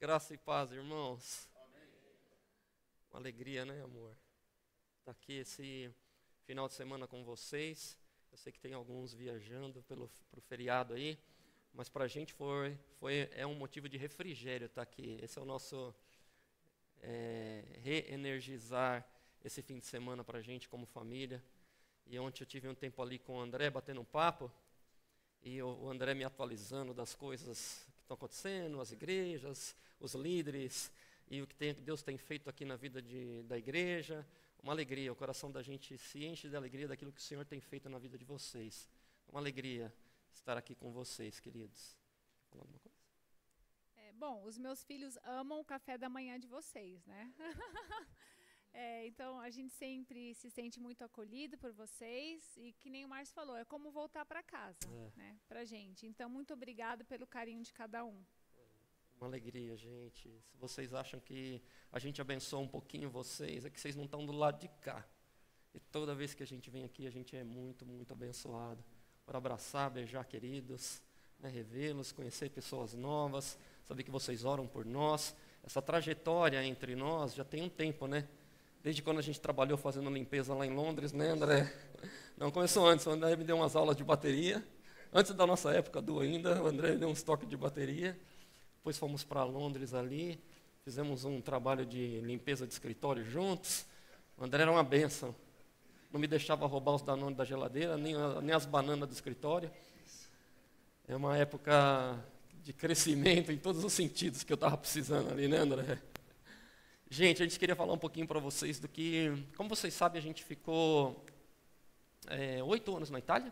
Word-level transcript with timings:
Graça 0.00 0.34
e 0.34 0.38
paz, 0.38 0.72
irmãos. 0.72 1.48
Uma 3.10 3.20
alegria, 3.20 3.64
né, 3.64 3.82
amor? 3.82 4.16
Estar 4.98 5.12
aqui 5.12 5.34
esse 5.34 5.90
final 6.44 6.68
de 6.68 6.74
semana 6.74 7.06
com 7.06 7.24
vocês. 7.24 7.98
Eu 8.30 8.38
sei 8.38 8.52
que 8.52 8.60
tem 8.60 8.74
alguns 8.74 9.14
viajando 9.14 9.82
pelo 9.82 10.10
pro 10.30 10.40
feriado 10.40 10.94
aí, 10.94 11.18
mas 11.72 11.88
para 11.88 12.04
a 12.04 12.08
gente 12.08 12.32
foi, 12.32 12.76
foi 12.98 13.28
é 13.32 13.46
um 13.46 13.54
motivo 13.54 13.88
de 13.88 13.96
refrigério 13.96 14.66
estar 14.66 14.82
aqui. 14.82 15.18
Esse 15.22 15.38
é 15.38 15.42
o 15.42 15.44
nosso 15.44 15.94
é, 17.00 17.64
reenergizar 17.82 19.06
esse 19.44 19.62
fim 19.62 19.78
de 19.78 19.86
semana 19.86 20.24
para 20.24 20.38
a 20.38 20.42
gente 20.42 20.68
como 20.68 20.84
família. 20.86 21.42
E 22.06 22.18
ontem 22.18 22.42
eu 22.42 22.46
tive 22.46 22.68
um 22.68 22.74
tempo 22.74 23.02
ali 23.02 23.18
com 23.18 23.36
o 23.36 23.40
André 23.40 23.70
batendo 23.70 24.00
um 24.00 24.04
papo 24.04 24.50
e 25.42 25.62
o 25.62 25.88
André 25.88 26.14
me 26.14 26.24
atualizando 26.24 26.92
das 26.92 27.14
coisas 27.14 27.86
estão 28.08 28.14
acontecendo, 28.14 28.80
as 28.80 28.90
igrejas, 28.90 29.76
os 30.00 30.14
líderes 30.14 30.90
e 31.30 31.42
o 31.42 31.46
que 31.46 31.54
tem, 31.54 31.74
Deus 31.74 32.02
tem 32.02 32.16
feito 32.16 32.48
aqui 32.48 32.64
na 32.64 32.74
vida 32.74 33.02
de, 33.02 33.42
da 33.42 33.58
igreja. 33.58 34.26
Uma 34.62 34.72
alegria, 34.72 35.12
o 35.12 35.16
coração 35.16 35.52
da 35.52 35.62
gente 35.62 35.96
se 35.98 36.24
enche 36.24 36.48
de 36.48 36.56
alegria 36.56 36.88
daquilo 36.88 37.12
que 37.12 37.20
o 37.20 37.22
Senhor 37.22 37.44
tem 37.44 37.60
feito 37.60 37.88
na 37.88 37.98
vida 37.98 38.16
de 38.16 38.24
vocês. 38.24 38.88
Uma 39.28 39.40
alegria 39.40 39.92
estar 40.32 40.56
aqui 40.56 40.74
com 40.74 40.90
vocês, 40.90 41.38
queridos. 41.38 41.96
Falar 42.50 42.62
alguma 42.62 42.78
coisa? 42.78 42.98
É, 43.96 44.12
bom, 44.14 44.42
os 44.44 44.56
meus 44.56 44.82
filhos 44.84 45.18
amam 45.22 45.60
o 45.60 45.64
café 45.64 45.98
da 45.98 46.08
manhã 46.08 46.40
de 46.40 46.46
vocês, 46.46 47.04
né? 47.06 47.32
É, 48.80 49.08
então 49.08 49.40
a 49.40 49.50
gente 49.50 49.72
sempre 49.72 50.32
se 50.34 50.48
sente 50.48 50.78
muito 50.78 51.02
acolhido 51.02 51.58
por 51.58 51.72
vocês 51.72 52.56
e 52.56 52.72
que 52.74 52.88
nem 52.88 53.04
o 53.04 53.08
Márcio 53.08 53.34
falou, 53.34 53.56
é 53.56 53.64
como 53.64 53.90
voltar 53.90 54.24
para 54.24 54.40
casa, 54.40 54.78
é. 54.86 55.18
né, 55.18 55.36
para 55.48 55.64
gente. 55.64 56.06
Então 56.06 56.30
muito 56.30 56.54
obrigado 56.54 57.04
pelo 57.04 57.26
carinho 57.26 57.60
de 57.60 57.72
cada 57.72 58.04
um. 58.04 58.22
Uma 59.16 59.26
alegria, 59.26 59.76
gente. 59.76 60.30
Se 60.44 60.56
vocês 60.56 60.94
acham 60.94 61.18
que 61.18 61.60
a 61.90 61.98
gente 61.98 62.20
abençoa 62.20 62.60
um 62.60 62.68
pouquinho 62.68 63.10
vocês, 63.10 63.64
é 63.64 63.70
que 63.70 63.80
vocês 63.80 63.96
não 63.96 64.04
estão 64.04 64.24
do 64.24 64.30
lado 64.30 64.60
de 64.60 64.68
cá. 64.80 65.04
E 65.74 65.80
toda 65.80 66.14
vez 66.14 66.32
que 66.32 66.44
a 66.44 66.46
gente 66.46 66.70
vem 66.70 66.84
aqui, 66.84 67.04
a 67.04 67.10
gente 67.10 67.36
é 67.36 67.42
muito, 67.42 67.84
muito 67.84 68.12
abençoado. 68.12 68.84
Para 69.26 69.38
abraçar, 69.38 69.90
beijar 69.90 70.24
queridos, 70.24 71.02
né, 71.40 71.48
revê-los, 71.48 72.12
conhecer 72.12 72.48
pessoas 72.50 72.94
novas, 72.94 73.58
saber 73.82 74.04
que 74.04 74.10
vocês 74.12 74.44
oram 74.44 74.68
por 74.68 74.84
nós. 74.84 75.34
Essa 75.64 75.82
trajetória 75.82 76.64
entre 76.64 76.94
nós 76.94 77.34
já 77.34 77.44
tem 77.44 77.60
um 77.60 77.68
tempo, 77.68 78.06
né? 78.06 78.28
Desde 78.82 79.02
quando 79.02 79.18
a 79.18 79.22
gente 79.22 79.40
trabalhou 79.40 79.76
fazendo 79.76 80.08
limpeza 80.08 80.54
lá 80.54 80.64
em 80.64 80.74
Londres, 80.74 81.12
né, 81.12 81.30
André? 81.30 81.72
Não, 82.36 82.50
começou 82.50 82.86
antes. 82.86 83.04
O 83.06 83.10
André 83.10 83.34
me 83.34 83.42
deu 83.42 83.56
umas 83.56 83.74
aulas 83.74 83.96
de 83.96 84.04
bateria. 84.04 84.64
Antes 85.12 85.34
da 85.34 85.46
nossa 85.46 85.72
época 85.72 86.00
do 86.00 86.20
ainda, 86.20 86.62
o 86.62 86.66
André 86.66 86.92
me 86.92 86.98
deu 86.98 87.08
uns 87.08 87.22
toques 87.22 87.48
de 87.48 87.56
bateria. 87.56 88.18
Depois 88.76 88.96
fomos 88.96 89.24
para 89.24 89.42
Londres 89.42 89.92
ali, 89.92 90.40
fizemos 90.84 91.24
um 91.24 91.40
trabalho 91.40 91.84
de 91.84 92.20
limpeza 92.20 92.66
de 92.66 92.72
escritório 92.72 93.24
juntos. 93.24 93.84
O 94.36 94.44
André 94.44 94.62
era 94.62 94.70
uma 94.70 94.84
benção. 94.84 95.34
Não 96.12 96.20
me 96.20 96.26
deixava 96.26 96.66
roubar 96.66 96.94
os 96.94 97.02
danones 97.02 97.36
da 97.36 97.44
geladeira, 97.44 97.96
nem, 97.96 98.14
nem 98.42 98.54
as 98.54 98.64
bananas 98.64 99.08
do 99.08 99.12
escritório. 99.12 99.70
É 101.06 101.16
uma 101.16 101.36
época 101.36 102.16
de 102.62 102.72
crescimento 102.72 103.50
em 103.50 103.58
todos 103.58 103.82
os 103.82 103.92
sentidos 103.92 104.44
que 104.44 104.52
eu 104.52 104.54
estava 104.54 104.76
precisando 104.76 105.32
ali, 105.32 105.48
né, 105.48 105.58
André? 105.58 105.98
Gente, 107.10 107.42
a 107.42 107.46
gente 107.46 107.58
queria 107.58 107.74
falar 107.74 107.94
um 107.94 107.98
pouquinho 107.98 108.26
para 108.26 108.38
vocês 108.38 108.78
do 108.78 108.86
que, 108.86 109.32
como 109.56 109.68
vocês 109.70 109.94
sabem, 109.94 110.18
a 110.18 110.22
gente 110.22 110.44
ficou 110.44 111.24
é, 112.26 112.62
oito 112.62 112.94
anos 112.94 113.08
na 113.08 113.18
Itália. 113.18 113.50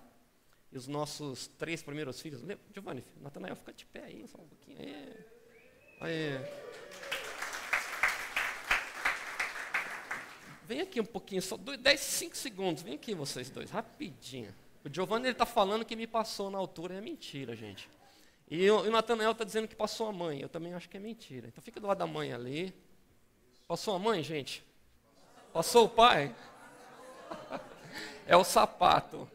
E 0.70 0.76
os 0.76 0.86
nossos 0.86 1.46
três 1.58 1.82
primeiros 1.82 2.20
filhos. 2.20 2.42
Giovanni, 2.74 3.02
Natanael, 3.18 3.56
fica 3.56 3.72
de 3.72 3.86
pé 3.86 4.04
aí, 4.04 4.26
só 4.28 4.36
um 4.36 4.46
pouquinho. 4.46 4.78
Aí. 4.78 5.24
aí. 6.02 6.40
Vem 10.66 10.80
aqui 10.82 11.00
um 11.00 11.06
pouquinho, 11.06 11.40
só 11.40 11.56
10, 11.56 11.98
5 11.98 12.36
segundos. 12.36 12.82
Vem 12.82 12.94
aqui 12.94 13.14
vocês 13.14 13.48
dois, 13.48 13.70
rapidinho. 13.70 14.54
O 14.84 14.92
Giovanni 14.92 15.28
está 15.28 15.46
falando 15.46 15.84
que 15.84 15.96
me 15.96 16.06
passou 16.06 16.50
na 16.50 16.58
altura, 16.58 16.96
é 16.96 17.00
mentira, 17.00 17.56
gente. 17.56 17.88
E 18.50 18.68
o, 18.68 18.80
o 18.80 18.90
Natanael 18.90 19.30
está 19.30 19.44
dizendo 19.44 19.66
que 19.66 19.74
passou 19.74 20.08
a 20.08 20.12
mãe. 20.12 20.42
Eu 20.42 20.48
também 20.48 20.74
acho 20.74 20.90
que 20.90 20.96
é 20.98 21.00
mentira. 21.00 21.48
Então 21.48 21.62
fica 21.62 21.80
do 21.80 21.86
lado 21.86 21.98
da 21.98 22.06
mãe 22.06 22.32
ali. 22.32 22.74
Passou 23.68 23.96
a 23.96 23.98
mãe, 23.98 24.22
gente? 24.22 24.64
Passou 25.52 25.86
o 25.86 25.88
pai? 25.88 26.34
É 28.28 28.36
o 28.36 28.42
sapato. 28.42 29.30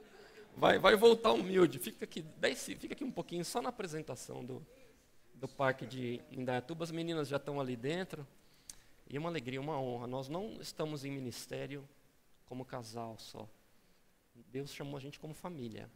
Vai, 0.56 0.78
vai 0.78 0.98
voltar 0.98 1.32
humilde. 1.32 1.80
Fica 1.80 2.04
aqui, 2.04 2.22
desce, 2.22 2.76
fica 2.76 2.94
aqui 2.94 3.06
um 3.06 3.12
pouquinho 3.12 3.44
só 3.46 3.62
na 3.62 3.70
apresentação 3.70 4.44
do, 4.44 4.66
do 5.34 5.48
parque 5.48 5.86
de 5.86 6.20
Indaiatuba. 6.30 6.84
As 6.84 6.92
meninas 6.92 7.30
já 7.30 7.38
estão 7.38 7.58
ali 7.62 7.78
dentro. 7.78 8.28
E 9.10 9.16
é 9.16 9.20
uma 9.20 9.30
alegria, 9.30 9.62
uma 9.62 9.80
honra. 9.80 10.08
Nós 10.08 10.28
não 10.28 10.58
estamos 10.60 11.06
em 11.06 11.12
ministério 11.12 11.88
como 12.46 12.66
casal 12.66 13.18
só. 13.18 13.48
Deus 14.52 14.74
chamou 14.74 14.98
a 14.98 15.00
gente 15.00 15.20
como 15.20 15.34
família. 15.34 15.90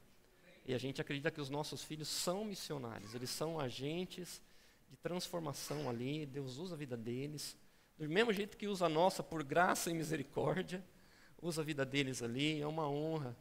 E 0.65 0.73
a 0.73 0.77
gente 0.77 1.01
acredita 1.01 1.29
que 1.29 1.41
os 1.41 1.49
nossos 1.49 1.83
filhos 1.83 2.07
são 2.07 2.45
missionários. 2.45 3.13
Eles 3.13 3.29
são 3.29 3.59
agentes 3.59 4.41
de 4.89 4.95
transformação 4.95 5.89
ali. 5.89 6.25
Deus 6.25 6.57
usa 6.57 6.75
a 6.75 6.77
vida 6.77 6.95
deles. 6.95 7.57
Do 7.97 8.09
mesmo 8.09 8.33
jeito 8.33 8.57
que 8.57 8.67
usa 8.67 8.87
a 8.87 8.89
nossa 8.89 9.23
por 9.23 9.41
graça 9.41 9.89
e 9.89 9.93
misericórdia, 9.93 10.83
usa 11.41 11.61
a 11.61 11.65
vida 11.65 11.85
deles 11.85 12.21
ali, 12.21 12.59
é 12.59 12.67
uma 12.67 12.89
honra 12.89 13.37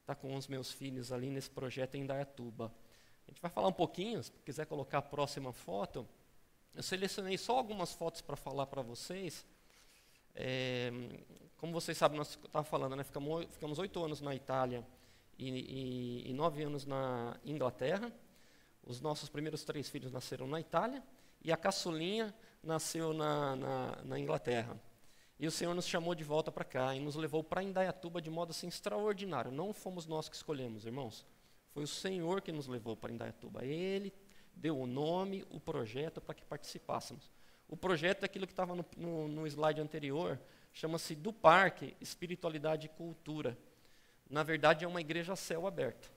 estar 0.00 0.14
com 0.14 0.36
os 0.36 0.46
meus 0.46 0.70
filhos 0.70 1.10
ali 1.10 1.30
nesse 1.30 1.48
projeto 1.48 1.94
em 1.94 2.04
Dayatuba. 2.04 2.70
A 3.26 3.30
gente 3.30 3.40
vai 3.40 3.50
falar 3.50 3.68
um 3.68 3.72
pouquinho, 3.72 4.22
se 4.22 4.30
quiser 4.44 4.66
colocar 4.66 4.98
a 4.98 5.02
próxima 5.02 5.50
foto. 5.50 6.06
Eu 6.74 6.82
selecionei 6.82 7.38
só 7.38 7.56
algumas 7.56 7.94
fotos 7.94 8.20
para 8.20 8.36
falar 8.36 8.66
para 8.66 8.82
vocês. 8.82 9.46
É, 10.34 10.92
como 11.56 11.72
vocês 11.72 11.96
sabem, 11.96 12.18
nós 12.18 12.28
estávamos 12.32 12.68
falando, 12.68 12.96
né, 12.96 13.02
ficamos 13.02 13.78
oito 13.78 14.04
anos 14.04 14.20
na 14.20 14.34
Itália 14.34 14.86
e 15.38 16.30
nove 16.34 16.62
anos 16.62 16.84
na 16.84 17.34
Inglaterra. 17.46 18.12
Os 18.84 19.00
nossos 19.00 19.30
primeiros 19.30 19.64
três 19.64 19.88
filhos 19.88 20.12
nasceram 20.12 20.46
na 20.46 20.60
Itália 20.60 21.02
e 21.42 21.50
a 21.50 21.56
caçulinha 21.56 22.34
nasceu 22.66 23.12
na, 23.12 23.56
na, 23.56 23.98
na 24.04 24.18
Inglaterra. 24.18 24.78
E 25.38 25.46
o 25.46 25.50
Senhor 25.50 25.74
nos 25.74 25.86
chamou 25.86 26.14
de 26.14 26.24
volta 26.24 26.50
para 26.50 26.64
cá 26.64 26.94
e 26.94 27.00
nos 27.00 27.14
levou 27.14 27.44
para 27.44 27.62
Indaiatuba 27.62 28.20
de 28.20 28.30
modo 28.30 28.50
assim 28.50 28.68
extraordinário. 28.68 29.50
Não 29.50 29.72
fomos 29.72 30.06
nós 30.06 30.28
que 30.28 30.36
escolhemos, 30.36 30.86
irmãos. 30.86 31.26
Foi 31.72 31.84
o 31.84 31.86
Senhor 31.86 32.40
que 32.40 32.50
nos 32.50 32.66
levou 32.66 32.96
para 32.96 33.12
Indaiatuba. 33.12 33.64
Ele 33.64 34.12
deu 34.54 34.78
o 34.78 34.86
nome, 34.86 35.44
o 35.50 35.60
projeto 35.60 36.20
para 36.20 36.34
que 36.34 36.44
participássemos. 36.44 37.30
O 37.68 37.76
projeto 37.76 38.22
é 38.22 38.26
aquilo 38.26 38.46
que 38.46 38.52
estava 38.52 38.74
no, 38.74 38.84
no, 38.96 39.28
no 39.28 39.46
slide 39.46 39.80
anterior, 39.80 40.40
chama-se 40.72 41.14
do 41.14 41.32
Parque 41.32 41.94
Espiritualidade 42.00 42.86
e 42.86 42.88
Cultura. 42.88 43.58
Na 44.30 44.42
verdade, 44.42 44.84
é 44.84 44.88
uma 44.88 45.00
igreja 45.00 45.34
a 45.34 45.36
céu 45.36 45.66
aberto. 45.66 46.10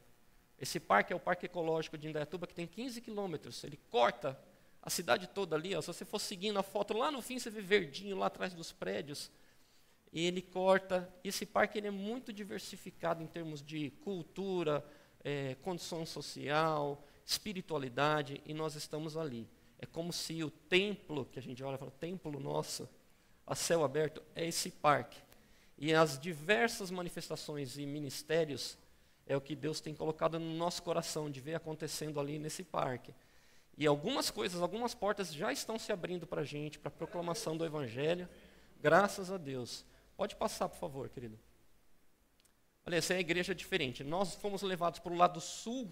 Esse 0.58 0.80
parque 0.80 1.12
é 1.12 1.16
o 1.16 1.20
Parque 1.20 1.46
Ecológico 1.46 1.98
de 1.98 2.08
Indaiatuba, 2.08 2.48
que 2.48 2.54
tem 2.54 2.68
15 2.68 3.02
quilômetros. 3.02 3.64
Ele 3.64 3.78
corta 3.90 4.40
a 4.82 4.90
cidade 4.90 5.28
toda 5.28 5.56
ali, 5.56 5.76
ó, 5.76 5.82
se 5.82 5.88
você 5.88 6.06
for 6.06 6.20
seguindo 6.20 6.58
a 6.58 6.64
foto, 6.64 6.94
lá 6.94 7.12
no 7.12 7.22
fim 7.22 7.38
você 7.38 7.50
vê 7.50 7.62
verdinho 7.62 8.18
lá 8.18 8.28
atrás 8.28 8.54
dos 8.54 8.72
prédios. 8.72 9.30
E 10.12 10.26
ele 10.26 10.42
corta. 10.42 11.08
Esse 11.24 11.46
parque 11.46 11.78
ele 11.78 11.88
é 11.88 11.92
muito 11.92 12.34
diversificado 12.34 13.22
em 13.22 13.28
termos 13.28 13.62
de 13.62 13.92
cultura, 14.02 14.84
é, 15.24 15.56
condição 15.56 16.06
social, 16.06 17.04
espiritualidade, 17.26 18.42
e 18.46 18.54
nós 18.54 18.76
estamos 18.76 19.18
ali. 19.18 19.48
É 19.78 19.86
como 19.86 20.12
se 20.12 20.44
o 20.44 20.50
templo, 20.50 21.26
que 21.26 21.40
a 21.40 21.42
gente 21.42 21.64
olha 21.64 21.76
e 21.76 21.78
fala, 21.78 21.92
templo 21.92 22.40
nosso, 22.40 22.90
a 23.46 23.56
céu 23.56 23.84
aberto, 23.84 24.22
é 24.36 24.48
esse 24.48 24.72
parque. 24.72 25.22
E 25.78 25.94
as 25.94 26.20
diversas 26.20 26.90
manifestações 26.92 27.78
e 27.78 27.86
ministérios 27.86 28.78
é 29.26 29.38
o 29.38 29.42
que 29.42 29.56
Deus 29.56 29.80
tem 29.80 29.94
colocado 29.94 30.40
no 30.40 30.54
nosso 30.56 30.82
coração 30.84 31.30
de 31.30 31.40
ver 31.40 31.56
acontecendo 31.56 32.20
ali 32.20 32.40
nesse 32.40 32.64
parque. 32.64 33.14
E 33.80 33.88
algumas 33.88 34.30
coisas, 34.30 34.62
algumas 34.62 34.94
portas 34.94 35.34
já 35.34 35.54
estão 35.54 35.80
se 35.80 35.90
abrindo 35.90 36.28
para 36.28 36.42
a 36.42 36.44
gente, 36.44 36.78
para 36.78 36.90
a 36.90 36.92
proclamação 36.92 37.56
do 37.56 37.66
Evangelho. 37.66 38.28
Graças 38.82 39.32
a 39.32 39.38
Deus. 39.38 39.86
Pode 40.18 40.36
passar, 40.36 40.68
por 40.68 40.78
favor, 40.78 41.08
querido. 41.08 41.40
Olha, 42.86 42.98
essa 42.98 43.14
é 43.14 43.18
a 43.18 43.22
igreja 43.22 43.56
diferente. 43.56 44.04
Nós 44.04 44.36
fomos 44.36 44.62
levados 44.64 45.00
para 45.00 45.14
o 45.14 45.16
lado 45.16 45.40
sul 45.40 45.90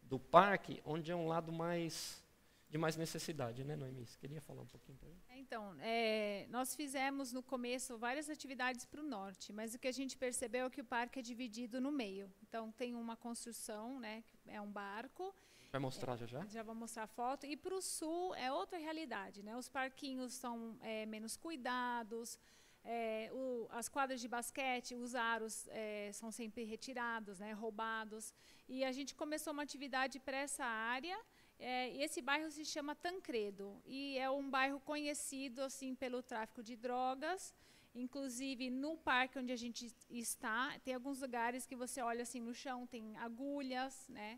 do 0.00 0.18
parque, 0.18 0.80
onde 0.82 1.12
é 1.12 1.14
um 1.14 1.28
lado 1.28 1.52
mais 1.52 2.24
de 2.70 2.78
mais 2.78 2.96
necessidade, 2.96 3.64
né, 3.64 3.76
Noemi? 3.76 4.06
Você 4.06 4.16
queria 4.16 4.40
falar 4.40 4.62
um 4.62 4.66
pouquinho 4.66 4.96
para 4.96 5.10
é, 5.28 5.38
Então, 5.38 5.76
é, 5.80 6.46
nós 6.48 6.74
fizemos 6.74 7.32
no 7.32 7.42
começo 7.42 7.98
várias 7.98 8.30
atividades 8.30 8.86
para 8.86 9.00
o 9.00 9.04
norte, 9.04 9.52
mas 9.52 9.74
o 9.74 9.78
que 9.78 9.88
a 9.88 9.92
gente 9.92 10.16
percebeu 10.16 10.66
é 10.66 10.70
que 10.70 10.80
o 10.80 10.84
parque 10.84 11.18
é 11.18 11.22
dividido 11.22 11.80
no 11.80 11.90
meio. 11.92 12.32
Então, 12.44 12.70
tem 12.72 12.94
uma 12.94 13.16
construção, 13.16 13.98
né, 13.98 14.24
é 14.46 14.60
um 14.60 14.70
barco, 14.70 15.34
Vai 15.72 15.80
mostrar 15.80 16.16
já 16.16 16.26
já? 16.26 16.44
Já 16.46 16.62
vou 16.62 16.74
mostrar 16.74 17.04
a 17.04 17.06
foto. 17.06 17.46
E 17.46 17.56
para 17.56 17.74
o 17.74 17.80
sul 17.80 18.34
é 18.34 18.50
outra 18.52 18.78
realidade, 18.78 19.42
né? 19.42 19.56
Os 19.56 19.68
parquinhos 19.68 20.32
são 20.32 20.76
é, 20.82 21.06
menos 21.06 21.36
cuidados, 21.36 22.38
é, 22.84 23.30
o, 23.32 23.66
as 23.70 23.88
quadras 23.88 24.20
de 24.20 24.28
basquete, 24.28 24.94
os 24.94 25.14
aros 25.14 25.68
é, 25.68 26.10
são 26.12 26.30
sempre 26.32 26.64
retirados, 26.64 27.38
né, 27.38 27.52
roubados. 27.52 28.32
E 28.68 28.84
a 28.84 28.92
gente 28.92 29.14
começou 29.14 29.52
uma 29.52 29.62
atividade 29.62 30.18
para 30.18 30.38
essa 30.38 30.64
área 30.64 31.18
É, 31.62 31.90
esse 32.04 32.20
bairro 32.22 32.50
se 32.50 32.64
chama 32.64 32.94
Tancredo 32.94 33.66
e 33.84 34.16
é 34.16 34.28
um 34.30 34.48
bairro 34.48 34.80
conhecido 34.80 35.60
assim 35.68 35.94
pelo 35.94 36.22
tráfico 36.22 36.62
de 36.62 36.74
drogas. 36.74 37.54
Inclusive 37.94 38.70
no 38.70 38.96
parque 38.96 39.38
onde 39.38 39.52
a 39.52 39.56
gente 39.64 39.82
está, 40.08 40.78
tem 40.84 40.94
alguns 40.94 41.20
lugares 41.20 41.66
que 41.66 41.76
você 41.76 42.00
olha 42.00 42.22
assim 42.22 42.40
no 42.40 42.54
chão 42.54 42.86
tem 42.86 43.04
agulhas, 43.18 44.08
né? 44.08 44.30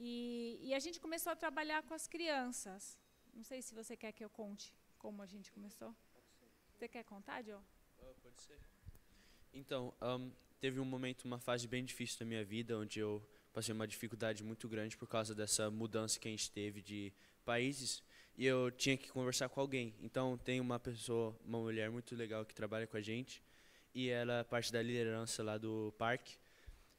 E, 0.00 0.58
e 0.62 0.74
a 0.74 0.78
gente 0.78 1.00
começou 1.00 1.32
a 1.32 1.36
trabalhar 1.36 1.82
com 1.82 1.92
as 1.92 2.06
crianças. 2.06 2.96
Não 3.34 3.42
sei 3.42 3.60
se 3.60 3.74
você 3.74 3.96
quer 3.96 4.12
que 4.12 4.24
eu 4.24 4.30
conte 4.30 4.72
como 4.96 5.20
a 5.22 5.26
gente 5.26 5.50
começou. 5.50 5.94
Você 6.72 6.86
quer 6.86 7.02
contar, 7.02 7.42
Joe? 7.42 7.56
Uh, 7.56 8.14
pode 8.22 8.40
ser. 8.40 8.58
Então, 9.52 9.92
um, 10.00 10.30
teve 10.60 10.78
um 10.78 10.84
momento, 10.84 11.24
uma 11.24 11.40
fase 11.40 11.66
bem 11.66 11.84
difícil 11.84 12.16
da 12.20 12.24
minha 12.24 12.44
vida, 12.44 12.78
onde 12.78 13.00
eu 13.00 13.20
passei 13.52 13.74
uma 13.74 13.88
dificuldade 13.88 14.44
muito 14.44 14.68
grande 14.68 14.96
por 14.96 15.08
causa 15.08 15.34
dessa 15.34 15.68
mudança 15.68 16.20
que 16.20 16.28
a 16.28 16.30
gente 16.30 16.48
teve 16.50 16.80
de 16.80 17.12
países 17.44 18.02
e 18.36 18.46
eu 18.46 18.70
tinha 18.70 18.96
que 18.96 19.08
conversar 19.08 19.48
com 19.48 19.60
alguém. 19.60 19.96
Então, 20.00 20.38
tem 20.38 20.60
uma 20.60 20.78
pessoa, 20.78 21.36
uma 21.44 21.58
mulher 21.58 21.90
muito 21.90 22.14
legal 22.14 22.46
que 22.46 22.54
trabalha 22.54 22.86
com 22.86 22.96
a 22.96 23.00
gente 23.00 23.42
e 23.92 24.08
ela 24.08 24.38
é 24.38 24.44
parte 24.44 24.72
da 24.72 24.80
liderança 24.80 25.42
lá 25.42 25.58
do 25.58 25.92
parque. 25.98 26.38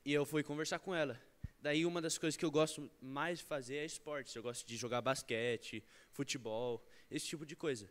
E 0.03 0.11
eu 0.11 0.25
fui 0.25 0.43
conversar 0.43 0.79
com 0.79 0.93
ela. 0.93 1.17
Daí, 1.61 1.85
uma 1.85 2.01
das 2.01 2.17
coisas 2.17 2.37
que 2.37 2.45
eu 2.45 2.51
gosto 2.51 2.89
mais 3.01 3.39
de 3.39 3.45
fazer 3.45 3.77
é 3.77 3.85
esportes. 3.85 4.35
Eu 4.35 4.43
gosto 4.43 4.65
de 4.67 4.77
jogar 4.77 5.01
basquete, 5.01 5.83
futebol, 6.11 6.85
esse 7.11 7.27
tipo 7.27 7.45
de 7.45 7.55
coisa. 7.55 7.89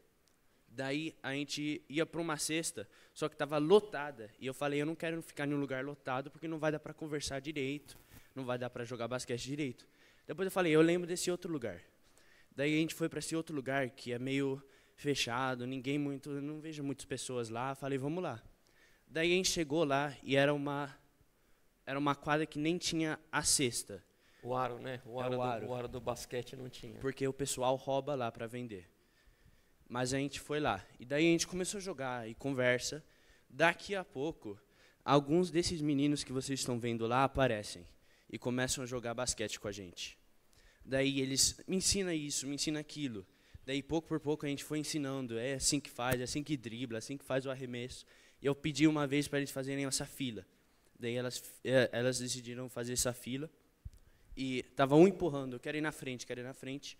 Daí 0.68 1.14
a 1.22 1.32
gente 1.32 1.82
ia 1.88 2.04
para 2.04 2.20
uma 2.20 2.36
cesta, 2.36 2.88
só 3.14 3.28
que 3.28 3.34
estava 3.34 3.58
lotada. 3.58 4.30
E 4.38 4.46
eu 4.46 4.54
falei, 4.54 4.80
eu 4.80 4.86
não 4.86 4.94
quero 4.94 5.20
ficar 5.22 5.46
em 5.46 5.54
um 5.54 5.60
lugar 5.60 5.84
lotado 5.84 6.30
porque 6.30 6.46
não 6.46 6.58
vai 6.58 6.72
dar 6.72 6.78
para 6.78 6.94
conversar 6.94 7.40
direito 7.40 7.98
não 8.38 8.44
vai 8.44 8.56
dar 8.56 8.70
para 8.70 8.84
jogar 8.84 9.08
basquete 9.08 9.42
direito. 9.42 9.86
Depois 10.26 10.46
eu 10.46 10.50
falei, 10.52 10.74
eu 10.74 10.80
lembro 10.80 11.06
desse 11.06 11.30
outro 11.30 11.52
lugar. 11.52 11.80
Daí 12.54 12.74
a 12.74 12.78
gente 12.78 12.94
foi 12.94 13.08
para 13.08 13.18
esse 13.18 13.36
outro 13.36 13.54
lugar 13.54 13.90
que 13.90 14.12
é 14.12 14.18
meio 14.18 14.62
fechado, 14.94 15.66
ninguém 15.66 15.98
muito, 15.98 16.30
não 16.40 16.60
vejo 16.60 16.82
muitas 16.82 17.04
pessoas 17.04 17.48
lá. 17.48 17.74
Falei, 17.74 17.98
vamos 17.98 18.22
lá. 18.22 18.42
Daí 19.06 19.32
a 19.32 19.34
gente 19.34 19.50
chegou 19.50 19.84
lá 19.84 20.16
e 20.22 20.36
era 20.36 20.52
uma 20.54 20.94
era 21.88 21.98
uma 21.98 22.14
quadra 22.14 22.44
que 22.44 22.58
nem 22.58 22.76
tinha 22.76 23.18
a 23.32 23.42
cesta. 23.42 24.04
O 24.42 24.54
aro, 24.54 24.78
né? 24.78 25.00
O 25.06 25.18
aro, 25.18 25.32
é 25.32 25.36
o 25.38 25.42
aro. 25.42 25.64
Do, 25.64 25.72
o 25.72 25.74
aro 25.74 25.88
do 25.88 26.00
basquete 26.02 26.54
não 26.54 26.68
tinha. 26.68 27.00
Porque 27.00 27.26
o 27.26 27.32
pessoal 27.32 27.74
rouba 27.76 28.14
lá 28.14 28.30
para 28.30 28.46
vender. 28.46 28.86
Mas 29.88 30.12
a 30.12 30.18
gente 30.18 30.38
foi 30.38 30.60
lá. 30.60 30.84
E 31.00 31.06
daí 31.06 31.26
a 31.26 31.30
gente 31.30 31.46
começou 31.46 31.78
a 31.78 31.80
jogar 31.80 32.28
e 32.28 32.34
conversa. 32.34 33.02
Daqui 33.48 33.94
a 33.94 34.04
pouco, 34.04 34.60
alguns 35.02 35.50
desses 35.50 35.80
meninos 35.80 36.22
que 36.22 36.30
vocês 36.30 36.60
estão 36.60 36.78
vendo 36.78 37.06
lá 37.06 37.24
aparecem 37.24 37.86
e 38.28 38.38
começam 38.38 38.84
a 38.84 38.86
jogar 38.86 39.14
basquete 39.14 39.58
com 39.58 39.66
a 39.66 39.72
gente. 39.72 40.18
Daí 40.84 41.22
eles 41.22 41.58
me 41.66 41.76
ensina 41.76 42.12
isso, 42.12 42.46
me 42.46 42.56
ensina 42.56 42.78
aquilo. 42.80 43.26
Daí 43.64 43.82
pouco 43.82 44.06
por 44.06 44.20
pouco 44.20 44.44
a 44.44 44.48
gente 44.50 44.62
foi 44.62 44.78
ensinando, 44.78 45.38
é 45.38 45.54
assim 45.54 45.80
que 45.80 45.88
faz, 45.88 46.20
é 46.20 46.24
assim 46.24 46.42
que 46.42 46.54
dribla, 46.54 46.98
é 46.98 47.00
assim 47.00 47.16
que 47.16 47.24
faz 47.24 47.46
o 47.46 47.50
arremesso. 47.50 48.04
E 48.42 48.46
eu 48.46 48.54
pedi 48.54 48.86
uma 48.86 49.06
vez 49.06 49.26
para 49.26 49.38
eles 49.38 49.50
fazerem 49.50 49.86
essa 49.86 50.04
fila. 50.04 50.46
Daí 50.98 51.14
elas 51.14 51.42
é, 51.64 51.88
elas 51.92 52.18
decidiram 52.18 52.68
fazer 52.68 52.94
essa 52.94 53.12
fila 53.12 53.50
e 54.36 54.62
tava 54.76 54.94
um 54.94 55.06
empurrando, 55.06 55.54
eu 55.54 55.60
quero 55.60 55.76
ir 55.76 55.80
na 55.80 55.92
frente, 55.92 56.26
quero 56.26 56.40
ir 56.40 56.44
na 56.44 56.54
frente. 56.54 56.96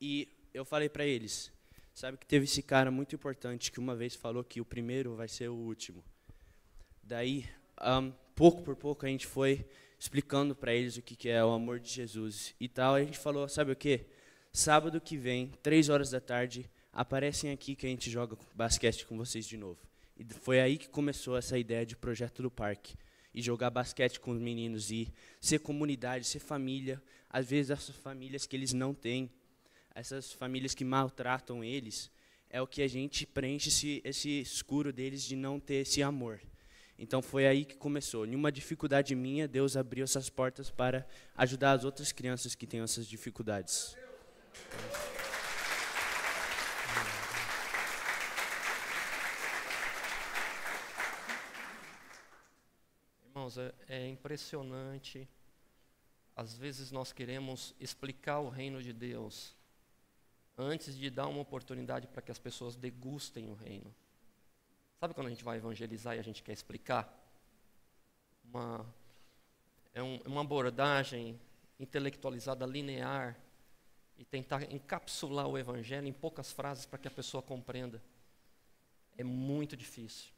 E 0.00 0.28
eu 0.54 0.64
falei 0.64 0.88
para 0.88 1.04
eles, 1.04 1.52
sabe 1.92 2.16
que 2.16 2.26
teve 2.26 2.44
esse 2.44 2.62
cara 2.62 2.90
muito 2.90 3.14
importante 3.14 3.72
que 3.72 3.80
uma 3.80 3.96
vez 3.96 4.14
falou 4.14 4.44
que 4.44 4.60
o 4.60 4.64
primeiro 4.64 5.16
vai 5.16 5.26
ser 5.26 5.48
o 5.48 5.54
último. 5.54 6.04
Daí, 7.02 7.48
um, 7.80 8.12
pouco 8.34 8.62
por 8.62 8.76
pouco 8.76 9.04
a 9.04 9.08
gente 9.08 9.26
foi 9.26 9.66
explicando 9.98 10.54
para 10.54 10.72
eles 10.72 10.96
o 10.96 11.02
que, 11.02 11.16
que 11.16 11.28
é 11.28 11.44
o 11.44 11.50
amor 11.50 11.80
de 11.80 11.88
Jesus 11.90 12.54
e 12.60 12.68
tal. 12.68 12.94
a 12.94 13.02
gente 13.02 13.18
falou, 13.18 13.48
sabe 13.48 13.72
o 13.72 13.76
que? 13.76 14.06
Sábado 14.52 15.00
que 15.00 15.16
vem, 15.16 15.52
três 15.62 15.88
horas 15.88 16.10
da 16.10 16.20
tarde, 16.20 16.70
aparecem 16.92 17.50
aqui 17.50 17.74
que 17.74 17.86
a 17.86 17.90
gente 17.90 18.08
joga 18.08 18.36
basquete 18.54 19.04
com 19.04 19.16
vocês 19.16 19.46
de 19.46 19.56
novo. 19.56 19.80
E 20.16 20.24
foi 20.24 20.60
aí 20.60 20.78
que 20.78 20.88
começou 20.88 21.36
essa 21.36 21.58
ideia 21.58 21.84
de 21.84 21.96
projeto 21.96 22.42
do 22.42 22.50
parque. 22.50 22.94
E 23.38 23.42
jogar 23.42 23.70
basquete 23.70 24.18
com 24.18 24.32
os 24.32 24.40
meninos 24.40 24.90
e 24.90 25.06
ser 25.40 25.60
comunidade, 25.60 26.26
ser 26.26 26.40
família. 26.40 27.00
Às 27.30 27.48
vezes 27.48 27.70
essas 27.70 27.94
famílias 27.94 28.46
que 28.46 28.56
eles 28.56 28.72
não 28.72 28.92
têm, 28.92 29.30
essas 29.94 30.32
famílias 30.32 30.74
que 30.74 30.84
maltratam 30.84 31.62
eles, 31.62 32.10
é 32.50 32.60
o 32.60 32.66
que 32.66 32.82
a 32.82 32.88
gente 32.88 33.24
preenche 33.24 33.68
esse, 33.68 34.02
esse 34.04 34.40
escuro 34.40 34.92
deles 34.92 35.22
de 35.22 35.36
não 35.36 35.60
ter 35.60 35.82
esse 35.82 36.02
amor. 36.02 36.40
Então 36.98 37.22
foi 37.22 37.46
aí 37.46 37.64
que 37.64 37.76
começou. 37.76 38.26
Nenhuma 38.26 38.50
dificuldade 38.50 39.14
minha, 39.14 39.46
Deus 39.46 39.76
abriu 39.76 40.02
essas 40.02 40.28
portas 40.28 40.68
para 40.68 41.06
ajudar 41.36 41.74
as 41.74 41.84
outras 41.84 42.10
crianças 42.10 42.56
que 42.56 42.66
têm 42.66 42.80
essas 42.80 43.06
dificuldades. 43.06 43.96
Irmãos, 53.48 53.58
é, 53.58 53.72
é 53.88 54.08
impressionante. 54.08 55.26
Às 56.36 56.54
vezes 56.54 56.90
nós 56.90 57.12
queremos 57.12 57.74
explicar 57.80 58.40
o 58.40 58.50
reino 58.50 58.82
de 58.82 58.92
Deus 58.92 59.56
antes 60.56 60.96
de 60.96 61.08
dar 61.08 61.26
uma 61.28 61.40
oportunidade 61.40 62.06
para 62.08 62.20
que 62.20 62.30
as 62.30 62.38
pessoas 62.38 62.76
degustem 62.76 63.48
o 63.48 63.54
reino. 63.54 63.94
Sabe 65.00 65.14
quando 65.14 65.28
a 65.28 65.30
gente 65.30 65.44
vai 65.44 65.56
evangelizar 65.56 66.16
e 66.16 66.18
a 66.18 66.22
gente 66.22 66.42
quer 66.42 66.52
explicar? 66.52 67.08
Uma, 68.44 68.84
é 69.94 70.02
um, 70.02 70.18
uma 70.26 70.42
abordagem 70.42 71.40
intelectualizada, 71.80 72.66
linear, 72.66 73.36
e 74.18 74.24
tentar 74.24 74.64
encapsular 74.72 75.46
o 75.46 75.56
evangelho 75.56 76.08
em 76.08 76.12
poucas 76.12 76.50
frases 76.50 76.84
para 76.84 76.98
que 76.98 77.06
a 77.06 77.10
pessoa 77.10 77.40
compreenda. 77.40 78.02
É 79.16 79.22
muito 79.22 79.76
difícil. 79.76 80.32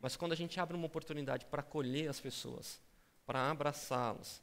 Mas 0.00 0.16
quando 0.16 0.32
a 0.32 0.36
gente 0.36 0.60
abre 0.60 0.76
uma 0.76 0.86
oportunidade 0.86 1.46
para 1.46 1.60
acolher 1.60 2.08
as 2.08 2.20
pessoas, 2.20 2.80
para 3.26 3.50
abraçá-las, 3.50 4.42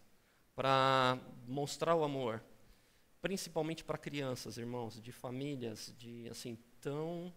para 0.56 1.18
mostrar 1.48 1.96
o 1.96 2.04
amor, 2.04 2.44
principalmente 3.22 3.84
para 3.84 3.98
crianças, 3.98 4.58
irmãos, 4.58 5.02
de 5.02 5.12
famílias 5.12 5.94
de 5.98 6.28
assim 6.30 6.58
tão 6.80 7.34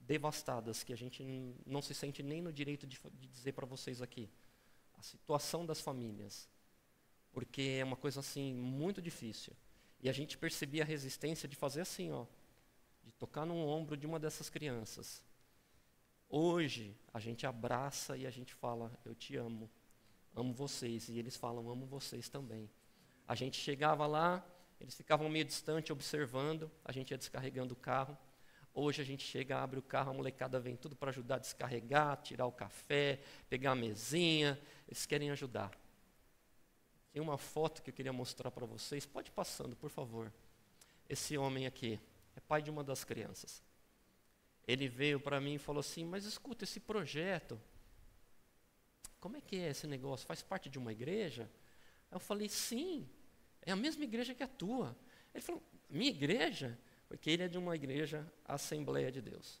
devastadas 0.00 0.82
que 0.82 0.92
a 0.92 0.96
gente 0.96 1.24
não 1.64 1.80
se 1.80 1.94
sente 1.94 2.22
nem 2.22 2.42
no 2.42 2.52
direito 2.52 2.86
de, 2.86 2.98
de 3.14 3.28
dizer 3.28 3.52
para 3.52 3.66
vocês 3.66 4.02
aqui. 4.02 4.28
A 4.98 5.02
situação 5.02 5.64
das 5.64 5.80
famílias. 5.80 6.48
Porque 7.32 7.78
é 7.80 7.84
uma 7.84 7.96
coisa 7.96 8.20
assim 8.20 8.52
muito 8.54 9.00
difícil. 9.00 9.54
E 10.00 10.08
a 10.08 10.12
gente 10.12 10.36
percebia 10.36 10.82
a 10.82 10.86
resistência 10.86 11.48
de 11.48 11.54
fazer 11.54 11.82
assim, 11.82 12.10
ó, 12.10 12.26
de 13.04 13.12
tocar 13.12 13.46
no 13.46 13.56
ombro 13.56 13.96
de 13.96 14.06
uma 14.06 14.18
dessas 14.18 14.50
crianças. 14.50 15.22
Hoje 16.34 16.96
a 17.12 17.20
gente 17.20 17.46
abraça 17.46 18.16
e 18.16 18.26
a 18.26 18.30
gente 18.30 18.54
fala: 18.54 18.90
"Eu 19.04 19.14
te 19.14 19.36
amo. 19.36 19.70
Amo 20.34 20.54
vocês" 20.54 21.10
e 21.10 21.18
eles 21.18 21.36
falam: 21.36 21.70
"Amo 21.70 21.84
vocês 21.84 22.26
também". 22.30 22.70
A 23.28 23.34
gente 23.34 23.60
chegava 23.60 24.06
lá, 24.06 24.42
eles 24.80 24.94
ficavam 24.94 25.28
meio 25.28 25.44
distante 25.44 25.92
observando, 25.92 26.70
a 26.82 26.90
gente 26.90 27.10
ia 27.10 27.18
descarregando 27.18 27.74
o 27.74 27.76
carro. 27.76 28.16
Hoje 28.72 29.02
a 29.02 29.04
gente 29.04 29.22
chega, 29.22 29.58
abre 29.58 29.78
o 29.78 29.82
carro, 29.82 30.12
a 30.12 30.14
molecada 30.14 30.58
vem 30.58 30.74
tudo 30.74 30.96
para 30.96 31.10
ajudar 31.10 31.34
a 31.34 31.38
descarregar, 31.38 32.16
tirar 32.22 32.46
o 32.46 32.52
café, 32.52 33.20
pegar 33.50 33.72
a 33.72 33.74
mesinha. 33.74 34.58
Eles 34.88 35.04
querem 35.04 35.30
ajudar. 35.30 35.70
Tem 37.12 37.20
uma 37.20 37.36
foto 37.36 37.82
que 37.82 37.90
eu 37.90 37.94
queria 37.94 38.10
mostrar 38.10 38.50
para 38.50 38.64
vocês. 38.64 39.04
Pode 39.04 39.28
ir 39.28 39.34
passando, 39.34 39.76
por 39.76 39.90
favor. 39.90 40.32
Esse 41.06 41.36
homem 41.36 41.66
aqui 41.66 42.00
é 42.34 42.40
pai 42.40 42.62
de 42.62 42.70
uma 42.70 42.82
das 42.82 43.04
crianças. 43.04 43.62
Ele 44.66 44.88
veio 44.88 45.18
para 45.18 45.40
mim 45.40 45.54
e 45.54 45.58
falou 45.58 45.80
assim: 45.80 46.04
Mas 46.04 46.24
escuta, 46.24 46.64
esse 46.64 46.80
projeto, 46.80 47.60
como 49.20 49.36
é 49.36 49.40
que 49.40 49.56
é 49.56 49.70
esse 49.70 49.86
negócio? 49.86 50.26
Faz 50.26 50.42
parte 50.42 50.68
de 50.68 50.78
uma 50.78 50.92
igreja? 50.92 51.50
Eu 52.10 52.20
falei: 52.20 52.48
Sim, 52.48 53.08
é 53.62 53.72
a 53.72 53.76
mesma 53.76 54.04
igreja 54.04 54.34
que 54.34 54.42
a 54.42 54.48
tua. 54.48 54.96
Ele 55.34 55.42
falou: 55.42 55.62
Minha 55.88 56.10
igreja? 56.10 56.78
Porque 57.08 57.30
ele 57.30 57.42
é 57.42 57.48
de 57.48 57.58
uma 57.58 57.74
igreja 57.74 58.26
Assembleia 58.44 59.12
de 59.12 59.20
Deus. 59.20 59.60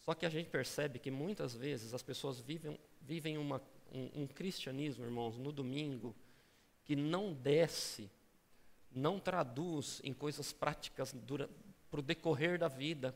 Só 0.00 0.14
que 0.14 0.24
a 0.24 0.28
gente 0.28 0.48
percebe 0.48 0.98
que 0.98 1.10
muitas 1.10 1.54
vezes 1.54 1.92
as 1.92 2.02
pessoas 2.02 2.40
vivem, 2.40 2.78
vivem 3.00 3.38
uma, 3.38 3.60
um, 3.92 4.22
um 4.22 4.26
cristianismo, 4.26 5.04
irmãos, 5.04 5.36
no 5.36 5.50
domingo, 5.50 6.14
que 6.84 6.94
não 6.94 7.34
desce, 7.34 8.08
não 8.90 9.18
traduz 9.18 10.00
em 10.04 10.12
coisas 10.12 10.52
práticas 10.52 11.14
para 11.90 12.00
o 12.00 12.02
decorrer 12.02 12.58
da 12.58 12.68
vida. 12.68 13.14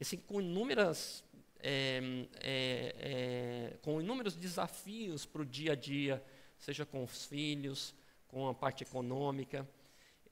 Assim, 0.00 0.18
com 0.18 0.40
inúmeras 0.40 1.24
é, 1.60 2.00
é, 2.40 2.94
é, 2.98 3.76
com 3.82 4.00
inúmeros 4.00 4.36
desafios 4.36 5.26
para 5.26 5.42
o 5.42 5.44
dia 5.44 5.72
a 5.72 5.74
dia, 5.74 6.22
seja 6.58 6.84
com 6.84 7.02
os 7.02 7.26
filhos, 7.26 7.94
com 8.28 8.48
a 8.48 8.54
parte 8.54 8.82
econômica. 8.82 9.68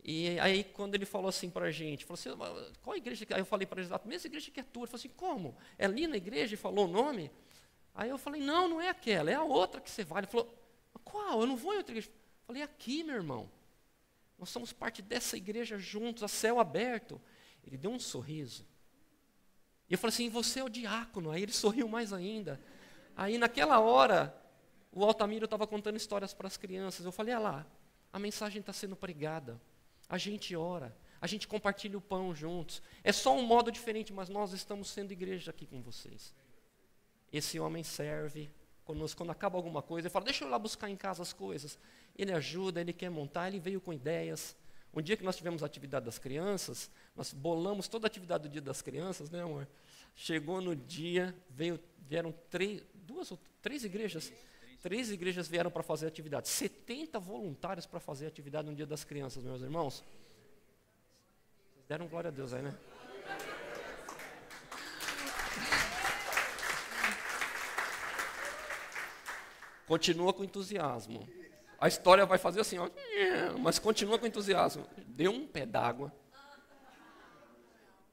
E 0.03 0.39
aí, 0.39 0.65
quando 0.65 0.95
ele 0.95 1.07
falou 1.07 1.29
assim 1.29 1.49
para 1.49 1.67
a 1.67 1.71
gente, 1.71 2.05
falou 2.05 2.15
assim, 2.21 2.77
qual 2.83 2.97
igreja 2.97 3.25
que... 3.25 3.33
Aí 3.33 3.41
eu 3.41 3.47
falei 3.47 3.67
para 3.67 3.81
ele, 3.81 3.93
a 3.93 4.01
mesma 4.05 4.29
igreja 4.29 4.51
que 4.51 4.61
é 4.61 4.63
tua. 4.63 4.83
Ele 4.83 4.91
falou 4.91 5.01
assim, 5.01 5.09
como? 5.17 5.57
É 5.79 5.87
ali 5.87 6.07
na 6.07 6.17
igreja? 6.17 6.55
E 6.55 6.59
falou 6.59 6.85
o 6.85 6.89
nome? 6.89 7.31
Aí 7.95 8.11
eu 8.11 8.19
falei, 8.19 8.41
não, 8.41 8.69
não 8.69 8.81
é 8.81 8.91
aquela, 8.91 9.31
é 9.31 9.35
a 9.35 9.43
outra 9.43 9.81
que 9.81 9.91
você 9.91 10.05
vai. 10.05 10.21
Ele 10.21 10.27
falou, 10.27 10.53
qual? 11.03 11.41
Eu 11.41 11.47
não 11.47 11.57
vou 11.57 11.73
em 11.73 11.79
outra 11.79 11.93
igreja. 11.93 12.09
Eu 12.09 12.47
falei, 12.47 12.63
aqui, 12.63 13.03
meu 13.03 13.15
irmão. 13.15 13.51
Nós 14.39 14.51
somos 14.51 14.73
parte 14.73 15.01
dessa 15.01 15.37
igreja 15.37 15.79
juntos, 15.79 16.23
a 16.23 16.29
céu 16.29 16.61
aberto. 16.61 17.21
Ele 17.65 17.79
deu 17.79 17.91
um 17.91 17.99
sorriso. 17.99 18.67
E 19.89 19.95
eu 19.95 19.99
falei 19.99 20.15
assim: 20.15 20.29
você 20.29 20.61
é 20.61 20.65
o 20.65 20.69
diácono. 20.69 21.31
Aí 21.31 21.43
ele 21.43 21.53
sorriu 21.55 21.89
mais 21.89 22.13
ainda. 22.13 22.61
Aí 23.17 23.39
naquela 23.39 23.79
hora, 23.81 24.35
o 24.93 25.05
Altamiro 25.05 25.45
estava 25.45 25.67
contando 25.67 25.97
histórias 25.97 26.33
para 26.33 26.47
as 26.47 26.57
crianças. 26.57 27.05
Eu 27.05 27.13
falei: 27.13 27.35
olha 27.35 27.43
lá, 27.43 27.67
a 28.13 28.19
mensagem 28.19 28.61
está 28.61 28.73
sendo 28.73 28.97
pregada. 28.97 29.61
A 30.09 30.19
gente 30.19 30.55
ora, 30.55 30.97
a 31.21 31.27
gente 31.27 31.49
compartilha 31.49 31.97
o 31.97 32.01
pão 32.01 32.35
juntos. 32.35 32.83
É 33.03 33.11
só 33.13 33.35
um 33.35 33.43
modo 33.43 33.73
diferente, 33.73 34.13
mas 34.13 34.29
nós 34.29 34.53
estamos 34.53 34.89
sendo 34.89 35.13
igreja 35.13 35.51
aqui 35.51 35.67
com 35.67 35.81
vocês. 35.81 36.35
Esse 37.33 37.59
homem 37.59 37.83
serve 37.83 38.51
conosco. 38.85 39.19
Quando 39.19 39.31
acaba 39.31 39.57
alguma 39.57 39.83
coisa, 39.83 40.07
ele 40.07 40.13
fala: 40.13 40.27
Deixa 40.27 40.45
eu 40.45 40.49
ir 40.49 40.51
lá 40.51 40.59
buscar 40.59 40.89
em 40.89 40.97
casa 40.97 41.23
as 41.23 41.33
coisas. 41.33 41.79
Ele 42.17 42.33
ajuda, 42.33 42.81
ele 42.81 42.93
quer 42.93 43.11
montar, 43.11 43.49
ele 43.49 43.59
veio 43.59 43.81
com 43.81 43.93
ideias. 43.93 44.57
Um 44.95 45.03
dia 45.03 45.17
que 45.17 45.25
nós 45.25 45.37
tivemos 45.37 45.63
a 45.63 45.67
atividade 45.67 46.05
das 46.05 46.19
crianças, 46.19 46.89
nós 47.17 47.33
bolamos 47.33 47.89
toda 47.89 48.07
a 48.07 48.09
atividade 48.09 48.45
do 48.45 48.53
dia 48.53 48.61
das 48.61 48.81
crianças, 48.81 49.29
né, 49.29 49.43
amor? 49.43 49.67
Chegou 50.15 50.61
no 50.61 50.77
dia, 50.77 51.35
veio, 51.51 51.81
vieram 52.09 52.33
três, 52.49 52.85
duas 52.95 53.33
ou 53.33 53.39
três 53.61 53.85
igrejas. 53.85 54.33
Três 54.81 55.11
igrejas 55.11 55.49
vieram 55.49 55.71
para 55.71 55.83
fazer 55.83 56.07
atividade. 56.07 56.49
70 56.49 57.19
voluntários 57.19 57.87
para 57.87 57.99
fazer 57.99 58.27
atividade 58.27 58.69
no 58.69 58.75
dia 58.75 58.87
das 58.87 59.03
crianças, 59.03 59.43
meus 59.43 59.63
irmãos. 59.63 60.05
Vocês 61.73 61.87
deram 61.89 62.07
glória 62.07 62.29
a 62.29 62.31
Deus 62.31 62.53
aí, 62.53 62.63
né? 62.63 62.75
Continua 69.87 70.33
com 70.33 70.45
entusiasmo. 70.45 71.29
A 71.79 71.89
história 71.89 72.25
vai 72.25 72.39
fazer 72.39 72.61
assim, 72.61 72.79
ó, 72.79 72.89
mas 73.59 73.79
continua 73.79 74.19
com 74.19 74.27
entusiasmo. 74.27 74.87
Deu 75.07 75.31
um 75.31 75.47
pé 75.47 75.67
d'água. 75.67 76.13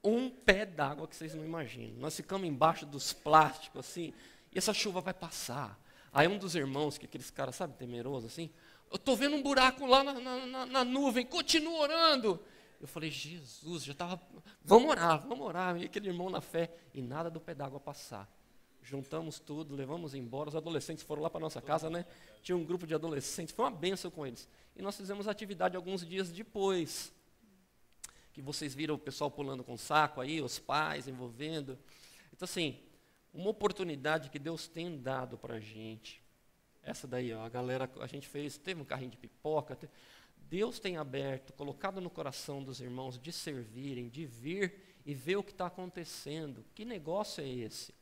Um 0.03 0.29
pé 0.29 0.65
d'água 0.65 1.07
que 1.07 1.15
vocês 1.15 1.33
não 1.33 1.45
imaginam. 1.45 1.99
Nós 1.99 2.15
ficamos 2.15 2.47
embaixo 2.47 2.85
dos 2.85 3.13
plásticos, 3.13 3.79
assim, 3.79 4.13
e 4.51 4.57
essa 4.57 4.73
chuva 4.73 4.99
vai 4.99 5.13
passar. 5.13 5.79
Aí 6.11 6.27
um 6.27 6.37
dos 6.37 6.55
irmãos, 6.55 6.97
que 6.97 7.05
aqueles 7.05 7.29
caras, 7.29 7.55
sabe, 7.55 7.75
temeroso 7.75 8.27
assim, 8.27 8.49
eu 8.89 8.95
estou 8.95 9.15
vendo 9.15 9.35
um 9.35 9.43
buraco 9.43 9.85
lá 9.85 10.03
na, 10.03 10.13
na, 10.45 10.65
na, 10.65 10.83
nuvem, 10.83 11.25
continua 11.25 11.79
orando. 11.79 12.43
Eu 12.81 12.87
falei, 12.87 13.11
Jesus, 13.11 13.83
já 13.83 13.93
estava, 13.93 14.19
vamos 14.63 14.89
orar, 14.89 15.25
vamos 15.27 15.45
orar. 15.45 15.77
E 15.77 15.85
aquele 15.85 16.09
irmão 16.09 16.29
na 16.29 16.41
fé, 16.41 16.73
e 16.93 17.01
nada 17.01 17.29
do 17.29 17.39
pé 17.39 17.53
d'água 17.53 17.79
passar 17.79 18.27
juntamos 18.81 19.39
tudo, 19.39 19.75
levamos 19.75 20.13
embora. 20.13 20.49
Os 20.49 20.55
adolescentes 20.55 21.03
foram 21.03 21.21
lá 21.21 21.29
para 21.29 21.39
nossa 21.39 21.61
casa, 21.61 21.89
né? 21.89 22.05
Tinha 22.41 22.55
um 22.57 22.63
grupo 22.63 22.87
de 22.87 22.93
adolescentes, 22.93 23.53
foi 23.53 23.65
uma 23.65 23.71
benção 23.71 24.09
com 24.09 24.25
eles. 24.25 24.47
E 24.75 24.81
nós 24.81 24.97
fizemos 24.97 25.27
atividade 25.27 25.75
alguns 25.75 26.05
dias 26.05 26.31
depois. 26.31 27.13
Que 28.33 28.41
vocês 28.41 28.73
viram 28.73 28.95
o 28.95 28.99
pessoal 28.99 29.29
pulando 29.29 29.63
com 29.63 29.77
saco 29.77 30.21
aí, 30.21 30.41
os 30.41 30.57
pais 30.57 31.07
envolvendo. 31.07 31.77
Então, 32.33 32.45
assim, 32.45 32.79
uma 33.33 33.49
oportunidade 33.49 34.29
que 34.29 34.39
Deus 34.39 34.67
tem 34.67 34.97
dado 34.97 35.37
para 35.37 35.55
a 35.55 35.59
gente. 35.59 36.21
Essa 36.81 37.07
daí, 37.07 37.33
ó, 37.33 37.45
a 37.45 37.49
galera, 37.49 37.89
a 37.99 38.07
gente 38.07 38.27
fez, 38.27 38.57
teve 38.57 38.81
um 38.81 38.85
carrinho 38.85 39.11
de 39.11 39.17
pipoca. 39.17 39.75
Teve, 39.75 39.91
Deus 40.49 40.79
tem 40.79 40.97
aberto, 40.97 41.53
colocado 41.53 42.01
no 42.01 42.09
coração 42.09 42.63
dos 42.63 42.81
irmãos 42.81 43.17
de 43.17 43.31
servirem, 43.31 44.09
de 44.09 44.25
vir 44.25 44.73
e 45.05 45.13
ver 45.13 45.37
o 45.37 45.43
que 45.43 45.51
está 45.51 45.67
acontecendo. 45.67 46.65
Que 46.73 46.83
negócio 46.83 47.43
é 47.43 47.47
esse? 47.47 47.93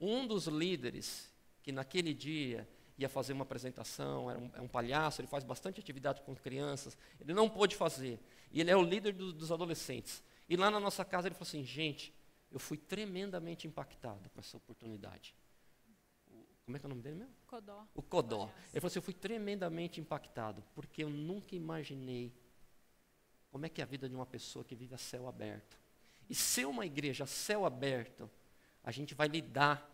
Um 0.00 0.26
dos 0.26 0.46
líderes 0.46 1.32
que 1.62 1.72
naquele 1.72 2.14
dia 2.14 2.68
ia 2.98 3.08
fazer 3.08 3.32
uma 3.32 3.42
apresentação, 3.42 4.30
era 4.30 4.38
um, 4.38 4.50
é 4.54 4.60
um, 4.60 4.68
palhaço, 4.68 5.20
ele 5.20 5.28
faz 5.28 5.44
bastante 5.44 5.78
atividade 5.78 6.20
com 6.22 6.34
crianças, 6.34 6.98
ele 7.20 7.32
não 7.32 7.48
pôde 7.48 7.76
fazer. 7.76 8.18
E 8.50 8.60
ele 8.60 8.70
é 8.70 8.76
o 8.76 8.82
líder 8.82 9.12
do, 9.12 9.32
dos 9.32 9.52
adolescentes. 9.52 10.22
E 10.48 10.56
lá 10.56 10.70
na 10.70 10.80
nossa 10.80 11.04
casa 11.04 11.28
ele 11.28 11.34
falou 11.34 11.46
assim: 11.46 11.64
gente, 11.64 12.12
eu 12.50 12.58
fui 12.58 12.76
tremendamente 12.76 13.66
impactado 13.66 14.28
com 14.30 14.40
essa 14.40 14.56
oportunidade. 14.56 15.34
como 16.64 16.76
é 16.76 16.80
que 16.80 16.86
é 16.86 16.88
o 16.88 16.90
nome 16.90 17.02
dele 17.02 17.16
mesmo? 17.16 17.34
Codó. 17.46 17.86
O 17.94 18.02
Codó. 18.02 18.50
Ele 18.72 18.80
falou 18.80 18.86
assim: 18.88 18.98
eu 18.98 19.02
fui 19.02 19.14
tremendamente 19.14 20.00
impactado, 20.00 20.64
porque 20.74 21.04
eu 21.04 21.10
nunca 21.10 21.54
imaginei 21.54 22.32
como 23.50 23.64
é 23.64 23.68
que 23.68 23.80
é 23.80 23.84
a 23.84 23.86
vida 23.86 24.08
de 24.08 24.14
uma 24.14 24.26
pessoa 24.26 24.64
que 24.64 24.74
vive 24.74 24.94
a 24.94 24.98
céu 24.98 25.28
aberto. 25.28 25.78
E 26.28 26.34
ser 26.34 26.66
uma 26.66 26.84
igreja 26.84 27.24
a 27.24 27.26
céu 27.26 27.64
aberto 27.64 28.28
a 28.82 28.90
gente 28.90 29.14
vai 29.14 29.28
lidar 29.28 29.88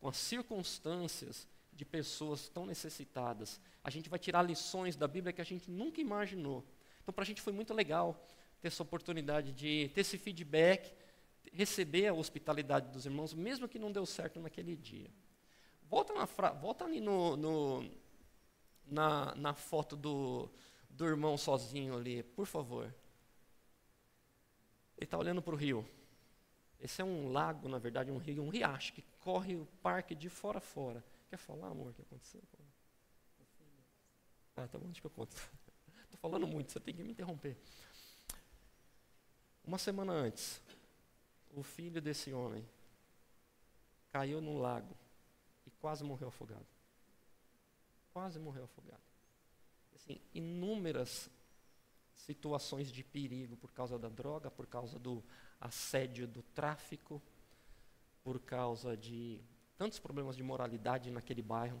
com 0.00 0.08
as 0.08 0.16
circunstâncias 0.16 1.48
de 1.72 1.84
pessoas 1.84 2.48
tão 2.48 2.66
necessitadas. 2.66 3.60
A 3.84 3.90
gente 3.90 4.08
vai 4.08 4.18
tirar 4.18 4.42
lições 4.42 4.96
da 4.96 5.06
Bíblia 5.06 5.32
que 5.32 5.40
a 5.40 5.44
gente 5.44 5.70
nunca 5.70 6.00
imaginou. 6.00 6.64
Então, 7.02 7.12
para 7.12 7.22
a 7.22 7.26
gente 7.26 7.42
foi 7.42 7.52
muito 7.52 7.72
legal 7.74 8.20
ter 8.60 8.68
essa 8.68 8.82
oportunidade 8.82 9.52
de 9.52 9.90
ter 9.94 10.00
esse 10.00 10.18
feedback, 10.18 10.92
receber 11.52 12.08
a 12.08 12.14
hospitalidade 12.14 12.90
dos 12.90 13.06
irmãos, 13.06 13.34
mesmo 13.34 13.68
que 13.68 13.78
não 13.78 13.92
deu 13.92 14.04
certo 14.06 14.40
naquele 14.40 14.76
dia. 14.76 15.10
Volta, 15.88 16.12
na 16.14 16.24
volta 16.52 16.84
ali 16.84 17.00
no, 17.00 17.36
no 17.36 17.90
na, 18.86 19.34
na 19.34 19.54
foto 19.54 19.96
do, 19.96 20.50
do 20.88 21.06
irmão 21.06 21.36
sozinho 21.36 21.96
ali, 21.96 22.22
por 22.22 22.46
favor. 22.46 22.86
Ele 24.96 25.04
está 25.04 25.18
olhando 25.18 25.42
para 25.42 25.54
o 25.54 25.58
rio. 25.58 25.86
Esse 26.80 27.00
é 27.00 27.04
um 27.04 27.32
lago, 27.32 27.68
na 27.68 27.78
verdade, 27.78 28.10
um 28.10 28.18
rio, 28.18 28.42
um 28.42 28.48
riacho 28.48 28.92
que 28.92 29.02
corre 29.20 29.56
o 29.56 29.66
parque 29.82 30.14
de 30.14 30.28
fora 30.28 30.58
a 30.58 30.60
fora. 30.60 31.02
Quer 31.28 31.36
falar, 31.36 31.68
amor, 31.68 31.90
o 31.90 31.94
que 31.94 32.02
aconteceu? 32.02 32.42
Ah, 34.56 34.66
tá 34.66 34.78
bom, 34.78 34.86
deixa 34.86 35.00
que 35.00 35.06
eu 35.06 35.10
conto. 35.10 35.34
Estou 36.04 36.18
falando 36.20 36.46
muito, 36.46 36.72
você 36.72 36.80
tem 36.80 36.94
que 36.94 37.02
me 37.02 37.10
interromper. 37.10 37.56
Uma 39.64 39.78
semana 39.78 40.12
antes, 40.12 40.62
o 41.52 41.62
filho 41.62 42.00
desse 42.00 42.32
homem 42.32 42.64
caiu 44.12 44.40
no 44.40 44.58
lago 44.58 44.96
e 45.66 45.70
quase 45.70 46.04
morreu 46.04 46.28
afogado. 46.28 46.66
Quase 48.12 48.38
morreu 48.38 48.64
afogado. 48.64 49.02
Assim, 49.94 50.20
inúmeras 50.32 51.28
situações 52.16 52.90
de 52.90 53.04
perigo 53.04 53.56
por 53.56 53.70
causa 53.72 53.98
da 53.98 54.08
droga, 54.08 54.50
por 54.50 54.66
causa 54.66 54.98
do 54.98 55.22
assédio 55.60 56.26
do 56.26 56.42
tráfico, 56.54 57.22
por 58.24 58.40
causa 58.40 58.96
de 58.96 59.40
tantos 59.78 59.98
problemas 59.98 60.36
de 60.36 60.42
moralidade 60.42 61.10
naquele 61.10 61.42
bairro. 61.42 61.80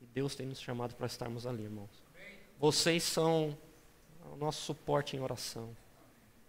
E 0.00 0.06
Deus 0.06 0.34
tem 0.34 0.46
nos 0.46 0.60
chamado 0.60 0.94
para 0.94 1.06
estarmos 1.06 1.46
ali, 1.46 1.64
irmãos. 1.64 2.02
Vocês 2.58 3.02
são 3.02 3.56
o 4.32 4.36
nosso 4.36 4.62
suporte 4.62 5.16
em 5.16 5.20
oração. 5.20 5.74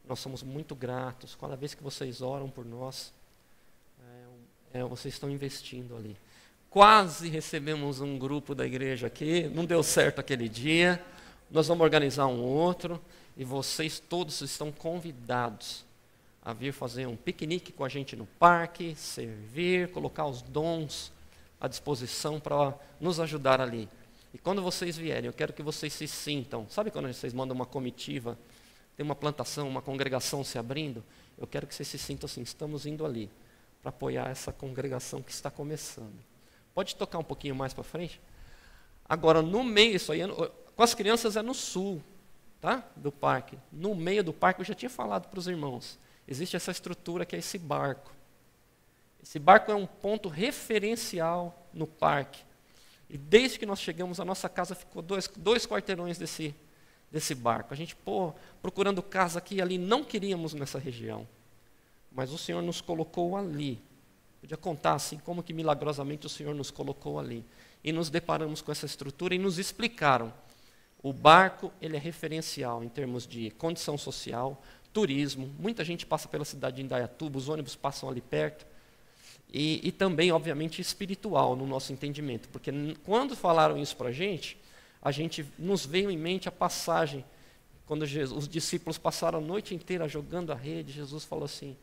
Nós 0.06 0.20
somos 0.20 0.44
muito 0.44 0.76
gratos. 0.76 1.36
Cada 1.36 1.56
vez 1.56 1.74
que 1.74 1.84
vocês 1.84 2.22
oram 2.22 2.50
por 2.50 2.66
nós, 2.66 3.14
é, 4.74 4.80
é, 4.80 4.84
vocês 4.84 5.14
estão 5.14 5.30
investindo 5.30 5.96
ali. 5.96 6.18
Quase 6.70 7.30
recebemos 7.30 8.00
um 8.00 8.18
grupo 8.18 8.56
da 8.56 8.66
igreja 8.66 9.08
aqui, 9.08 9.50
não 9.50 9.66
deu 9.66 9.84
certo 9.84 10.20
aquele 10.20 10.48
dia. 10.48 11.04
Nós 11.52 11.68
vamos 11.68 11.84
organizar 11.84 12.28
um 12.28 12.42
outro 12.42 13.02
e 13.36 13.44
vocês 13.44 14.00
todos 14.00 14.40
estão 14.40 14.72
convidados 14.72 15.84
a 16.42 16.54
vir 16.54 16.72
fazer 16.72 17.06
um 17.08 17.18
piquenique 17.18 17.74
com 17.74 17.84
a 17.84 17.90
gente 17.90 18.16
no 18.16 18.26
parque, 18.26 18.96
servir, 18.96 19.92
colocar 19.92 20.26
os 20.26 20.42
dons 20.42 21.12
à 21.60 21.68
disposição 21.68 22.40
para 22.40 22.74
nos 23.02 23.20
ajudar 23.20 23.60
ali. 23.60 23.90
E 24.34 24.38
quando 24.38 24.62
vocês 24.62 24.96
vierem, 24.96 25.26
eu 25.26 25.34
quero 25.34 25.52
que 25.52 25.62
vocês 25.62 25.92
se 25.92 26.08
sintam. 26.08 26.66
Sabe 26.70 26.90
quando 26.90 27.12
vocês 27.14 27.34
mandam 27.34 27.54
uma 27.54 27.66
comitiva, 27.66 28.38
tem 28.96 29.04
uma 29.04 29.16
plantação, 29.16 29.68
uma 29.68 29.82
congregação 29.82 30.46
se 30.46 30.58
abrindo? 30.58 31.04
Eu 31.38 31.46
quero 31.46 31.68
que 31.68 31.76
vocês 31.76 31.90
se 31.90 31.98
sintam 31.98 32.28
assim: 32.28 32.42
estamos 32.42 32.86
indo 32.86 33.06
ali 33.06 33.30
para 33.82 33.90
apoiar 33.90 34.30
essa 34.30 34.54
congregação 34.54 35.22
que 35.22 35.32
está 35.32 35.52
começando. 35.52 36.18
Pode 36.74 36.96
tocar 36.96 37.18
um 37.18 37.26
pouquinho 37.26 37.56
mais 37.56 37.74
para 37.74 37.84
frente? 37.84 38.22
Agora, 39.04 39.42
no 39.42 39.62
meio, 39.62 39.98
isso 39.98 40.14
aí, 40.14 40.22
com 40.82 40.86
as 40.86 40.96
crianças 40.96 41.36
é 41.36 41.44
no 41.44 41.54
sul, 41.54 42.02
tá? 42.60 42.84
Do 42.96 43.12
parque. 43.12 43.56
No 43.72 43.94
meio 43.94 44.24
do 44.24 44.34
parque, 44.34 44.62
eu 44.62 44.66
já 44.66 44.74
tinha 44.74 44.90
falado 44.90 45.28
para 45.30 45.38
os 45.38 45.46
irmãos 45.46 46.00
existe 46.28 46.56
essa 46.56 46.72
estrutura 46.72 47.24
que 47.24 47.36
é 47.36 47.40
esse 47.40 47.60
barco. 47.60 48.12
Esse 49.22 49.38
barco 49.38 49.72
é 49.72 49.76
um 49.76 49.86
ponto 49.86 50.28
referencial 50.28 51.68
no 51.72 51.86
parque. 51.86 52.44
E 53.08 53.16
desde 53.16 53.60
que 53.60 53.66
nós 53.66 53.80
chegamos, 53.80 54.20
a 54.20 54.26
nossa 54.26 54.50
casa 54.50 54.74
ficou 54.74 55.04
dois, 55.04 55.28
dois 55.36 55.68
quarteirões 55.68 56.18
desse, 56.18 56.56
desse 57.12 57.36
barco. 57.36 57.76
A 57.76 57.78
gente, 57.78 57.96
pô, 57.96 58.34
procurando 58.60 59.04
casa 59.04 59.38
aqui 59.38 59.56
e 59.56 59.62
ali, 59.62 59.78
não 59.78 60.04
queríamos 60.04 60.56
nessa 60.56 60.80
região. 60.80 61.28
Mas 62.12 62.32
o 62.32 62.40
Senhor 62.40 62.64
nos 62.64 62.82
colocou 62.82 63.38
ali. 63.38 63.80
Podia 64.40 64.58
contar 64.58 64.96
assim 64.96 65.20
como 65.20 65.44
que 65.44 65.54
milagrosamente 65.54 66.26
o 66.26 66.30
Senhor 66.30 66.56
nos 66.56 66.72
colocou 66.72 67.20
ali. 67.20 67.46
E 67.84 67.92
nos 67.92 68.10
deparamos 68.10 68.64
com 68.64 68.72
essa 68.72 68.88
estrutura 68.88 69.36
e 69.36 69.38
nos 69.38 69.60
explicaram. 69.60 70.34
O 71.04 71.12
barco, 71.12 71.72
ele 71.82 71.96
é 71.96 72.00
referencial 72.00 72.84
em 72.84 72.90
termos 72.90 73.26
de 73.26 73.50
condição 73.52 73.98
social, 73.98 74.62
turismo. 74.94 75.50
Muita 75.58 75.84
gente 75.84 76.06
passa 76.06 76.28
pela 76.28 76.46
cidade 76.46 76.78
de 76.78 76.84
Indaiatuba, 76.84 77.38
os 77.38 77.50
ônibus 77.50 77.76
passam 77.76 78.10
ali 78.10 78.22
perto. 78.22 78.66
E, 79.52 79.86
e 79.86 79.92
também, 79.92 80.32
obviamente, 80.32 80.82
espiritual 80.82 81.56
no 81.56 81.68
nosso 81.68 81.92
entendimento, 81.92 82.48
porque 82.50 82.72
quando 83.04 83.36
falaram 83.36 83.78
isso 83.78 83.96
para 83.98 84.10
a 84.10 84.12
gente, 84.12 84.58
a 85.02 85.12
gente 85.12 85.46
nos 85.58 85.86
veio 85.86 86.10
em 86.10 86.18
mente 86.18 86.48
a 86.48 86.52
passagem 86.52 87.26
Quando 87.86 88.06
Jesus, 88.06 88.44
os 88.44 88.48
discípulos 88.48 88.98
passaram 88.98 89.40
a 89.40 89.42
noite 89.42 89.76
inteira 89.76 90.08
jogando 90.08 90.54
a 90.54 90.56
rede, 90.56 90.94
Jesus 90.94 91.26
falou 91.26 91.44
assim: 91.44 91.76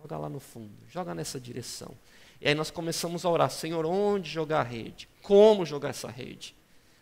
joga 0.00 0.16
lá 0.16 0.28
no 0.28 0.40
fundo, 0.40 0.72
joga 0.88 1.14
nessa 1.14 1.38
direção. 1.38 1.94
E 2.40 2.48
aí 2.48 2.54
nós 2.54 2.70
começamos 2.70 3.26
a 3.26 3.28
orar: 3.28 3.50
Senhor, 3.50 3.84
onde 3.84 4.30
jogar 4.30 4.60
a 4.60 4.62
rede? 4.62 5.06
Como 5.20 5.66
jogar 5.66 5.90
essa 5.90 6.08
rede? 6.08 6.54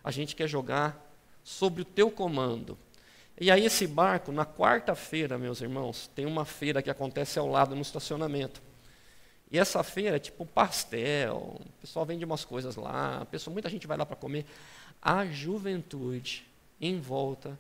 A 0.05 0.11
gente 0.11 0.37
quer 0.37 0.47
jogar 0.47 1.03
sobre 1.43 1.83
o 1.83 1.85
teu 1.85 2.11
comando. 2.11 2.79
E 3.41 3.51
aí, 3.51 3.65
esse 3.65 3.87
barco, 3.87 4.31
na 4.31 4.47
quarta-feira, 4.47 5.37
meus 5.37 5.61
irmãos, 5.61 6.09
tem 6.15 6.27
uma 6.27 6.45
feira 6.45 6.81
que 6.81 6.91
acontece 6.91 7.39
ao 7.39 7.49
lado 7.49 7.75
no 7.75 7.83
estacionamento. 7.83 8.63
E 9.51 9.59
essa 9.59 9.83
feira 9.83 10.17
é 10.17 10.19
tipo 10.19 10.47
pastel, 10.47 11.61
o 11.61 11.81
pessoal 11.81 12.05
vende 12.05 12.25
umas 12.25 12.45
coisas 12.45 12.77
lá, 12.77 13.27
pessoa, 13.31 13.53
muita 13.53 13.69
gente 13.69 13.87
vai 13.87 13.97
lá 13.97 14.05
para 14.05 14.17
comer. 14.17 14.47
A 15.01 15.27
juventude 15.27 16.47
em 16.81 16.99
volta 16.99 17.59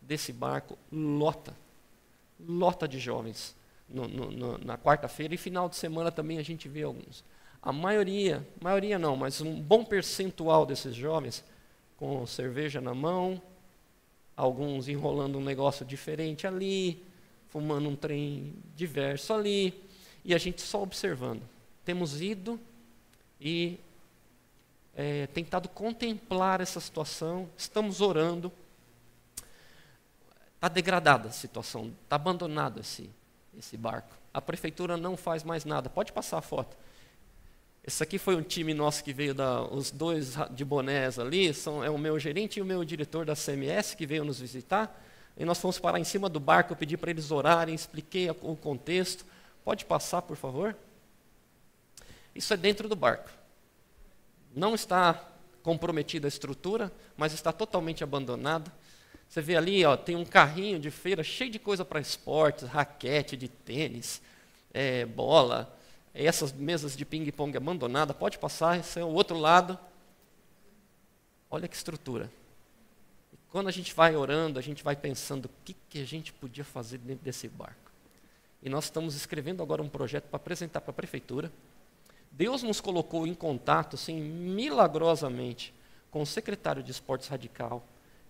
desse 0.00 0.32
barco 0.32 0.78
lota, 0.90 1.54
lota 2.40 2.86
de 2.88 2.98
jovens 2.98 3.54
no, 3.88 4.08
no, 4.08 4.30
no, 4.30 4.58
na 4.58 4.78
quarta-feira 4.78 5.34
e 5.34 5.38
final 5.38 5.68
de 5.68 5.76
semana 5.76 6.10
também 6.10 6.38
a 6.38 6.42
gente 6.42 6.68
vê 6.68 6.82
alguns. 6.82 7.24
A 7.62 7.72
maioria, 7.72 8.46
maioria 8.60 8.98
não, 8.98 9.16
mas 9.16 9.40
um 9.40 9.60
bom 9.60 9.84
percentual 9.84 10.66
desses 10.66 10.94
jovens 10.94 11.44
com 12.04 12.26
cerveja 12.26 12.82
na 12.82 12.92
mão, 12.92 13.40
alguns 14.36 14.88
enrolando 14.88 15.38
um 15.38 15.42
negócio 15.42 15.86
diferente 15.86 16.46
ali, 16.46 17.02
fumando 17.48 17.88
um 17.88 17.96
trem 17.96 18.52
diverso 18.76 19.32
ali, 19.32 19.82
e 20.22 20.34
a 20.34 20.38
gente 20.38 20.60
só 20.60 20.82
observando. 20.82 21.40
Temos 21.82 22.20
ido 22.20 22.60
e 23.40 23.80
é, 24.94 25.26
tentado 25.28 25.66
contemplar 25.66 26.60
essa 26.60 26.78
situação, 26.78 27.48
estamos 27.56 28.02
orando. 28.02 28.52
Está 30.56 30.68
degradada 30.68 31.30
a 31.30 31.32
situação, 31.32 31.90
está 32.02 32.16
abandonado 32.16 32.80
esse, 32.80 33.08
esse 33.58 33.78
barco. 33.78 34.14
A 34.32 34.42
prefeitura 34.42 34.98
não 34.98 35.16
faz 35.16 35.42
mais 35.42 35.64
nada. 35.64 35.88
Pode 35.88 36.12
passar 36.12 36.36
a 36.36 36.42
foto. 36.42 36.76
Esse 37.86 38.02
aqui 38.02 38.18
foi 38.18 38.34
um 38.34 38.40
time 38.40 38.72
nosso 38.72 39.04
que 39.04 39.12
veio 39.12 39.34
da, 39.34 39.62
os 39.62 39.90
dois 39.90 40.36
de 40.52 40.64
bonés 40.64 41.18
ali, 41.18 41.52
são, 41.52 41.84
é 41.84 41.90
o 41.90 41.98
meu 41.98 42.18
gerente 42.18 42.58
e 42.58 42.62
o 42.62 42.64
meu 42.64 42.82
diretor 42.82 43.26
da 43.26 43.34
CMS 43.36 43.94
que 43.94 44.06
veio 44.06 44.24
nos 44.24 44.40
visitar. 44.40 45.02
E 45.36 45.44
nós 45.44 45.58
fomos 45.58 45.78
parar 45.78 46.00
em 46.00 46.04
cima 46.04 46.30
do 46.30 46.40
barco, 46.40 46.72
eu 46.72 46.76
pedi 46.76 46.96
para 46.96 47.10
eles 47.10 47.30
orarem, 47.30 47.74
expliquei 47.74 48.30
o 48.30 48.56
contexto. 48.56 49.26
Pode 49.62 49.84
passar, 49.84 50.22
por 50.22 50.34
favor? 50.34 50.74
Isso 52.34 52.54
é 52.54 52.56
dentro 52.56 52.88
do 52.88 52.96
barco. 52.96 53.28
Não 54.54 54.74
está 54.74 55.22
comprometida 55.62 56.26
a 56.26 56.28
estrutura, 56.28 56.90
mas 57.18 57.34
está 57.34 57.52
totalmente 57.52 58.02
abandonada. 58.02 58.72
Você 59.28 59.42
vê 59.42 59.56
ali, 59.56 59.84
ó, 59.84 59.94
tem 59.94 60.16
um 60.16 60.24
carrinho 60.24 60.78
de 60.78 60.90
feira 60.90 61.22
cheio 61.22 61.50
de 61.50 61.58
coisa 61.58 61.84
para 61.84 62.00
esportes, 62.00 62.66
raquete 62.66 63.36
de 63.36 63.48
tênis, 63.48 64.22
é, 64.72 65.04
bola, 65.04 65.76
essas 66.14 66.52
mesas 66.52 66.96
de 66.96 67.04
ping-pong 67.04 67.56
abandonadas, 67.56 68.16
pode 68.16 68.38
passar, 68.38 68.78
esse 68.78 69.00
é 69.00 69.04
o 69.04 69.08
outro 69.08 69.36
lado. 69.36 69.76
Olha 71.50 71.66
que 71.66 71.74
estrutura. 71.74 72.30
E 73.32 73.36
quando 73.50 73.66
a 73.66 73.72
gente 73.72 73.92
vai 73.92 74.14
orando, 74.14 74.58
a 74.58 74.62
gente 74.62 74.84
vai 74.84 74.94
pensando 74.94 75.46
o 75.46 75.50
que, 75.64 75.74
que 75.88 76.00
a 76.00 76.06
gente 76.06 76.32
podia 76.32 76.64
fazer 76.64 76.98
dentro 76.98 77.24
desse 77.24 77.48
barco. 77.48 77.90
E 78.62 78.68
nós 78.68 78.84
estamos 78.84 79.14
escrevendo 79.14 79.62
agora 79.62 79.82
um 79.82 79.88
projeto 79.88 80.24
para 80.24 80.36
apresentar 80.36 80.80
para 80.80 80.90
a 80.90 80.94
prefeitura. 80.94 81.52
Deus 82.30 82.62
nos 82.62 82.80
colocou 82.80 83.26
em 83.26 83.34
contato, 83.34 83.94
assim, 83.96 84.20
milagrosamente, 84.20 85.74
com 86.10 86.22
o 86.22 86.26
secretário 86.26 86.82
de 86.82 86.90
Esportes 86.90 87.28
Radical, 87.28 87.84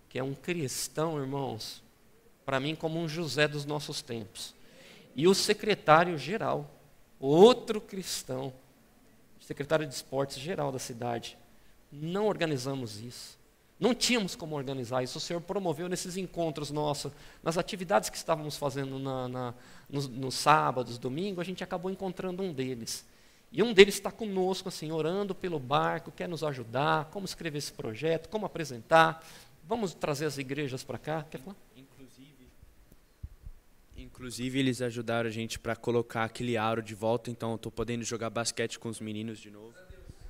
que 0.09 0.19
é 0.19 0.23
um 0.23 0.33
cristão, 0.33 1.19
irmãos, 1.19 1.83
para 2.45 2.59
mim 2.59 2.75
como 2.75 2.99
um 2.99 3.07
José 3.07 3.47
dos 3.47 3.63
nossos 3.63 4.01
tempos. 4.01 4.53
E 5.15 5.27
o 5.27 5.33
secretário 5.33 6.17
geral, 6.17 6.69
outro 7.19 7.79
cristão, 7.79 8.53
secretário 9.39 9.85
de 9.85 9.93
esportes 9.93 10.37
geral 10.37 10.71
da 10.71 10.79
cidade. 10.79 11.37
Não 11.91 12.27
organizamos 12.27 12.99
isso. 12.99 13.37
Não 13.79 13.93
tínhamos 13.93 14.35
como 14.35 14.55
organizar 14.55 15.03
isso. 15.03 15.17
O 15.17 15.21
Senhor 15.21 15.41
promoveu 15.41 15.89
nesses 15.89 16.15
encontros 16.17 16.71
nossos, 16.71 17.11
nas 17.43 17.57
atividades 17.57 18.09
que 18.09 18.17
estávamos 18.17 18.55
fazendo 18.57 18.97
na, 18.97 19.27
na, 19.27 19.53
nos, 19.89 20.07
nos 20.07 20.35
sábados, 20.35 20.97
domingo, 20.97 21.41
a 21.41 21.43
gente 21.43 21.63
acabou 21.63 21.91
encontrando 21.91 22.41
um 22.41 22.53
deles. 22.53 23.05
E 23.51 23.61
um 23.61 23.73
deles 23.73 23.95
está 23.95 24.11
conosco, 24.11 24.69
assim, 24.69 24.91
orando 24.91 25.35
pelo 25.35 25.59
barco, 25.59 26.11
quer 26.11 26.27
nos 26.27 26.43
ajudar, 26.43 27.05
como 27.05 27.25
escrever 27.25 27.57
esse 27.57 27.71
projeto, 27.71 28.29
como 28.29 28.45
apresentar. 28.45 29.25
Vamos 29.67 29.93
trazer 29.93 30.25
as 30.25 30.37
igrejas 30.37 30.83
para 30.83 30.97
cá. 30.97 31.25
Quer 31.29 31.39
falar? 31.39 31.55
Inclusive, 33.97 34.59
eles 34.59 34.81
ajudaram 34.81 35.29
a 35.29 35.31
gente 35.31 35.57
para 35.57 35.75
colocar 35.75 36.25
aquele 36.25 36.57
aro 36.57 36.81
de 36.81 36.93
volta, 36.93 37.31
então 37.31 37.51
eu 37.51 37.55
estou 37.55 37.71
podendo 37.71 38.03
jogar 38.03 38.29
basquete 38.29 38.77
com 38.77 38.89
os 38.89 38.99
meninos 38.99 39.39
de 39.39 39.49
novo. 39.49 39.73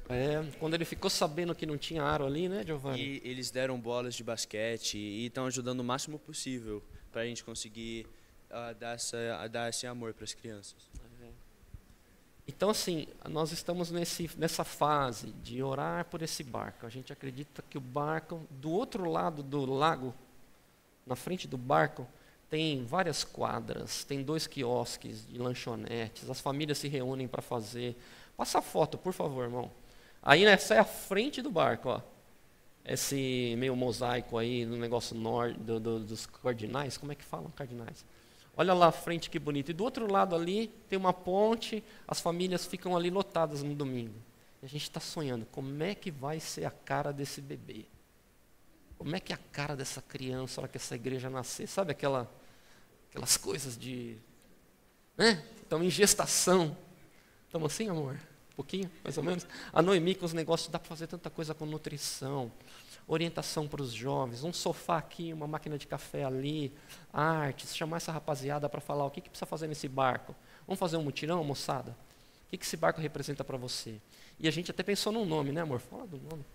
É, 0.08 0.44
quando 0.60 0.76
ele 0.76 0.86
ficou 0.86 1.10
sabendo 1.10 1.56
que 1.56 1.66
não 1.66 1.78
tinha 1.78 2.04
aro 2.04 2.26
ali, 2.26 2.48
né, 2.48 2.64
Giovanni? 2.64 3.02
E 3.02 3.22
eles 3.24 3.50
deram 3.50 3.80
bolas 3.80 4.14
de 4.14 4.24
basquete 4.24 4.98
e 4.98 5.26
estão 5.26 5.48
ajudando 5.48 5.80
o 5.80 5.84
máximo 5.84 6.20
possível 6.20 6.84
para 7.12 7.22
a 7.22 7.26
gente 7.26 7.44
conseguir 7.44 8.06
uh, 8.52 8.76
dar, 8.76 8.96
essa, 8.96 9.48
dar 9.48 9.70
esse 9.70 9.88
amor 9.88 10.14
para 10.14 10.26
as 10.26 10.34
crianças. 10.34 10.76
É. 11.24 11.30
Então, 12.48 12.70
assim, 12.70 13.08
nós 13.28 13.52
estamos 13.52 13.90
nesse, 13.90 14.30
nessa 14.38 14.64
fase 14.64 15.32
de 15.44 15.64
orar 15.64 16.06
por 16.06 16.22
esse 16.22 16.44
barco. 16.44 16.86
A 16.86 16.90
gente 16.90 17.12
acredita 17.12 17.64
que 17.68 17.78
o 17.78 17.82
barco, 17.82 18.46
do 18.52 18.70
outro 18.70 19.10
lado 19.10 19.42
do 19.42 19.66
lago, 19.66 20.14
na 21.04 21.16
frente 21.16 21.48
do 21.48 21.58
barco, 21.58 22.08
tem 22.50 22.86
várias 22.86 23.24
quadras, 23.24 24.04
tem 24.04 24.24
dois 24.24 24.48
quiosques 24.48 25.28
de 25.28 25.38
lanchonetes, 25.38 26.30
as 26.30 26.40
famílias 26.40 26.78
se 26.78 26.88
reúnem 26.88 27.28
para 27.28 27.42
fazer. 27.42 27.96
Passa 28.38 28.60
a 28.60 28.62
foto, 28.62 28.98
por 28.98 29.14
favor, 29.14 29.44
irmão. 29.44 29.72
Aí 30.22 30.44
essa 30.46 30.76
é 30.76 30.80
a 30.80 30.86
frente 30.86 31.42
do 31.42 31.52
barco, 31.52 31.90
ó. 31.90 32.02
Esse 32.84 33.56
meio 33.58 33.76
mosaico 33.76 34.38
aí 34.38 34.66
no 34.66 34.78
negócio 34.78 35.16
norte 35.16 35.60
do, 35.60 35.80
do, 35.80 36.00
dos 36.00 36.26
cardinais, 36.26 36.98
como 36.98 37.12
é 37.12 37.16
que 37.16 37.24
falam 37.24 37.50
cardinais? 37.50 38.06
Olha 38.56 38.74
lá 38.74 38.88
a 38.88 38.92
frente 38.92 39.30
que 39.30 39.40
bonito. 39.40 39.72
E 39.72 39.74
do 39.74 39.84
outro 39.84 40.12
lado 40.12 40.36
ali 40.36 40.68
tem 40.88 40.98
uma 40.98 41.12
ponte, 41.12 41.84
as 42.08 42.22
famílias 42.22 42.66
ficam 42.66 42.96
ali 42.96 43.10
lotadas 43.10 43.64
no 43.64 43.74
domingo. 43.74 44.16
E 44.62 44.66
a 44.66 44.70
gente 44.70 44.84
está 44.84 45.00
sonhando, 45.00 45.46
como 45.52 45.84
é 45.84 45.94
que 45.94 46.12
vai 46.12 46.40
ser 46.40 46.66
a 46.66 46.72
cara 46.72 47.12
desse 47.12 47.42
bebê? 47.42 47.86
Como 48.98 49.16
é 49.16 49.20
que 49.20 49.34
é 49.34 49.36
a 49.36 49.40
cara 49.52 49.76
dessa 49.76 50.02
criança 50.02 50.62
hora 50.62 50.68
que 50.68 50.78
essa 50.78 50.96
igreja 50.96 51.30
nascer? 51.30 51.68
Sabe 51.68 51.92
aquela, 51.92 52.32
aquelas 53.10 53.38
coisas 53.38 53.78
de. 53.78 54.18
Né? 55.18 55.44
Estamos 55.62 55.86
em 55.86 55.90
gestação. 55.90 56.78
Estamos 57.46 57.72
assim, 57.72 57.90
amor? 57.90 58.16
Um 58.52 58.56
pouquinho, 58.56 58.90
mais 59.04 59.18
ou 59.18 59.24
menos. 59.24 59.46
A 59.74 59.82
Noemi 59.82 60.16
com 60.16 60.26
os 60.26 60.34
negócios, 60.34 60.70
dá 60.70 60.80
para 60.80 60.88
fazer 60.88 61.08
tanta 61.08 61.30
coisa 61.30 61.54
com 61.54 61.66
nutrição, 61.66 62.52
orientação 63.08 63.68
para 63.68 63.82
os 63.82 63.92
jovens, 63.92 64.44
um 64.44 64.54
sofá 64.54 64.98
aqui, 64.98 65.34
uma 65.34 65.48
máquina 65.48 65.78
de 65.78 65.86
café 65.86 66.24
ali, 66.24 66.74
artes, 67.12 67.76
chamar 67.76 67.98
essa 67.98 68.12
rapaziada 68.12 68.68
para 68.70 68.82
falar 68.82 69.06
o 69.06 69.12
que, 69.12 69.22
que 69.22 69.30
precisa 69.30 69.46
fazer 69.46 69.68
nesse 69.68 69.88
barco. 69.88 70.36
Vamos 70.66 70.80
fazer 70.80 70.98
um 70.98 71.04
mutirão, 71.04 71.44
moçada? 71.44 71.92
O 72.46 72.50
que, 72.50 72.58
que 72.58 72.66
esse 72.66 72.78
barco 72.78 73.02
representa 73.02 73.44
para 73.44 73.58
você? 73.58 74.00
E 74.40 74.48
a 74.48 74.52
gente 74.52 74.72
até 74.72 74.84
pensou 74.84 75.12
num 75.12 75.26
nome, 75.26 75.52
né, 75.52 75.62
amor? 75.62 75.80
Fala 75.80 76.08
do 76.08 76.18
nome. 76.18 76.46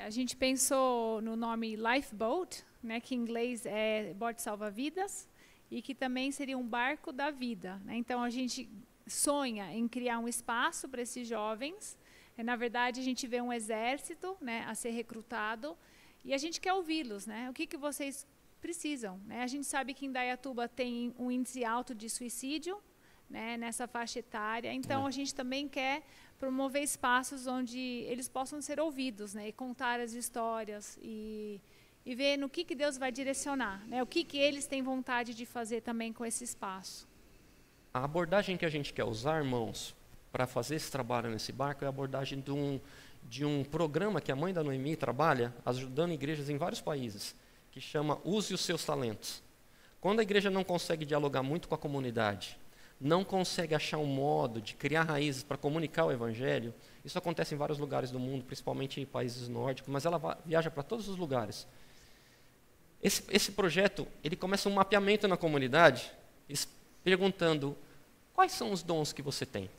É, 0.00 0.04
a 0.04 0.10
gente 0.10 0.34
pensou 0.36 1.20
no 1.20 1.36
nome 1.36 1.76
Lifeboat, 1.76 2.64
né, 2.82 3.00
que 3.00 3.14
em 3.14 3.18
inglês 3.18 3.66
é 3.66 4.14
bote 4.14 4.40
salva-vidas, 4.40 5.28
e 5.70 5.82
que 5.82 5.94
também 5.94 6.32
seria 6.32 6.56
um 6.56 6.66
barco 6.66 7.12
da 7.12 7.30
vida. 7.30 7.80
Né? 7.84 7.96
Então 7.96 8.22
a 8.22 8.30
gente 8.30 8.68
sonha 9.06 9.72
em 9.72 9.86
criar 9.86 10.18
um 10.18 10.26
espaço 10.26 10.88
para 10.88 11.02
esses 11.02 11.28
jovens. 11.28 11.98
É, 12.36 12.42
na 12.42 12.56
verdade, 12.56 12.98
a 13.00 13.02
gente 13.02 13.26
vê 13.26 13.40
um 13.42 13.52
exército 13.52 14.36
né, 14.40 14.64
a 14.66 14.74
ser 14.74 14.90
recrutado 14.90 15.76
e 16.24 16.32
a 16.32 16.38
gente 16.38 16.60
quer 16.60 16.72
ouvi-los. 16.72 17.26
Né? 17.26 17.50
O 17.50 17.52
que, 17.52 17.66
que 17.66 17.76
vocês 17.76 18.26
precisam? 18.60 19.20
Né? 19.26 19.42
A 19.42 19.46
gente 19.46 19.66
sabe 19.66 19.92
que 19.92 20.06
em 20.06 20.12
Dayatuba 20.12 20.66
tem 20.66 21.14
um 21.18 21.30
índice 21.30 21.62
alto 21.64 21.94
de 21.94 22.08
suicídio 22.08 22.80
né, 23.28 23.56
nessa 23.56 23.86
faixa 23.86 24.18
etária, 24.18 24.72
então 24.72 25.04
é. 25.04 25.08
a 25.08 25.10
gente 25.10 25.32
também 25.32 25.68
quer 25.68 26.02
promover 26.40 26.82
espaços 26.82 27.46
onde 27.46 27.78
eles 27.78 28.26
possam 28.26 28.62
ser 28.62 28.80
ouvidos, 28.80 29.34
né, 29.34 29.48
e 29.48 29.52
contar 29.52 30.00
as 30.00 30.14
histórias 30.14 30.98
e, 31.02 31.60
e 32.04 32.14
ver 32.14 32.38
no 32.38 32.48
que, 32.48 32.64
que 32.64 32.74
Deus 32.74 32.96
vai 32.96 33.12
direcionar, 33.12 33.86
né, 33.86 34.02
o 34.02 34.06
que, 34.06 34.24
que 34.24 34.38
eles 34.38 34.66
têm 34.66 34.82
vontade 34.82 35.34
de 35.34 35.44
fazer 35.44 35.82
também 35.82 36.14
com 36.14 36.24
esse 36.24 36.42
espaço. 36.42 37.06
A 37.92 38.04
abordagem 38.04 38.56
que 38.56 38.64
a 38.64 38.70
gente 38.70 38.92
quer 38.94 39.04
usar, 39.04 39.36
irmãos, 39.36 39.94
para 40.32 40.46
fazer 40.46 40.76
esse 40.76 40.90
trabalho 40.90 41.28
nesse 41.28 41.52
barco 41.52 41.84
é 41.84 41.86
a 41.86 41.90
abordagem 41.90 42.40
de 42.40 42.52
um, 42.52 42.80
de 43.24 43.44
um 43.44 43.62
programa 43.62 44.20
que 44.20 44.32
a 44.32 44.36
mãe 44.36 44.54
da 44.54 44.64
Noemi 44.64 44.96
trabalha, 44.96 45.54
ajudando 45.66 46.12
igrejas 46.12 46.48
em 46.48 46.56
vários 46.56 46.80
países, 46.80 47.36
que 47.70 47.80
chama 47.80 48.18
Use 48.24 48.54
os 48.54 48.62
Seus 48.62 48.82
Talentos. 48.84 49.42
Quando 50.00 50.20
a 50.20 50.22
igreja 50.22 50.48
não 50.48 50.64
consegue 50.64 51.04
dialogar 51.04 51.42
muito 51.42 51.68
com 51.68 51.74
a 51.74 51.78
comunidade, 51.78 52.58
não 53.00 53.24
consegue 53.24 53.74
achar 53.74 53.96
um 53.96 54.04
modo 54.04 54.60
de 54.60 54.74
criar 54.74 55.04
raízes 55.04 55.42
para 55.42 55.56
comunicar 55.56 56.04
o 56.04 56.12
evangelho, 56.12 56.74
isso 57.02 57.16
acontece 57.16 57.54
em 57.54 57.58
vários 57.58 57.78
lugares 57.78 58.10
do 58.10 58.18
mundo, 58.18 58.44
principalmente 58.44 59.00
em 59.00 59.06
países 59.06 59.48
nórdicos, 59.48 59.90
mas 59.90 60.04
ela 60.04 60.38
viaja 60.44 60.70
para 60.70 60.82
todos 60.82 61.08
os 61.08 61.16
lugares. 61.16 61.66
Esse, 63.02 63.24
esse 63.30 63.52
projeto, 63.52 64.06
ele 64.22 64.36
começa 64.36 64.68
um 64.68 64.74
mapeamento 64.74 65.26
na 65.26 65.36
comunidade, 65.36 66.12
perguntando 67.02 67.74
quais 68.34 68.52
são 68.52 68.70
os 68.70 68.82
dons 68.82 69.12
que 69.12 69.22
você 69.22 69.46
tem 69.46 69.70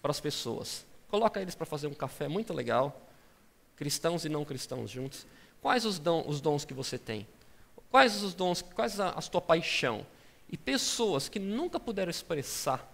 para 0.00 0.12
as 0.12 0.20
pessoas. 0.20 0.86
Coloca 1.08 1.40
eles 1.40 1.56
para 1.56 1.66
fazer 1.66 1.88
um 1.88 1.94
café 1.94 2.28
muito 2.28 2.52
legal, 2.52 3.08
cristãos 3.74 4.24
e 4.24 4.28
não 4.28 4.44
cristãos 4.44 4.88
juntos. 4.88 5.26
Quais 5.60 5.84
os, 5.84 5.98
dons, 5.98 6.24
os 6.28 6.40
dons 6.40 6.64
que 6.64 6.72
você 6.72 6.96
tem? 6.96 7.26
Quais 7.90 8.22
os 8.22 8.34
dons, 8.34 8.62
quais 8.62 9.00
a, 9.00 9.08
a 9.08 9.22
tua 9.22 9.40
paixão? 9.40 10.06
E 10.50 10.56
pessoas 10.56 11.28
que 11.28 11.38
nunca 11.38 11.78
puderam 11.78 12.10
expressar, 12.10 12.90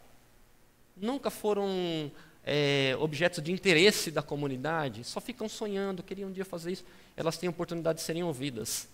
nunca 0.96 1.30
foram 1.30 2.10
é, 2.44 2.96
objetos 2.98 3.42
de 3.42 3.52
interesse 3.52 4.10
da 4.10 4.22
comunidade, 4.22 5.04
só 5.04 5.20
ficam 5.20 5.48
sonhando, 5.48 6.02
queriam 6.02 6.28
um 6.28 6.32
dia 6.32 6.44
fazer 6.44 6.72
isso, 6.72 6.84
elas 7.16 7.38
têm 7.38 7.46
a 7.46 7.50
oportunidade 7.50 8.00
de 8.00 8.04
serem 8.04 8.22
ouvidas 8.22 8.88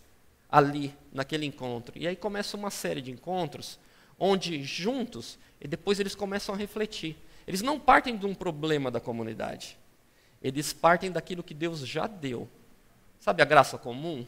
ali, 0.50 0.94
naquele 1.12 1.46
encontro. 1.46 1.96
E 1.98 2.06
aí 2.06 2.16
começa 2.16 2.56
uma 2.56 2.70
série 2.70 3.00
de 3.00 3.10
encontros, 3.10 3.78
onde 4.18 4.62
juntos, 4.62 5.38
e 5.60 5.66
depois 5.66 5.98
eles 5.98 6.14
começam 6.14 6.54
a 6.54 6.58
refletir. 6.58 7.16
Eles 7.46 7.62
não 7.62 7.80
partem 7.80 8.16
de 8.16 8.26
um 8.26 8.34
problema 8.34 8.90
da 8.90 9.00
comunidade, 9.00 9.78
eles 10.42 10.72
partem 10.72 11.10
daquilo 11.10 11.42
que 11.42 11.54
Deus 11.54 11.80
já 11.80 12.06
deu. 12.06 12.48
Sabe 13.18 13.42
a 13.42 13.44
graça 13.44 13.76
comum? 13.76 14.26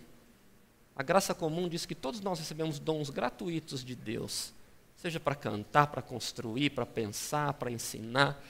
A 0.94 1.02
graça 1.02 1.34
comum 1.34 1.68
diz 1.68 1.86
que 1.86 1.94
todos 1.94 2.20
nós 2.20 2.38
recebemos 2.38 2.78
dons 2.78 3.08
gratuitos 3.08 3.82
de 3.82 3.94
Deus, 3.94 4.52
seja 4.96 5.18
para 5.18 5.34
cantar, 5.34 5.86
para 5.86 6.02
construir, 6.02 6.70
para 6.70 6.84
pensar, 6.84 7.54
para 7.54 7.70
ensinar. 7.70 8.42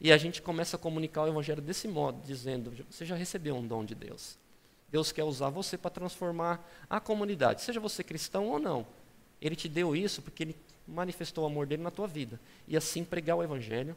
E 0.00 0.10
a 0.10 0.16
gente 0.16 0.40
começa 0.40 0.76
a 0.76 0.78
comunicar 0.78 1.24
o 1.24 1.28
evangelho 1.28 1.60
desse 1.60 1.86
modo, 1.86 2.22
dizendo: 2.24 2.72
você 2.90 3.04
já 3.04 3.14
recebeu 3.14 3.54
um 3.54 3.66
dom 3.66 3.84
de 3.84 3.94
Deus. 3.94 4.38
Deus 4.90 5.12
quer 5.12 5.24
usar 5.24 5.50
você 5.50 5.76
para 5.76 5.90
transformar 5.90 6.66
a 6.88 6.98
comunidade, 6.98 7.62
seja 7.62 7.78
você 7.78 8.02
cristão 8.02 8.48
ou 8.48 8.58
não. 8.58 8.86
Ele 9.40 9.54
te 9.54 9.68
deu 9.68 9.94
isso 9.94 10.20
porque 10.22 10.42
ele 10.42 10.56
manifestou 10.86 11.44
o 11.44 11.46
amor 11.46 11.66
dele 11.66 11.82
na 11.82 11.90
tua 11.90 12.06
vida. 12.06 12.40
E 12.66 12.76
assim 12.76 13.04
pregar 13.04 13.36
o 13.36 13.42
evangelho 13.42 13.96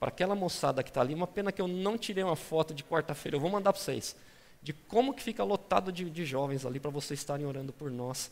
para 0.00 0.08
aquela 0.08 0.34
moçada 0.34 0.82
que 0.82 0.90
está 0.90 1.00
ali. 1.00 1.14
Uma 1.14 1.28
pena 1.28 1.52
que 1.52 1.62
eu 1.62 1.68
não 1.68 1.96
tirei 1.96 2.24
uma 2.24 2.34
foto 2.34 2.74
de 2.74 2.82
quarta-feira, 2.82 3.36
eu 3.36 3.40
vou 3.40 3.50
mandar 3.50 3.72
para 3.72 3.80
vocês 3.80 4.16
de 4.62 4.72
como 4.72 5.12
que 5.12 5.22
fica 5.22 5.42
lotado 5.42 5.90
de, 5.90 6.08
de 6.08 6.24
jovens 6.24 6.64
ali 6.64 6.78
para 6.78 6.90
vocês 6.90 7.18
estarem 7.18 7.44
orando 7.46 7.72
por 7.72 7.90
nós, 7.90 8.30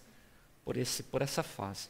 por, 0.65 0.77
esse, 0.77 1.03
por 1.03 1.23
essa 1.23 1.43
fase. 1.43 1.89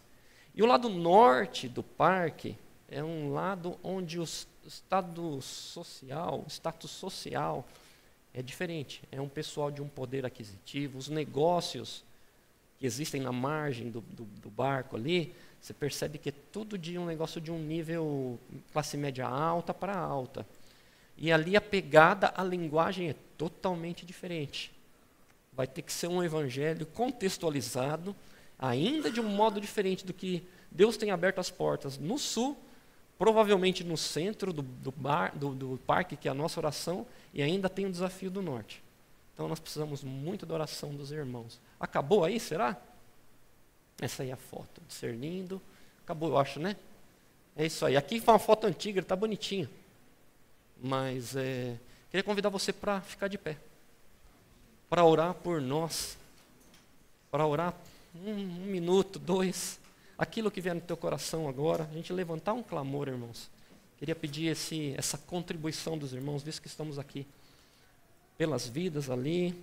E 0.55 0.63
o 0.63 0.67
lado 0.67 0.89
norte 0.89 1.69
do 1.69 1.83
parque 1.83 2.57
é 2.89 3.05
um 3.05 3.33
lado 3.33 3.79
onde 3.83 4.19
o 4.19 4.25
estado 4.67 5.41
social, 5.43 6.45
o 6.47 6.51
status 6.51 6.91
social 6.91 7.67
é 8.33 8.43
diferente. 8.43 9.03
É 9.13 9.21
um 9.21 9.29
pessoal 9.29 9.71
de 9.71 9.83
um 9.83 9.89
poder 9.89 10.25
aquisitivo, 10.25 10.99
os 10.99 11.09
negócios 11.09 12.05
que 12.79 12.87
existem 12.87 13.21
na 13.21 13.31
margem 13.31 13.91
do, 13.91 14.01
do, 14.01 14.25
do 14.25 14.51
barco 14.51 14.97
ali, 14.97 15.35
você 15.61 15.75
percebe 15.75 16.17
que 16.17 16.31
é 16.31 16.35
tudo 16.51 16.79
de 16.79 16.97
um 16.97 17.05
negócio 17.05 17.41
de 17.41 17.53
um 17.53 17.59
nível 17.59 18.39
classe 18.73 18.97
média 18.97 19.27
alta 19.27 19.75
para 19.75 19.95
alta. 19.95 20.47
E 21.21 21.31
ali 21.31 21.55
a 21.55 21.61
pegada, 21.61 22.33
a 22.35 22.43
linguagem 22.43 23.11
é 23.11 23.15
totalmente 23.37 24.07
diferente. 24.07 24.73
Vai 25.53 25.67
ter 25.67 25.83
que 25.83 25.93
ser 25.93 26.09
um 26.09 26.25
evangelho 26.25 26.87
contextualizado, 26.87 28.17
ainda 28.59 29.11
de 29.11 29.21
um 29.21 29.29
modo 29.29 29.61
diferente 29.61 30.07
do 30.07 30.15
que 30.15 30.43
Deus 30.71 30.97
tem 30.97 31.11
aberto 31.11 31.39
as 31.39 31.51
portas 31.51 31.99
no 31.99 32.19
sul, 32.19 32.57
provavelmente 33.19 33.85
no 33.85 33.99
centro 33.99 34.51
do, 34.51 34.63
do, 34.63 34.91
bar, 34.91 35.37
do, 35.37 35.55
do 35.55 35.81
parque, 35.87 36.17
que 36.17 36.27
é 36.27 36.31
a 36.31 36.35
nossa 36.35 36.59
oração, 36.59 37.07
e 37.35 37.43
ainda 37.43 37.69
tem 37.69 37.85
o 37.85 37.91
desafio 37.91 38.31
do 38.31 38.41
norte. 38.41 38.83
Então 39.35 39.47
nós 39.47 39.61
precisamos 39.61 40.03
muito 40.03 40.47
da 40.47 40.55
oração 40.55 40.95
dos 40.95 41.13
irmãos. 41.13 41.61
Acabou 41.79 42.25
aí, 42.25 42.41
será? 42.41 42.81
Essa 44.01 44.23
aí 44.23 44.31
é 44.31 44.33
a 44.33 44.37
foto, 44.39 44.81
discernindo. 44.89 45.61
Acabou, 46.03 46.31
eu 46.31 46.39
acho, 46.39 46.59
né? 46.59 46.77
É 47.55 47.67
isso 47.67 47.85
aí. 47.85 47.95
Aqui 47.95 48.21
foi 48.21 48.33
uma 48.33 48.41
foto 48.41 48.67
antiga, 48.67 49.01
está 49.01 49.15
bonitinho. 49.15 49.69
Mas 50.83 51.37
é, 51.37 51.77
queria 52.11 52.23
convidar 52.23 52.49
você 52.49 52.73
para 52.73 53.01
ficar 53.01 53.29
de 53.29 53.37
pé, 53.37 53.59
para 54.89 55.05
orar 55.05 55.35
por 55.35 55.61
nós, 55.61 56.17
para 57.31 57.47
orar 57.47 57.75
um, 58.15 58.31
um, 58.31 58.67
minuto, 58.67 59.19
dois, 59.19 59.79
aquilo 60.17 60.51
que 60.51 60.61
vier 60.61 60.75
no 60.75 60.81
teu 60.81 60.97
coração 60.97 61.49
agora, 61.49 61.85
a 61.85 61.95
gente 61.95 62.13
levantar 62.13 62.55
um 62.55 62.63
clamor, 62.63 63.09
irmãos. 63.09 63.51
Queria 63.99 64.15
pedir 64.17 64.47
esse, 64.47 64.95
essa 64.97 65.19
contribuição 65.19 65.99
dos 65.99 66.15
irmãos, 66.15 66.43
visto 66.43 66.63
que 66.63 66.69
estamos 66.69 66.99
aqui, 66.99 67.27
pelas 68.39 68.67
vidas 68.67 69.11
ali, 69.11 69.55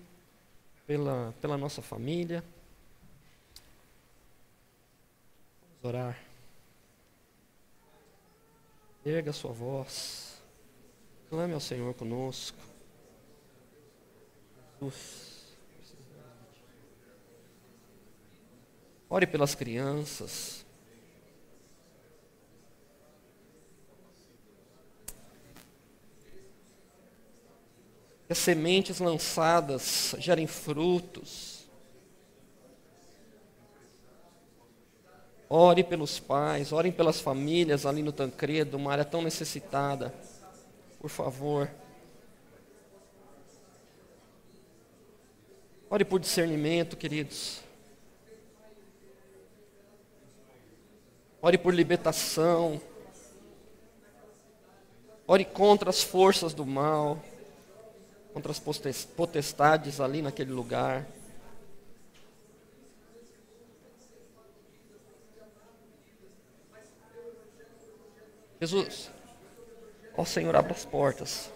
pela, 0.85 1.33
pela 1.41 1.57
nossa 1.57 1.81
família. 1.81 2.43
Vamos 5.81 5.95
orar. 5.95 6.19
Erga 9.03 9.33
sua 9.33 9.51
voz. 9.51 10.36
Clame 11.29 11.53
ao 11.53 11.59
Senhor 11.59 11.93
conosco. 11.93 12.57
Jesus. 14.79 15.27
Ore 19.09 19.27
pelas 19.27 19.53
crianças. 19.53 20.65
Que 28.25 28.33
as 28.33 28.37
sementes 28.37 28.99
lançadas 28.99 30.15
gerem 30.19 30.47
frutos. 30.47 31.65
Ore 35.49 35.83
pelos 35.83 36.19
pais, 36.19 36.73
orem 36.73 36.91
pelas 36.91 37.21
famílias 37.21 37.85
ali 37.85 38.03
no 38.03 38.11
Tancredo, 38.11 38.75
uma 38.75 38.91
área 38.91 39.05
tão 39.05 39.21
necessitada 39.21 40.13
por 41.07 41.09
favor. 41.09 41.71
Ore 45.89 46.03
por 46.03 46.19
discernimento, 46.19 46.97
queridos. 46.97 47.61
Ore 51.41 51.57
por 51.57 51.73
libertação. 51.73 52.81
Ore 55.25 55.45
contra 55.45 55.89
as 55.89 56.03
forças 56.03 56.53
do 56.53 56.65
mal, 56.65 57.23
contra 58.33 58.51
as 58.51 58.59
potestades 59.05 60.01
ali 60.01 60.21
naquele 60.21 60.51
lugar. 60.51 61.07
Jesus, 68.59 69.09
Ó 70.17 70.25
Senhor, 70.25 70.55
abra 70.55 70.73
as 70.73 70.83
portas. 70.83 71.51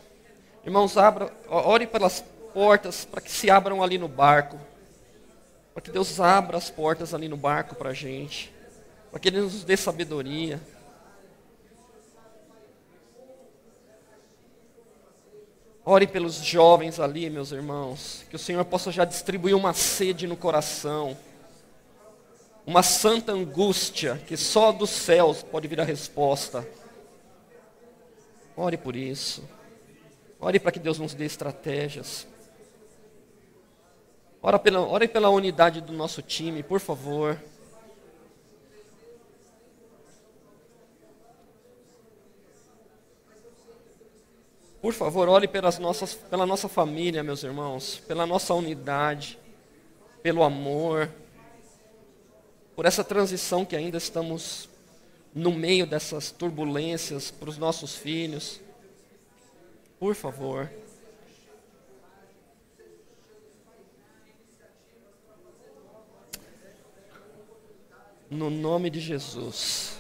Irmãos, 0.64 0.96
abra, 0.96 1.34
ore 1.50 1.88
pelas 1.88 2.24
portas 2.54 3.04
para 3.04 3.20
que 3.20 3.32
se 3.32 3.50
abram 3.50 3.82
ali 3.82 3.98
no 3.98 4.08
barco. 4.08 4.60
Para 5.74 5.82
que 5.82 5.92
Deus 5.92 6.20
abra 6.20 6.58
as 6.58 6.70
portas 6.70 7.14
ali 7.16 7.28
no 7.28 7.36
barco 7.36 7.74
para 7.74 7.90
a 7.90 7.94
gente. 7.94 8.54
Para 9.10 9.20
que 9.20 9.30
Ele 9.30 9.42
nos 9.42 9.64
dê 9.64 9.76
sabedoria. 9.76 10.62
Ore 15.84 16.06
pelos 16.06 16.36
jovens 16.36 17.00
ali, 17.00 17.28
meus 17.32 17.52
irmãos. 17.52 18.24
Que 18.30 18.36
o 18.36 18.40
Senhor 18.40 18.64
possa 18.64 18.92
já 18.92 19.06
distribuir 19.06 19.56
uma 19.56 19.74
sede 19.74 20.28
no 20.28 20.38
coração. 20.38 21.18
Uma 22.64 22.84
santa 22.84 23.32
angústia 23.32 24.22
que 24.28 24.38
só 24.38 24.72
dos 24.72 24.92
céus 24.92 25.42
pode 25.42 25.68
vir 25.68 25.82
a 25.82 25.84
resposta. 25.84 26.68
Ore 28.62 28.78
por 28.78 28.96
isso. 28.96 29.44
Ore 30.40 30.60
para 30.60 30.72
que 30.72 30.78
Deus 30.78 31.00
nos 31.00 31.16
dê 31.16 31.26
estratégias. 31.26 32.28
Ore 34.40 34.60
pela, 34.60 34.82
ore 34.82 35.08
pela 35.08 35.30
unidade 35.32 35.82
do 35.82 35.92
nosso 35.92 36.22
time, 36.22 36.62
por 36.62 36.80
favor. 36.80 37.42
Por 44.80 44.94
favor, 44.94 45.28
ore 45.28 45.48
pelas 45.48 45.80
nossas, 45.80 46.14
pela 46.14 46.46
nossa 46.46 46.68
família, 46.70 47.24
meus 47.24 47.42
irmãos, 47.42 48.00
pela 48.08 48.28
nossa 48.28 48.54
unidade, 48.54 49.40
pelo 50.22 50.44
amor, 50.44 51.10
por 52.76 52.86
essa 52.86 53.04
transição 53.04 53.66
que 53.66 53.76
ainda 53.76 53.98
estamos 53.98 54.70
no 55.34 55.52
meio 55.52 55.86
dessas 55.88 56.32
turbulências 56.32 57.32
para 57.32 57.50
os 57.50 57.58
nossos 57.58 57.96
filhos. 57.96 58.60
Por 60.00 60.16
favor. 60.16 60.72
No 68.30 68.50
nome 68.50 68.90
de 68.90 69.00
Jesus. 69.00 70.00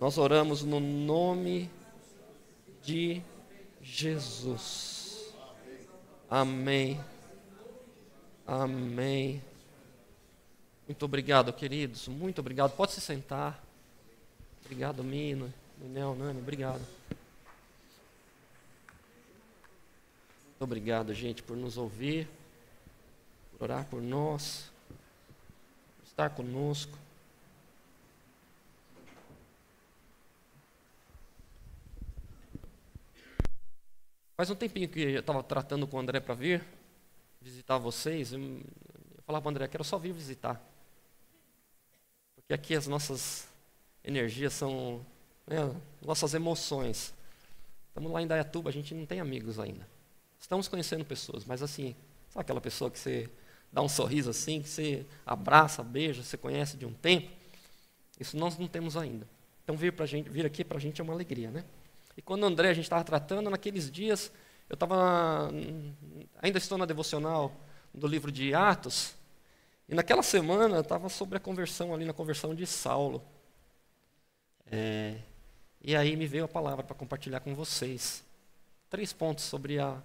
Nós 0.00 0.18
oramos 0.18 0.62
no 0.62 0.78
nome 0.78 1.70
de 2.82 3.22
Jesus. 3.82 5.34
Amém. 6.28 7.00
Amém. 8.46 9.42
Muito 10.86 11.04
obrigado, 11.04 11.52
queridos. 11.52 12.06
Muito 12.06 12.38
obrigado. 12.40 12.76
Pode 12.76 12.92
se 12.92 13.00
sentar. 13.00 13.60
Obrigado, 14.64 15.02
Mino, 15.02 15.52
Minel, 15.78 16.14
Nani. 16.14 16.38
Obrigado. 16.38 16.80
Muito 20.46 20.62
obrigado, 20.62 21.12
gente, 21.12 21.42
por 21.42 21.56
nos 21.56 21.76
ouvir, 21.76 22.28
por 23.52 23.64
orar 23.64 23.84
por 23.86 24.00
nós, 24.00 24.70
por 25.98 26.06
estar 26.06 26.30
conosco. 26.30 26.96
Faz 34.36 34.50
um 34.50 34.54
tempinho 34.54 34.88
que 34.88 35.00
eu 35.00 35.20
estava 35.20 35.42
tratando 35.42 35.86
com 35.86 35.96
o 35.96 36.00
André 36.00 36.20
para 36.20 36.34
vir 36.34 36.64
visitar 37.40 37.76
vocês. 37.76 38.32
Eu, 38.32 38.60
falava 39.26 39.42
para 39.42 39.48
o 39.48 39.50
André, 39.50 39.68
quero 39.68 39.82
só 39.82 39.98
vir 39.98 40.12
visitar. 40.12 40.75
Porque 42.46 42.54
aqui 42.54 42.76
as 42.76 42.86
nossas 42.86 43.48
energias 44.04 44.52
são 44.52 45.04
né, 45.48 45.56
nossas 46.00 46.32
emoções. 46.32 47.12
Estamos 47.88 48.12
lá 48.12 48.22
em 48.22 48.26
Dayatuba, 48.26 48.70
a 48.70 48.72
gente 48.72 48.94
não 48.94 49.04
tem 49.04 49.18
amigos 49.18 49.58
ainda. 49.58 49.84
Estamos 50.38 50.68
conhecendo 50.68 51.04
pessoas, 51.04 51.44
mas 51.44 51.60
assim, 51.60 51.96
sabe 52.28 52.42
aquela 52.42 52.60
pessoa 52.60 52.88
que 52.88 53.00
você 53.00 53.28
dá 53.72 53.82
um 53.82 53.88
sorriso 53.88 54.30
assim, 54.30 54.62
que 54.62 54.68
você 54.68 55.04
abraça, 55.24 55.82
beija, 55.82 56.22
você 56.22 56.36
conhece 56.36 56.76
de 56.76 56.86
um 56.86 56.92
tempo? 56.92 57.32
Isso 58.20 58.36
nós 58.36 58.56
não 58.56 58.68
temos 58.68 58.96
ainda. 58.96 59.26
Então 59.64 59.76
vir, 59.76 59.92
pra 59.92 60.06
gente, 60.06 60.30
vir 60.30 60.46
aqui 60.46 60.62
para 60.62 60.76
a 60.76 60.80
gente 60.80 61.00
é 61.00 61.04
uma 61.04 61.14
alegria, 61.14 61.50
né? 61.50 61.64
E 62.16 62.22
quando 62.22 62.44
o 62.44 62.46
André 62.46 62.70
a 62.70 62.74
gente 62.74 62.84
estava 62.84 63.02
tratando, 63.02 63.50
naqueles 63.50 63.90
dias, 63.90 64.30
eu 64.70 64.74
estava. 64.74 65.50
Ainda 66.40 66.58
estou 66.58 66.78
na 66.78 66.86
devocional 66.86 67.52
do 67.92 68.06
livro 68.06 68.30
de 68.30 68.54
Atos, 68.54 69.15
e 69.88 69.94
naquela 69.94 70.22
semana 70.22 70.80
estava 70.80 71.08
sobre 71.08 71.36
a 71.36 71.40
conversão 71.40 71.94
ali, 71.94 72.04
na 72.04 72.12
conversão 72.12 72.54
de 72.54 72.66
Saulo. 72.66 73.22
É, 74.70 75.16
e 75.80 75.94
aí 75.94 76.16
me 76.16 76.26
veio 76.26 76.44
a 76.44 76.48
palavra 76.48 76.82
para 76.82 76.96
compartilhar 76.96 77.40
com 77.40 77.54
vocês. 77.54 78.24
Três 78.90 79.12
pontos 79.12 79.44
sobre 79.44 79.78
a, 79.78 80.00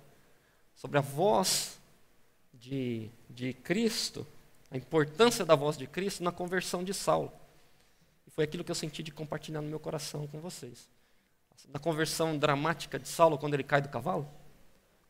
sobre 0.76 0.98
a 0.98 1.02
voz 1.02 1.80
de, 2.54 3.10
de 3.30 3.54
Cristo, 3.54 4.26
a 4.70 4.78
importância 4.78 5.46
da 5.46 5.56
voz 5.56 5.78
de 5.78 5.88
Cristo 5.88 6.24
na 6.24 6.32
conversão 6.32 6.84
de 6.84 6.94
Saulo. 6.94 7.32
E 8.28 8.32
foi 8.32 8.44
aquilo 8.44 8.64
que 8.64 8.72
eu 8.72 8.76
senti 8.76 9.02
de 9.02 9.12
compartilhar 9.12 9.62
no 9.62 9.70
meu 9.70 9.80
coração 9.80 10.28
com 10.28 10.40
vocês 10.40 10.88
da 11.70 11.80
conversão 11.80 12.38
dramática 12.38 12.98
de 13.00 13.08
Saulo 13.08 13.38
quando 13.38 13.54
ele 13.54 13.64
cai 13.64 13.82
do 13.82 13.90
cavalo? 13.90 14.28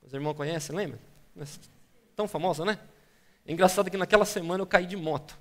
Os 0.02 0.14
irmãos 0.14 0.34
conhecem, 0.34 0.76
lembra? 0.76 1.00
Tão 2.16 2.28
famosa, 2.28 2.66
né? 2.66 2.80
É 3.46 3.52
engraçado 3.52 3.90
que 3.90 3.98
naquela 3.98 4.26
semana 4.26 4.62
eu 4.62 4.68
caí 4.68 4.86
de 4.86 4.96
moto. 4.96 5.38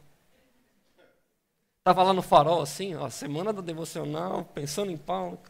Estava 1.79 2.03
lá 2.03 2.13
no 2.13 2.23
farol, 2.23 2.61
assim, 2.61 2.95
ó, 2.95 3.09
semana 3.09 3.53
do 3.53 3.63
devocional, 3.63 4.45
pensando 4.45 4.91
em 4.91 4.97
Paulo. 4.97 5.41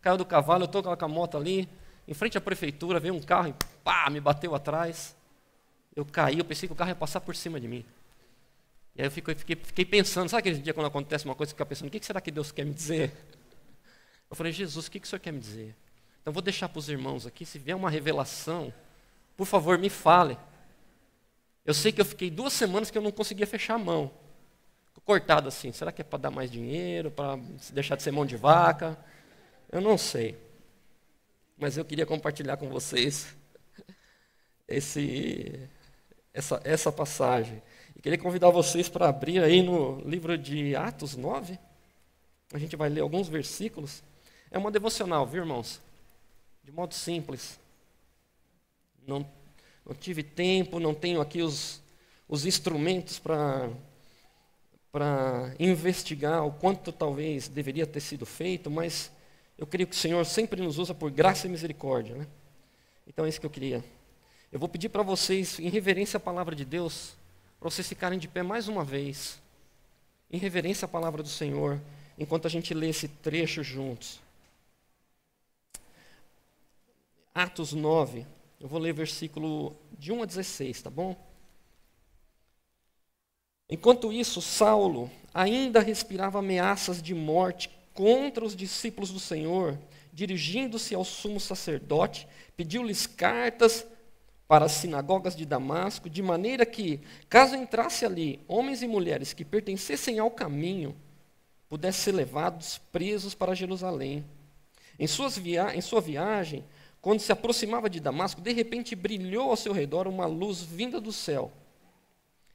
Caiu 0.00 0.16
do 0.16 0.24
cavalo, 0.24 0.62
eu 0.62 0.66
estou 0.66 0.82
com 0.82 1.04
a 1.04 1.08
moto 1.08 1.36
ali, 1.36 1.68
em 2.06 2.14
frente 2.14 2.38
à 2.38 2.40
prefeitura, 2.40 3.00
veio 3.00 3.14
um 3.14 3.20
carro 3.20 3.48
e 3.48 3.54
pá, 3.84 4.08
me 4.08 4.20
bateu 4.20 4.54
atrás. 4.54 5.16
Eu 5.94 6.04
caí, 6.04 6.38
eu 6.38 6.44
pensei 6.44 6.68
que 6.68 6.72
o 6.72 6.76
carro 6.76 6.90
ia 6.90 6.96
passar 6.96 7.20
por 7.20 7.34
cima 7.34 7.60
de 7.60 7.66
mim. 7.66 7.84
E 8.94 9.02
aí 9.02 9.06
eu 9.06 9.10
fiquei, 9.10 9.34
fiquei, 9.34 9.56
fiquei 9.56 9.84
pensando, 9.84 10.28
sabe 10.28 10.40
aquele 10.40 10.58
dia 10.58 10.72
quando 10.72 10.86
acontece 10.86 11.24
uma 11.24 11.34
coisa, 11.34 11.50
você 11.50 11.54
fica 11.54 11.66
pensando, 11.66 11.88
o 11.88 11.90
que 11.90 12.04
será 12.04 12.20
que 12.20 12.30
Deus 12.30 12.52
quer 12.52 12.64
me 12.64 12.72
dizer? 12.72 13.12
Eu 14.30 14.36
falei, 14.36 14.52
Jesus, 14.52 14.86
o 14.86 14.90
que, 14.90 15.00
que 15.00 15.06
o 15.06 15.10
senhor 15.10 15.20
quer 15.20 15.32
me 15.32 15.40
dizer? 15.40 15.76
Então 16.22 16.32
vou 16.32 16.42
deixar 16.42 16.68
para 16.68 16.78
os 16.78 16.88
irmãos 16.88 17.26
aqui, 17.26 17.44
se 17.44 17.58
vier 17.58 17.76
uma 17.76 17.90
revelação, 17.90 18.72
por 19.36 19.46
favor, 19.46 19.76
me 19.78 19.88
fale. 19.88 20.38
Eu 21.64 21.74
sei 21.74 21.92
que 21.92 22.00
eu 22.00 22.04
fiquei 22.04 22.30
duas 22.30 22.52
semanas 22.52 22.90
que 22.90 22.98
eu 22.98 23.02
não 23.02 23.12
conseguia 23.12 23.46
fechar 23.46 23.74
a 23.74 23.78
mão. 23.78 24.10
Cortado 25.04 25.48
assim. 25.48 25.72
Será 25.72 25.92
que 25.92 26.02
é 26.02 26.04
para 26.04 26.18
dar 26.18 26.30
mais 26.30 26.50
dinheiro, 26.50 27.10
para 27.10 27.36
deixar 27.72 27.96
de 27.96 28.02
ser 28.02 28.10
mão 28.12 28.24
de 28.24 28.36
vaca? 28.36 28.98
Eu 29.70 29.80
não 29.80 29.98
sei. 29.98 30.38
Mas 31.58 31.76
eu 31.76 31.84
queria 31.84 32.06
compartilhar 32.06 32.56
com 32.56 32.68
vocês 32.68 33.36
esse, 34.66 35.68
essa, 36.32 36.60
essa 36.64 36.92
passagem. 36.92 37.62
E 37.96 38.00
queria 38.00 38.18
convidar 38.18 38.50
vocês 38.50 38.88
para 38.88 39.08
abrir 39.08 39.42
aí 39.42 39.62
no 39.62 40.00
livro 40.00 40.38
de 40.38 40.74
Atos 40.74 41.16
9. 41.16 41.58
A 42.52 42.58
gente 42.58 42.76
vai 42.76 42.88
ler 42.88 43.00
alguns 43.00 43.28
versículos. 43.28 44.02
É 44.50 44.58
uma 44.58 44.70
devocional, 44.70 45.26
viu, 45.26 45.42
irmãos? 45.42 45.80
De 46.64 46.72
modo 46.72 46.94
simples. 46.94 47.60
Não, 49.06 49.26
não 49.90 49.96
tive 49.96 50.22
tempo, 50.22 50.78
não 50.78 50.94
tenho 50.94 51.20
aqui 51.20 51.42
os, 51.42 51.82
os 52.28 52.46
instrumentos 52.46 53.18
para 53.18 53.68
investigar 55.58 56.46
o 56.46 56.52
quanto 56.52 56.92
talvez 56.92 57.48
deveria 57.48 57.84
ter 57.84 57.98
sido 57.98 58.24
feito, 58.24 58.70
mas 58.70 59.10
eu 59.58 59.66
creio 59.66 59.88
que 59.88 59.96
o 59.96 59.98
Senhor 59.98 60.24
sempre 60.24 60.62
nos 60.62 60.78
usa 60.78 60.94
por 60.94 61.10
graça 61.10 61.48
e 61.48 61.50
misericórdia. 61.50 62.14
Né? 62.14 62.26
Então 63.04 63.24
é 63.24 63.28
isso 63.28 63.40
que 63.40 63.46
eu 63.46 63.50
queria. 63.50 63.84
Eu 64.52 64.60
vou 64.60 64.68
pedir 64.68 64.90
para 64.90 65.02
vocês, 65.02 65.58
em 65.58 65.68
reverência 65.68 66.18
à 66.18 66.20
palavra 66.20 66.54
de 66.54 66.64
Deus, 66.64 67.16
para 67.58 67.68
vocês 67.68 67.88
ficarem 67.88 68.16
de 68.18 68.28
pé 68.28 68.44
mais 68.44 68.68
uma 68.68 68.84
vez, 68.84 69.42
em 70.30 70.38
reverência 70.38 70.84
à 70.84 70.88
palavra 70.88 71.20
do 71.20 71.28
Senhor, 71.28 71.80
enquanto 72.16 72.46
a 72.46 72.50
gente 72.50 72.72
lê 72.72 72.90
esse 72.90 73.08
trecho 73.08 73.64
juntos. 73.64 74.20
Atos 77.34 77.72
9, 77.72 78.24
eu 78.60 78.68
vou 78.68 78.78
ler 78.78 78.92
versículo 78.92 79.74
de 79.98 80.12
1 80.12 80.22
a 80.22 80.26
16, 80.26 80.82
tá 80.82 80.90
bom? 80.90 81.16
Enquanto 83.70 84.12
isso, 84.12 84.42
Saulo 84.42 85.10
ainda 85.32 85.80
respirava 85.80 86.40
ameaças 86.40 87.02
de 87.02 87.14
morte 87.14 87.70
contra 87.94 88.44
os 88.44 88.54
discípulos 88.54 89.10
do 89.10 89.18
Senhor, 89.18 89.78
dirigindo-se 90.12 90.94
ao 90.94 91.04
sumo 91.04 91.40
sacerdote, 91.40 92.28
pediu-lhes 92.54 93.06
cartas 93.06 93.86
para 94.46 94.66
as 94.66 94.72
sinagogas 94.72 95.34
de 95.34 95.46
Damasco, 95.46 96.10
de 96.10 96.20
maneira 96.20 96.66
que, 96.66 97.00
caso 97.28 97.54
entrasse 97.54 98.04
ali 98.04 98.40
homens 98.46 98.82
e 98.82 98.88
mulheres 98.88 99.32
que 99.32 99.44
pertencessem 99.44 100.18
ao 100.18 100.30
caminho, 100.30 100.94
pudessem 101.68 102.02
ser 102.02 102.12
levados 102.12 102.78
presos 102.92 103.34
para 103.34 103.54
Jerusalém. 103.54 104.24
Em, 104.98 105.04
em 105.04 105.80
sua 105.80 106.00
viagem, 106.00 106.64
quando 107.00 107.20
se 107.20 107.32
aproximava 107.32 107.88
de 107.88 107.98
Damasco, 107.98 108.40
de 108.40 108.52
repente 108.52 108.94
brilhou 108.94 109.50
ao 109.50 109.56
seu 109.56 109.72
redor 109.72 110.06
uma 110.06 110.26
luz 110.26 110.60
vinda 110.60 111.00
do 111.00 111.12
céu. 111.12 111.50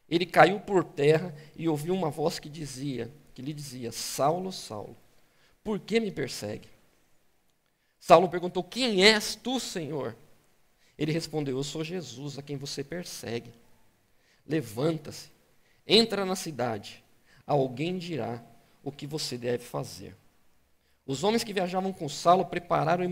Ele 0.08 0.26
caiu 0.26 0.60
por 0.60 0.84
terra 0.84 1.36
e 1.56 1.68
ouviu 1.68 1.94
uma 1.96 2.12
voz 2.12 2.38
que 2.38 2.48
dizia, 2.48 3.12
que 3.34 3.42
lhe 3.42 3.54
dizia: 3.54 3.92
Saulo, 3.92 4.52
Saulo, 4.52 4.96
por 5.64 5.80
que 5.80 6.00
me 6.00 6.12
persegue? 6.12 6.70
Saulo 8.00 8.30
perguntou: 8.30 8.64
Quem 8.64 9.04
és 9.04 9.36
tu, 9.36 9.60
Senhor? 9.60 10.16
Ele 10.96 11.12
respondeu: 11.12 11.58
Eu 11.58 11.64
sou 11.64 11.84
Jesus, 11.84 12.38
a 12.38 12.44
quem 12.44 12.56
você 12.56 12.84
persegue. 12.84 13.52
Levanta-se, 14.48 15.32
entra 15.88 16.24
na 16.24 16.36
cidade. 16.36 17.04
Alguém 17.48 17.98
dirá 17.98 18.44
o 18.84 18.92
que 18.92 19.08
você 19.08 19.40
deve 19.40 19.64
fazer. 19.64 20.16
Os 21.06 21.24
homens 21.24 21.44
que 21.44 21.54
viajavam 21.54 21.94
com 21.94 22.10
Saulo 22.10 22.46
prepararam 22.46 23.04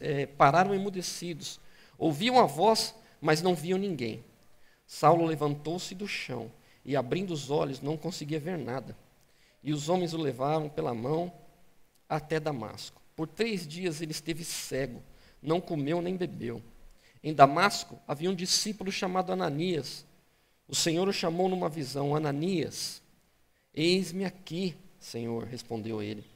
é, 0.00 0.26
pararam 0.26 0.74
emudecidos. 0.74 1.58
Ouviam 1.98 2.38
a 2.38 2.46
voz, 2.46 2.94
mas 3.20 3.42
não 3.42 3.54
viam 3.54 3.78
ninguém. 3.78 4.24
Saulo 4.86 5.24
levantou-se 5.26 5.94
do 5.94 6.06
chão 6.06 6.50
e, 6.84 6.96
abrindo 6.96 7.32
os 7.32 7.50
olhos, 7.50 7.80
não 7.80 7.96
conseguia 7.96 8.38
ver 8.38 8.56
nada. 8.56 8.96
E 9.62 9.72
os 9.72 9.88
homens 9.88 10.14
o 10.14 10.18
levaram 10.18 10.68
pela 10.68 10.94
mão 10.94 11.32
até 12.08 12.38
Damasco. 12.38 13.00
Por 13.16 13.26
três 13.26 13.66
dias 13.66 14.00
ele 14.00 14.12
esteve 14.12 14.44
cego, 14.44 15.02
não 15.42 15.60
comeu 15.60 16.00
nem 16.00 16.16
bebeu. 16.16 16.62
Em 17.22 17.34
Damasco 17.34 17.98
havia 18.06 18.30
um 18.30 18.34
discípulo 18.34 18.90
chamado 18.90 19.32
Ananias. 19.32 20.06
O 20.66 20.74
Senhor 20.74 21.06
o 21.08 21.12
chamou 21.12 21.48
numa 21.48 21.68
visão: 21.68 22.14
Ananias, 22.14 23.02
eis-me 23.74 24.24
aqui, 24.24 24.76
Senhor, 24.98 25.44
respondeu 25.44 26.00
ele. 26.00 26.29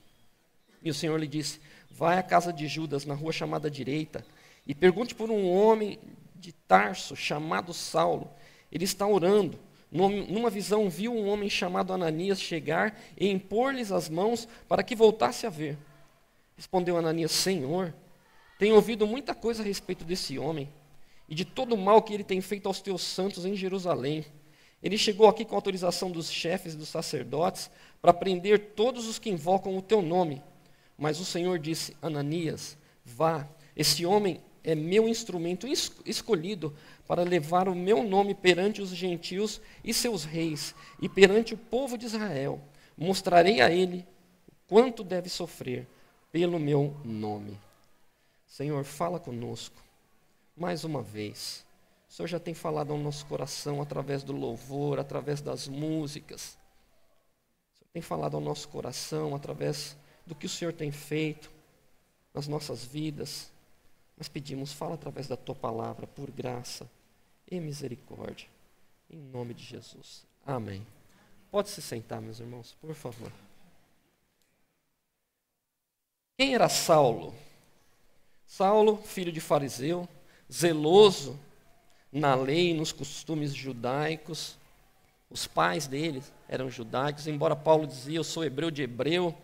E 0.85 0.91
o 0.91 0.95
Senhor 0.95 1.19
lhe 1.19 1.27
disse: 1.27 1.61
Vai 1.91 2.19
à 2.19 2.23
casa 2.23 2.53
de 2.53 2.69
Judas, 2.69 3.07
na 3.07 3.15
rua 3.15 3.33
chamada 3.33 3.71
direita, 3.71 4.25
e 4.67 4.75
pergunte 4.75 5.15
por 5.15 5.31
um 5.31 5.51
homem 5.51 5.99
de 6.37 6.53
Tarso 6.53 7.17
chamado 7.17 7.73
Saulo. 7.73 8.31
Ele 8.71 8.85
está 8.85 9.07
orando. 9.07 9.59
Numa 9.91 10.51
visão, 10.51 10.91
viu 10.91 11.15
um 11.15 11.29
homem 11.29 11.49
chamado 11.49 11.93
Ananias 11.93 12.41
chegar 12.41 13.01
e 13.17 13.29
impor-lhes 13.29 13.93
as 13.93 14.09
mãos 14.09 14.49
para 14.69 14.83
que 14.83 14.97
voltasse 14.97 15.47
a 15.47 15.51
ver. 15.51 15.79
Respondeu 16.57 16.97
Ananias: 16.97 17.31
Senhor, 17.31 17.95
tenho 18.59 18.75
ouvido 18.75 19.07
muita 19.07 19.35
coisa 19.35 19.63
a 19.63 19.67
respeito 19.67 20.05
desse 20.05 20.39
homem 20.39 20.69
e 21.29 21.35
de 21.35 21.45
todo 21.45 21.75
o 21.75 21.79
mal 21.79 22.03
que 22.03 22.13
ele 22.13 22.25
tem 22.25 22.41
feito 22.41 22.67
aos 22.67 22.81
teus 22.81 23.03
santos 23.03 23.45
em 23.45 23.55
Jerusalém. 23.55 24.25
Ele 24.83 24.99
chegou 24.99 25.29
aqui 25.29 25.45
com 25.45 25.55
autorização 25.55 26.11
dos 26.11 26.31
chefes 26.31 26.75
dos 26.75 26.89
sacerdotes 26.89 27.71
para 28.03 28.13
prender 28.13 28.73
todos 28.75 29.07
os 29.07 29.19
que 29.19 29.31
invocam 29.31 29.77
o 29.77 29.83
teu 29.83 30.03
nome. 30.03 30.43
Mas 30.97 31.21
o 31.21 31.25
Senhor 31.25 31.59
disse: 31.59 31.97
Ananias, 32.01 32.77
vá, 33.05 33.49
esse 33.77 34.07
homem 34.07 34.41
é 34.63 34.75
meu 34.75 35.07
instrumento 35.09 35.67
escolhido 36.07 36.75
para 37.07 37.23
levar 37.23 37.69
o 37.69 37.75
meu 37.75 38.03
nome 38.03 38.35
perante 38.35 38.81
os 38.81 38.89
gentios 38.91 39.61
e 39.85 39.93
seus 39.93 40.25
reis 40.25 40.75
e 41.01 41.09
perante 41.09 41.53
o 41.53 41.59
povo 41.59 41.99
de 41.99 42.07
Israel. 42.07 42.61
Mostrarei 42.97 43.61
a 43.61 43.71
ele 43.71 44.07
quanto 44.67 45.05
deve 45.05 45.29
sofrer 45.29 45.87
pelo 46.33 46.59
meu 46.59 46.97
nome. 47.05 47.59
Senhor, 48.47 48.85
fala 48.85 49.21
conosco 49.21 49.85
mais 50.57 50.85
uma 50.85 51.03
vez. 51.03 51.65
O 52.09 52.13
Senhor 52.13 52.29
já 52.29 52.39
tem 52.39 52.55
falado 52.55 52.93
ao 52.93 52.99
nosso 52.99 53.27
coração 53.27 53.83
através 53.83 54.23
do 54.23 54.33
louvor, 54.33 54.99
através 54.99 55.41
das 55.41 55.67
músicas. 55.67 56.57
O 57.75 57.79
Senhor 57.79 57.91
tem 57.93 58.03
falado 58.03 58.37
ao 58.37 58.41
nosso 58.41 58.69
coração 58.69 59.35
através 59.35 59.97
do 60.27 60.35
que 60.35 60.47
o 60.47 60.49
Senhor 60.49 60.73
tem 60.73 60.91
feito 60.91 61.51
nas 62.33 62.49
nossas 62.49 62.85
vidas. 62.85 63.51
Nós 64.17 64.29
pedimos, 64.29 64.73
fala 64.73 64.95
através 64.95 65.27
da 65.27 65.37
tua 65.37 65.55
palavra, 65.55 66.07
por 66.07 66.31
graça 66.31 66.89
e 67.51 67.61
misericórdia. 67.61 68.49
Em 69.11 69.19
nome 69.19 69.55
de 69.55 69.65
Jesus. 69.65 70.27
Amém. 70.45 70.87
Pode 71.51 71.71
se 71.71 71.81
sentar, 71.81 72.21
meus 72.21 72.41
irmãos, 72.41 72.77
por 72.81 72.95
favor. 72.95 73.31
Quem 76.37 76.55
era 76.55 76.69
Saulo? 76.69 77.35
Saulo, 78.47 78.97
filho 78.97 79.31
de 79.31 79.41
fariseu, 79.41 80.09
zeloso 80.53 81.39
na 82.11 82.35
lei 82.35 82.71
e 82.71 82.75
nos 82.75 82.93
costumes 82.93 83.55
judaicos. 83.55 84.57
Os 85.31 85.47
pais 85.47 85.87
dele 85.87 86.23
eram 86.49 86.71
judaicos, 86.71 87.27
embora 87.27 87.57
Paulo 87.57 87.87
dizia: 87.87 88.19
Eu 88.19 88.25
sou 88.25 88.45
hebreu 88.45 88.71
de 88.71 88.83
hebreu, 88.83 89.37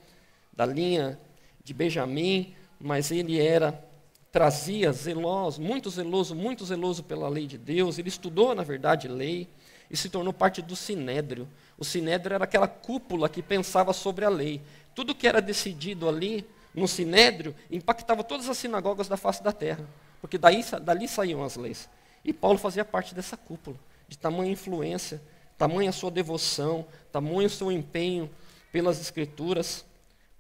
da 0.53 0.67
linha 0.67 1.19
de 1.63 1.73
Benjamim, 1.73 2.55
mas 2.81 3.11
ele 3.11 3.41
era 3.41 3.85
trazia 4.33 4.93
zeloso, 4.93 5.61
muito 5.61 5.91
zeloso, 5.91 6.35
muito 6.35 6.65
zeloso 6.65 7.03
pela 7.03 7.29
lei 7.29 7.47
de 7.47 7.59
Deus. 7.59 7.99
Ele 7.99 8.09
estudou, 8.09 8.55
na 8.55 8.63
verdade, 8.63 9.09
lei 9.09 9.49
e 9.91 9.97
se 9.97 10.09
tornou 10.09 10.33
parte 10.33 10.63
do 10.63 10.77
sinédrio. 10.77 11.49
O 11.77 11.85
sinédrio 11.85 12.35
era 12.35 12.45
aquela 12.45 12.69
cúpula 12.69 13.29
que 13.29 13.43
pensava 13.43 13.93
sobre 13.93 14.25
a 14.25 14.29
lei. 14.29 14.61
Tudo 14.95 15.15
que 15.15 15.27
era 15.27 15.41
decidido 15.41 16.09
ali 16.09 16.47
no 16.75 16.87
sinédrio 16.87 17.55
impactava 17.71 18.23
todas 18.23 18.49
as 18.49 18.57
sinagogas 18.57 19.09
da 19.09 19.17
face 19.17 19.43
da 19.43 19.53
terra, 19.53 19.85
porque 20.21 20.39
daí, 20.39 20.65
dali 20.83 21.09
saíam 21.09 21.43
as 21.43 21.57
leis. 21.57 21.89
E 22.25 22.33
Paulo 22.33 22.59
fazia 22.59 22.85
parte 22.85 23.15
dessa 23.15 23.37
cúpula, 23.37 23.77
de 24.07 24.17
tamanha 24.17 24.53
influência, 24.53 25.21
tamanha 25.59 25.91
sua 25.91 26.11
devoção, 26.11 26.87
tamanho 27.11 27.51
seu 27.51 27.73
empenho 27.73 28.31
pelas 28.71 29.01
escrituras, 29.01 29.85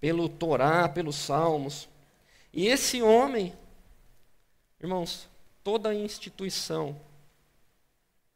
pelo 0.01 0.29
Torá, 0.29 0.89
pelos 0.89 1.17
salmos. 1.17 1.89
E 2.53 2.67
esse 2.67 3.03
homem, 3.03 3.53
irmãos, 4.81 5.29
toda 5.63 5.95
instituição 5.95 6.99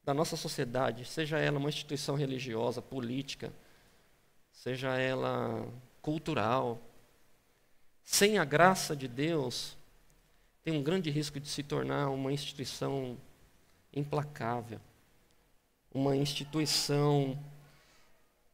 da 0.04 0.12
nossa 0.12 0.36
sociedade, 0.36 1.04
seja 1.04 1.38
ela 1.38 1.58
uma 1.58 1.70
instituição 1.70 2.14
religiosa, 2.14 2.82
política, 2.82 3.50
seja 4.52 4.96
ela 4.98 5.66
cultural, 6.02 6.78
sem 8.04 8.38
a 8.38 8.44
graça 8.44 8.94
de 8.94 9.08
Deus, 9.08 9.76
tem 10.62 10.76
um 10.76 10.82
grande 10.82 11.10
risco 11.10 11.40
de 11.40 11.48
se 11.48 11.62
tornar 11.62 12.10
uma 12.10 12.30
instituição 12.30 13.16
implacável, 13.94 14.78
uma 15.92 16.14
instituição 16.14 17.38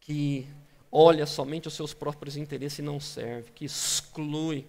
que 0.01 0.47
olha 0.91 1.27
somente 1.27 1.69
os 1.69 1.75
seus 1.75 1.95
próprios 1.95 2.37
interesses 2.37 2.79
e 2.79 2.83
não 2.83 2.99
serve, 3.01 3.51
que 3.53 3.65
exclui 3.65 4.67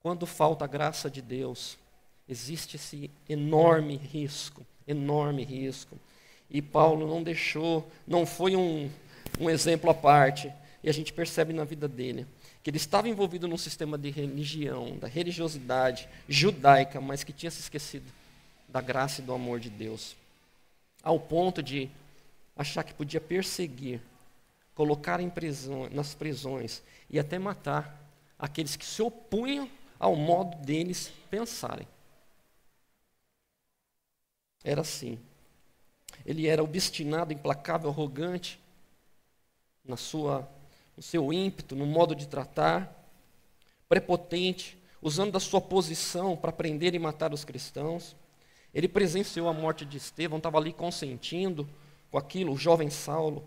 quando 0.00 0.26
falta 0.26 0.64
a 0.64 0.68
graça 0.68 1.10
de 1.10 1.20
Deus, 1.20 1.76
existe 2.28 2.76
esse 2.76 3.10
enorme 3.28 3.96
risco, 3.96 4.64
enorme 4.86 5.44
risco. 5.44 5.98
E 6.48 6.62
Paulo 6.62 7.06
não 7.06 7.22
deixou, 7.22 7.86
não 8.06 8.24
foi 8.24 8.54
um, 8.56 8.90
um 9.38 9.50
exemplo 9.50 9.90
à 9.90 9.94
parte. 9.94 10.52
E 10.82 10.88
a 10.88 10.92
gente 10.92 11.12
percebe 11.12 11.52
na 11.52 11.64
vida 11.64 11.88
dele 11.88 12.26
que 12.62 12.70
ele 12.70 12.76
estava 12.76 13.08
envolvido 13.08 13.48
num 13.48 13.58
sistema 13.58 13.98
de 13.98 14.10
religião, 14.10 14.96
da 14.98 15.08
religiosidade 15.08 16.08
judaica, 16.28 17.00
mas 17.00 17.24
que 17.24 17.32
tinha 17.32 17.50
se 17.50 17.60
esquecido 17.60 18.10
da 18.68 18.80
graça 18.80 19.20
e 19.20 19.24
do 19.24 19.32
amor 19.32 19.58
de 19.58 19.70
Deus. 19.70 20.16
Ao 21.02 21.18
ponto 21.18 21.62
de 21.62 21.90
achar 22.58 22.82
que 22.82 22.92
podia 22.92 23.20
perseguir, 23.20 24.02
colocar 24.74 25.20
em 25.20 25.30
prisão, 25.30 25.88
nas 25.90 26.12
prisões 26.12 26.82
e 27.08 27.16
até 27.16 27.38
matar 27.38 27.96
aqueles 28.36 28.74
que 28.74 28.84
se 28.84 29.00
opunham 29.00 29.70
ao 29.98 30.16
modo 30.16 30.56
deles 30.56 31.12
pensarem. 31.30 31.86
Era 34.64 34.80
assim. 34.80 35.20
Ele 36.26 36.48
era 36.48 36.62
obstinado, 36.62 37.32
implacável, 37.32 37.88
arrogante 37.88 38.60
na 39.84 39.96
sua, 39.96 40.46
no 40.96 41.02
seu 41.02 41.32
ímpeto, 41.32 41.76
no 41.76 41.86
modo 41.86 42.14
de 42.14 42.26
tratar, 42.26 42.92
prepotente, 43.88 44.76
usando 45.00 45.30
da 45.30 45.40
sua 45.40 45.60
posição 45.60 46.36
para 46.36 46.50
prender 46.50 46.92
e 46.94 46.98
matar 46.98 47.32
os 47.32 47.44
cristãos. 47.44 48.16
Ele 48.74 48.88
presenciou 48.88 49.48
a 49.48 49.52
morte 49.52 49.84
de 49.84 49.96
Estevão, 49.96 50.38
estava 50.38 50.58
ali 50.58 50.72
consentindo 50.72 51.68
com 52.10 52.18
aquilo, 52.18 52.52
o 52.52 52.58
jovem 52.58 52.90
Saulo. 52.90 53.46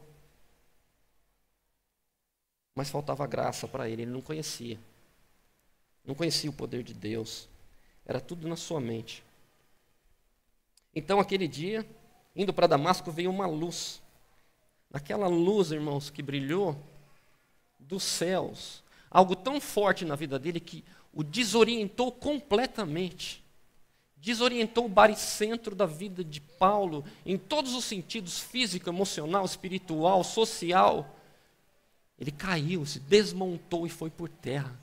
Mas 2.75 2.89
faltava 2.89 3.27
graça 3.27 3.67
para 3.67 3.89
ele, 3.89 4.03
ele 4.03 4.11
não 4.11 4.21
conhecia. 4.21 4.79
Não 6.03 6.15
conhecia 6.15 6.49
o 6.49 6.53
poder 6.53 6.83
de 6.83 6.93
Deus. 6.93 7.47
Era 8.05 8.19
tudo 8.19 8.47
na 8.47 8.55
sua 8.55 8.79
mente. 8.79 9.23
Então, 10.93 11.19
aquele 11.19 11.47
dia, 11.47 11.87
indo 12.35 12.53
para 12.53 12.67
Damasco, 12.67 13.11
veio 13.11 13.29
uma 13.29 13.47
luz. 13.47 14.01
Aquela 14.91 15.27
luz, 15.27 15.71
irmãos, 15.71 16.09
que 16.09 16.21
brilhou 16.21 16.75
dos 17.79 18.03
céus. 18.03 18.83
Algo 19.09 19.35
tão 19.35 19.59
forte 19.61 20.05
na 20.05 20.15
vida 20.15 20.37
dele 20.37 20.59
que 20.59 20.83
o 21.13 21.23
desorientou 21.23 22.11
completamente. 22.11 23.40
Desorientou 24.21 24.85
o 24.85 24.89
baricentro 24.89 25.75
da 25.75 25.87
vida 25.87 26.23
de 26.23 26.39
Paulo 26.39 27.03
em 27.25 27.39
todos 27.39 27.73
os 27.73 27.83
sentidos 27.83 28.39
físico, 28.39 28.87
emocional, 28.87 29.43
espiritual, 29.43 30.23
social. 30.23 31.15
Ele 32.19 32.31
caiu, 32.31 32.85
se 32.85 32.99
desmontou 32.99 33.87
e 33.87 33.89
foi 33.89 34.11
por 34.11 34.29
terra. 34.29 34.79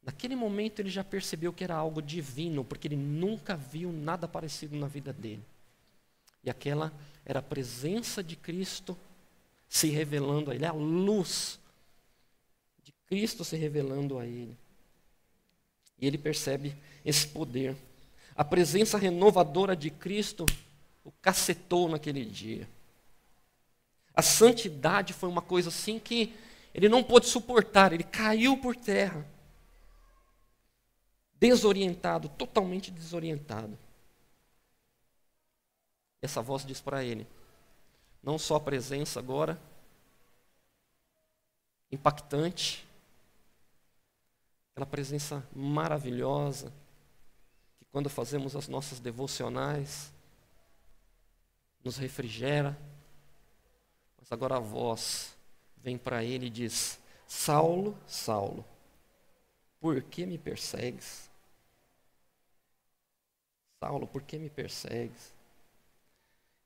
Naquele 0.00 0.36
momento 0.36 0.78
ele 0.78 0.90
já 0.90 1.02
percebeu 1.02 1.52
que 1.52 1.64
era 1.64 1.74
algo 1.74 2.00
divino, 2.00 2.64
porque 2.64 2.86
ele 2.86 2.96
nunca 2.96 3.56
viu 3.56 3.92
nada 3.92 4.28
parecido 4.28 4.76
na 4.76 4.86
vida 4.86 5.12
dele. 5.12 5.44
E 6.44 6.50
aquela 6.50 6.92
era 7.24 7.40
a 7.40 7.42
presença 7.42 8.22
de 8.22 8.36
Cristo 8.36 8.96
se 9.68 9.88
revelando 9.88 10.50
a 10.50 10.54
ele, 10.54 10.66
a 10.66 10.72
luz 10.72 11.58
de 12.84 12.92
Cristo 13.06 13.44
se 13.44 13.56
revelando 13.56 14.18
a 14.18 14.26
ele. 14.26 14.56
E 16.00 16.06
ele 16.06 16.18
percebe 16.18 16.76
esse 17.04 17.26
poder. 17.26 17.76
A 18.34 18.44
presença 18.44 18.96
renovadora 18.98 19.76
de 19.76 19.90
Cristo 19.90 20.46
o 21.04 21.10
cacetou 21.20 21.88
naquele 21.88 22.24
dia. 22.24 22.68
A 24.14 24.22
santidade 24.22 25.12
foi 25.12 25.28
uma 25.28 25.42
coisa 25.42 25.68
assim 25.68 25.98
que 25.98 26.34
ele 26.74 26.88
não 26.88 27.02
pôde 27.02 27.26
suportar, 27.26 27.92
ele 27.92 28.04
caiu 28.04 28.56
por 28.56 28.76
terra 28.76 29.26
desorientado, 31.42 32.28
totalmente 32.28 32.88
desorientado. 32.88 33.76
Essa 36.20 36.40
voz 36.40 36.64
diz 36.64 36.80
para 36.80 37.02
ele: 37.02 37.26
não 38.22 38.38
só 38.38 38.54
a 38.54 38.60
presença 38.60 39.18
agora, 39.18 39.60
impactante, 41.90 42.86
aquela 44.70 44.86
presença 44.86 45.44
maravilhosa, 45.52 46.72
quando 47.92 48.08
fazemos 48.08 48.56
as 48.56 48.66
nossas 48.66 48.98
devocionais, 48.98 50.10
nos 51.84 51.98
refrigera, 51.98 52.76
mas 54.18 54.32
agora 54.32 54.56
a 54.56 54.60
voz 54.60 55.36
vem 55.76 55.98
para 55.98 56.24
ele 56.24 56.46
e 56.46 56.50
diz: 56.50 56.98
Saulo, 57.26 57.96
Saulo, 58.06 58.64
por 59.78 60.02
que 60.02 60.24
me 60.24 60.38
persegues? 60.38 61.30
Saulo, 63.78 64.06
por 64.06 64.22
que 64.22 64.38
me 64.38 64.48
persegues? 64.48 65.34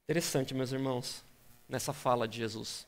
Interessante, 0.04 0.54
meus 0.54 0.70
irmãos, 0.70 1.24
nessa 1.68 1.92
fala 1.92 2.28
de 2.28 2.38
Jesus. 2.38 2.86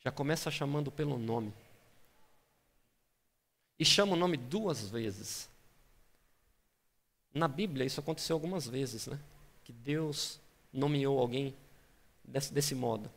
Já 0.00 0.10
começa 0.10 0.50
chamando 0.50 0.90
pelo 0.90 1.16
nome. 1.16 1.52
E 3.78 3.84
chama 3.84 4.14
o 4.14 4.16
nome 4.16 4.36
duas 4.36 4.88
vezes. 4.88 5.48
Na 7.32 7.46
Bíblia, 7.46 7.86
isso 7.86 8.00
aconteceu 8.00 8.34
algumas 8.34 8.66
vezes, 8.66 9.06
né? 9.06 9.18
Que 9.64 9.72
Deus 9.72 10.40
nomeou 10.72 11.18
alguém 11.18 11.54
desse, 12.24 12.52
desse 12.52 12.74
modo: 12.74 13.10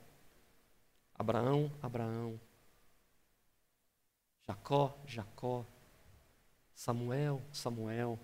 Abraão, 1.15 1.71
Abraão. 1.81 2.39
Jacó, 4.47 4.97
Jacó. 5.05 5.65
Samuel, 6.73 7.41
Samuel. 7.51 8.19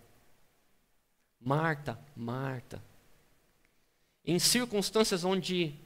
Marta, 1.39 1.99
Marta. 2.15 2.81
Em 4.25 4.39
circunstâncias 4.39 5.23
onde 5.23 5.79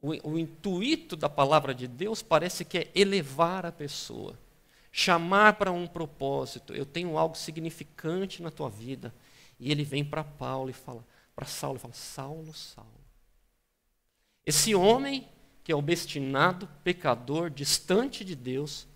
o, 0.00 0.32
o 0.32 0.38
intuito 0.38 1.16
da 1.16 1.28
palavra 1.28 1.74
de 1.74 1.88
Deus 1.88 2.22
parece 2.22 2.64
que 2.64 2.78
é 2.78 2.90
elevar 2.94 3.64
a 3.64 3.72
pessoa, 3.72 4.38
chamar 4.96 5.54
para 5.54 5.72
um 5.72 5.88
propósito. 5.88 6.72
Eu 6.72 6.86
tenho 6.86 7.18
algo 7.18 7.36
significante 7.36 8.40
na 8.40 8.48
tua 8.48 8.70
vida. 8.70 9.12
E 9.58 9.72
ele 9.72 9.82
vem 9.82 10.04
para 10.04 10.22
Paulo 10.22 10.70
e 10.70 10.72
fala, 10.72 11.04
para 11.34 11.46
Saulo 11.46 11.78
e 11.78 11.80
fala: 11.80 11.94
Saulo, 11.94 12.54
Saulo. 12.54 12.88
Esse 14.46 14.72
homem 14.72 15.28
que 15.64 15.72
é 15.72 15.74
obstinado, 15.74 16.68
pecador, 16.84 17.50
distante 17.50 18.24
de 18.24 18.36
Deus, 18.36 18.86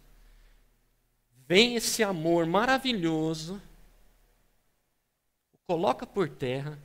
vem 1.49 1.75
esse 1.75 2.05
amor 2.05 2.47
maravilhoso, 2.47 3.61
o 5.53 5.59
coloca 5.67 6.07
por 6.07 6.29
terra 6.29 6.79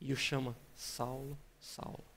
e 0.00 0.12
o 0.12 0.16
chama 0.16 0.54
Saulo, 0.76 1.36
Saulo. 1.58 2.11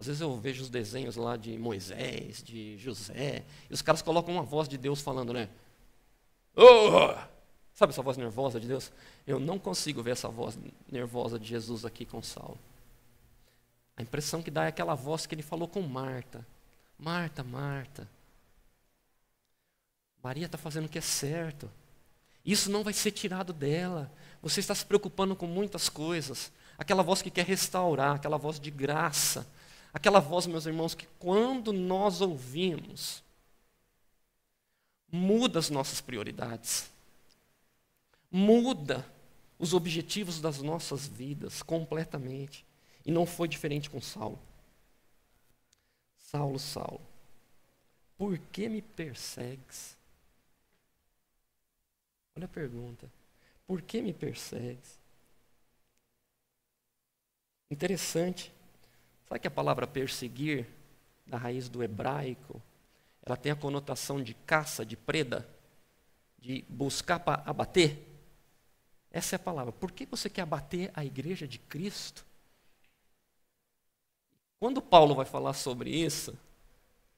Às 0.00 0.06
vezes 0.06 0.20
eu 0.20 0.38
vejo 0.38 0.62
os 0.62 0.70
desenhos 0.70 1.16
lá 1.16 1.36
de 1.36 1.58
Moisés, 1.58 2.42
de 2.42 2.78
José, 2.78 3.44
e 3.68 3.74
os 3.74 3.82
caras 3.82 4.00
colocam 4.00 4.34
uma 4.34 4.42
voz 4.42 4.68
de 4.68 4.78
Deus 4.78 5.00
falando, 5.00 5.32
né? 5.32 5.48
Oh! 6.54 7.14
Sabe 7.74 7.92
essa 7.92 8.02
voz 8.02 8.16
nervosa 8.16 8.58
de 8.58 8.66
Deus? 8.66 8.90
Eu 9.26 9.38
não 9.38 9.58
consigo 9.58 10.02
ver 10.02 10.10
essa 10.10 10.28
voz 10.28 10.58
nervosa 10.90 11.38
de 11.38 11.46
Jesus 11.46 11.84
aqui 11.84 12.04
com 12.04 12.22
Saulo. 12.22 12.58
A 13.96 14.02
impressão 14.02 14.42
que 14.42 14.50
dá 14.50 14.64
é 14.64 14.68
aquela 14.68 14.94
voz 14.94 15.26
que 15.26 15.34
ele 15.34 15.42
falou 15.42 15.68
com 15.68 15.82
Marta. 15.82 16.46
Marta, 16.98 17.42
Marta. 17.44 18.08
Maria 20.22 20.46
está 20.46 20.58
fazendo 20.58 20.86
o 20.86 20.88
que 20.88 20.98
é 20.98 21.00
certo. 21.02 21.70
Isso 22.44 22.70
não 22.70 22.82
vai 22.82 22.92
ser 22.92 23.12
tirado 23.12 23.52
dela. 23.52 24.10
Você 24.42 24.60
está 24.60 24.74
se 24.74 24.84
preocupando 24.84 25.36
com 25.36 25.46
muitas 25.46 25.88
coisas. 25.88 26.52
Aquela 26.76 27.02
voz 27.02 27.22
que 27.22 27.30
quer 27.30 27.44
restaurar, 27.44 28.16
aquela 28.16 28.36
voz 28.36 28.58
de 28.58 28.70
graça. 28.70 29.46
Aquela 29.98 30.20
voz, 30.20 30.46
meus 30.46 30.64
irmãos, 30.64 30.94
que 30.94 31.08
quando 31.18 31.72
nós 31.72 32.20
ouvimos, 32.20 33.20
muda 35.10 35.58
as 35.58 35.70
nossas 35.70 36.00
prioridades. 36.00 36.88
Muda 38.30 39.04
os 39.58 39.74
objetivos 39.74 40.40
das 40.40 40.62
nossas 40.62 41.08
vidas 41.08 41.64
completamente. 41.64 42.64
E 43.04 43.10
não 43.10 43.26
foi 43.26 43.48
diferente 43.48 43.90
com 43.90 44.00
Saulo. 44.00 44.38
Saulo, 46.16 46.60
Saulo, 46.60 47.00
por 48.16 48.38
que 48.38 48.68
me 48.68 48.80
persegues? 48.80 49.96
Olha 52.36 52.44
a 52.44 52.48
pergunta. 52.48 53.10
Por 53.66 53.82
que 53.82 54.00
me 54.00 54.12
persegues? 54.12 54.96
Interessante. 57.68 58.56
Sabe 59.28 59.40
que 59.40 59.46
a 59.46 59.50
palavra 59.50 59.86
perseguir, 59.86 60.66
da 61.26 61.36
raiz 61.36 61.68
do 61.68 61.82
hebraico, 61.82 62.62
ela 63.22 63.36
tem 63.36 63.52
a 63.52 63.56
conotação 63.56 64.22
de 64.22 64.32
caça, 64.32 64.86
de 64.86 64.96
preda, 64.96 65.46
de 66.38 66.64
buscar 66.68 67.20
para 67.20 67.42
abater? 67.44 68.02
Essa 69.10 69.34
é 69.34 69.36
a 69.36 69.40
palavra. 69.40 69.72
Por 69.72 69.92
que 69.92 70.06
você 70.06 70.30
quer 70.30 70.42
abater 70.42 70.90
a 70.94 71.04
igreja 71.04 71.46
de 71.46 71.58
Cristo? 71.58 72.24
Quando 74.58 74.80
Paulo 74.80 75.14
vai 75.14 75.26
falar 75.26 75.52
sobre 75.52 75.90
isso, 75.90 76.36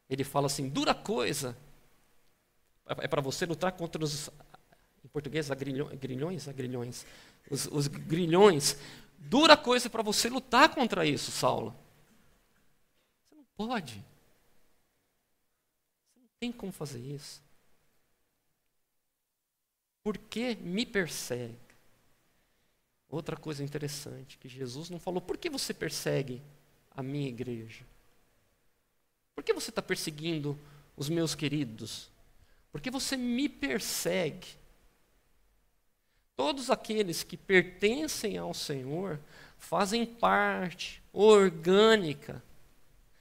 ele 0.09 0.25
fala 0.25 0.47
assim: 0.47 0.69
dura 0.69 0.95
coisa 0.95 1.57
é 2.99 3.07
para 3.07 3.21
você 3.21 3.47
lutar 3.47 3.73
contra 3.73 4.03
os, 4.03 4.29
em 5.05 5.09
português, 5.09 5.51
agrilhões, 5.51 5.99
grilhões, 5.99 6.49
agrilhões, 6.49 7.07
os, 7.49 7.67
os 7.67 7.87
grilhões. 7.87 8.77
Dura 9.17 9.57
coisa 9.57 9.89
para 9.89 10.03
você 10.03 10.29
lutar 10.29 10.75
contra 10.75 11.07
isso, 11.07 11.31
Saulo. 11.31 11.75
Pode. 13.67 14.03
Você 16.09 16.19
não 16.19 16.29
tem 16.39 16.51
como 16.51 16.73
fazer 16.73 16.99
isso. 16.99 17.43
Por 20.03 20.17
que 20.17 20.55
me 20.55 20.87
persegue? 20.87 21.59
Outra 23.07 23.37
coisa 23.37 23.63
interessante, 23.63 24.39
que 24.39 24.49
Jesus 24.49 24.89
não 24.89 24.99
falou, 24.99 25.21
por 25.21 25.37
que 25.37 25.51
você 25.51 25.75
persegue 25.75 26.41
a 26.91 27.03
minha 27.03 27.29
igreja? 27.29 27.85
Por 29.35 29.45
que 29.45 29.53
você 29.53 29.69
está 29.69 29.83
perseguindo 29.83 30.59
os 30.97 31.11
meus 31.11 31.35
queridos? 31.35 32.09
Porque 32.73 32.91
você 32.91 33.15
me 33.15 33.47
persegue. 33.47 34.57
Todos 36.35 36.71
aqueles 36.71 37.23
que 37.23 37.37
pertencem 37.37 38.39
ao 38.39 38.55
Senhor 38.55 39.21
fazem 39.59 40.07
parte 40.07 41.03
orgânica, 41.13 42.43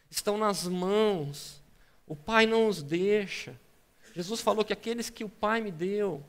estão 0.10 0.38
nas 0.38 0.68
mãos. 0.68 1.62
O 2.08 2.16
Pai 2.16 2.46
não 2.46 2.68
os 2.68 2.82
deixa. 2.82 3.60
Jesus 4.16 4.42
falou 4.42 4.66
que 4.66 4.74
aqueles 4.74 5.10
que 5.10 5.24
o 5.24 5.30
Pai 5.30 5.62
me 5.62 5.72
deu, 5.72 6.24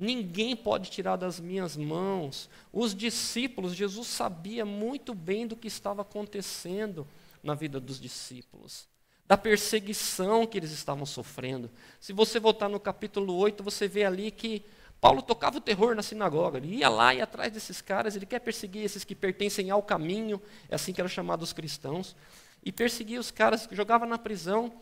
Ninguém 0.00 0.56
pode 0.56 0.90
tirar 0.90 1.16
das 1.16 1.38
minhas 1.38 1.76
mãos. 1.76 2.48
Os 2.72 2.94
discípulos, 2.94 3.74
Jesus 3.74 4.08
sabia 4.08 4.64
muito 4.64 5.14
bem 5.14 5.46
do 5.46 5.54
que 5.54 5.68
estava 5.68 6.00
acontecendo 6.00 7.06
na 7.42 7.54
vida 7.54 7.78
dos 7.78 8.00
discípulos, 8.00 8.88
da 9.26 9.36
perseguição 9.36 10.46
que 10.46 10.56
eles 10.56 10.70
estavam 10.70 11.04
sofrendo. 11.04 11.70
Se 12.00 12.14
você 12.14 12.40
voltar 12.40 12.70
no 12.70 12.80
capítulo 12.80 13.36
8, 13.36 13.62
você 13.62 13.86
vê 13.86 14.06
ali 14.06 14.30
que 14.30 14.64
Paulo 15.02 15.20
tocava 15.20 15.58
o 15.58 15.60
terror 15.60 15.94
na 15.94 16.02
sinagoga, 16.02 16.56
ele 16.56 16.76
ia 16.76 16.88
lá 16.88 17.14
e 17.14 17.20
atrás 17.20 17.52
desses 17.52 17.82
caras, 17.82 18.16
ele 18.16 18.24
quer 18.24 18.38
perseguir 18.38 18.82
esses 18.82 19.04
que 19.04 19.14
pertencem 19.14 19.68
ao 19.68 19.82
caminho, 19.82 20.40
é 20.70 20.76
assim 20.76 20.94
que 20.94 21.00
eram 21.00 21.10
chamados 21.10 21.50
os 21.50 21.52
cristãos, 21.52 22.16
e 22.62 22.70
perseguia 22.70 23.20
os 23.20 23.30
caras, 23.30 23.68
jogava 23.70 24.06
na 24.06 24.18
prisão. 24.18 24.72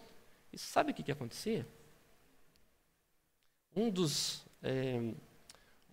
E 0.52 0.58
sabe 0.58 0.92
o 0.92 0.94
que, 0.94 1.02
que 1.02 1.12
acontecia? 1.12 1.66
Um 3.76 3.90
dos 3.90 4.44
é, 4.62 5.12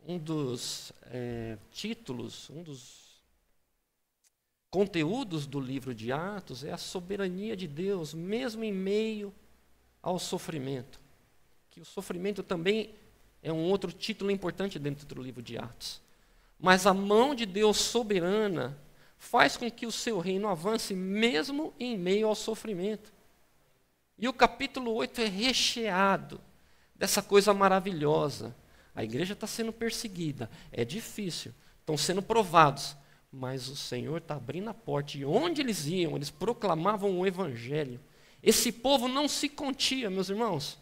um 0.08 0.18
dos 0.18 0.92
é, 1.04 1.58
títulos, 1.72 2.50
um 2.50 2.62
dos 2.62 3.06
conteúdos 4.70 5.48
do 5.48 5.60
livro 5.60 5.96
de 5.96 6.12
Atos 6.12 6.64
é 6.64 6.72
a 6.72 6.78
soberania 6.78 7.56
de 7.56 7.68
Deus, 7.68 8.14
mesmo 8.14 8.64
em 8.64 8.74
meio 8.74 9.34
ao 10.02 10.20
sofrimento. 10.20 11.00
Que 11.72 11.82
o 11.82 11.86
sofrimento 11.86 12.44
também 12.44 12.94
é 13.42 13.52
um 13.52 13.70
outro 13.70 13.92
título 13.92 14.30
importante 14.30 14.78
dentro 14.78 15.06
do 15.06 15.22
livro 15.22 15.42
de 15.42 15.58
Atos. 15.58 16.02
Mas 16.60 16.86
a 16.86 16.94
mão 16.94 17.34
de 17.34 17.46
Deus 17.46 17.78
soberana 17.78 18.78
faz 19.18 19.58
com 19.58 19.70
que 19.70 19.86
o 19.86 19.92
seu 19.92 20.20
reino 20.20 20.48
avance 20.48 20.94
mesmo 20.94 21.74
em 21.80 21.98
meio 21.98 22.28
ao 22.28 22.36
sofrimento. 22.36 23.14
E 24.18 24.28
o 24.28 24.34
capítulo 24.34 24.94
8 24.94 25.22
é 25.22 25.26
recheado 25.28 26.40
dessa 26.96 27.22
coisa 27.22 27.54
maravilhosa. 27.54 28.56
A 28.96 29.04
igreja 29.04 29.34
está 29.34 29.46
sendo 29.46 29.74
perseguida, 29.74 30.50
é 30.72 30.86
difícil, 30.86 31.54
estão 31.80 31.98
sendo 31.98 32.22
provados, 32.22 32.96
mas 33.32 33.68
o 33.68 33.76
Senhor 33.76 34.18
está 34.18 34.36
abrindo 34.36 34.70
a 34.70 34.74
porta. 34.74 35.18
E 35.18 35.26
onde 35.26 35.62
eles 35.62 35.86
iam, 35.86 36.16
eles 36.16 36.30
proclamavam 36.30 37.20
o 37.20 37.28
Evangelho. 37.28 38.00
Esse 38.42 38.72
povo 38.72 39.08
não 39.08 39.28
se 39.28 39.50
contia, 39.50 40.10
meus 40.10 40.30
irmãos. 40.30 40.78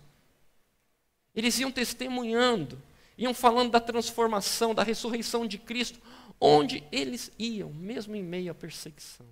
Eles 1.34 1.58
iam 1.58 1.72
testemunhando, 1.72 2.80
iam 3.18 3.34
falando 3.34 3.72
da 3.72 3.80
transformação, 3.80 4.76
da 4.76 4.84
ressurreição 4.84 5.48
de 5.48 5.58
Cristo, 5.58 6.00
onde 6.40 6.84
eles 6.92 7.32
iam, 7.38 7.72
mesmo 7.74 8.16
em 8.16 8.24
meio 8.24 8.52
à 8.52 8.56
perseguição. 8.56 9.26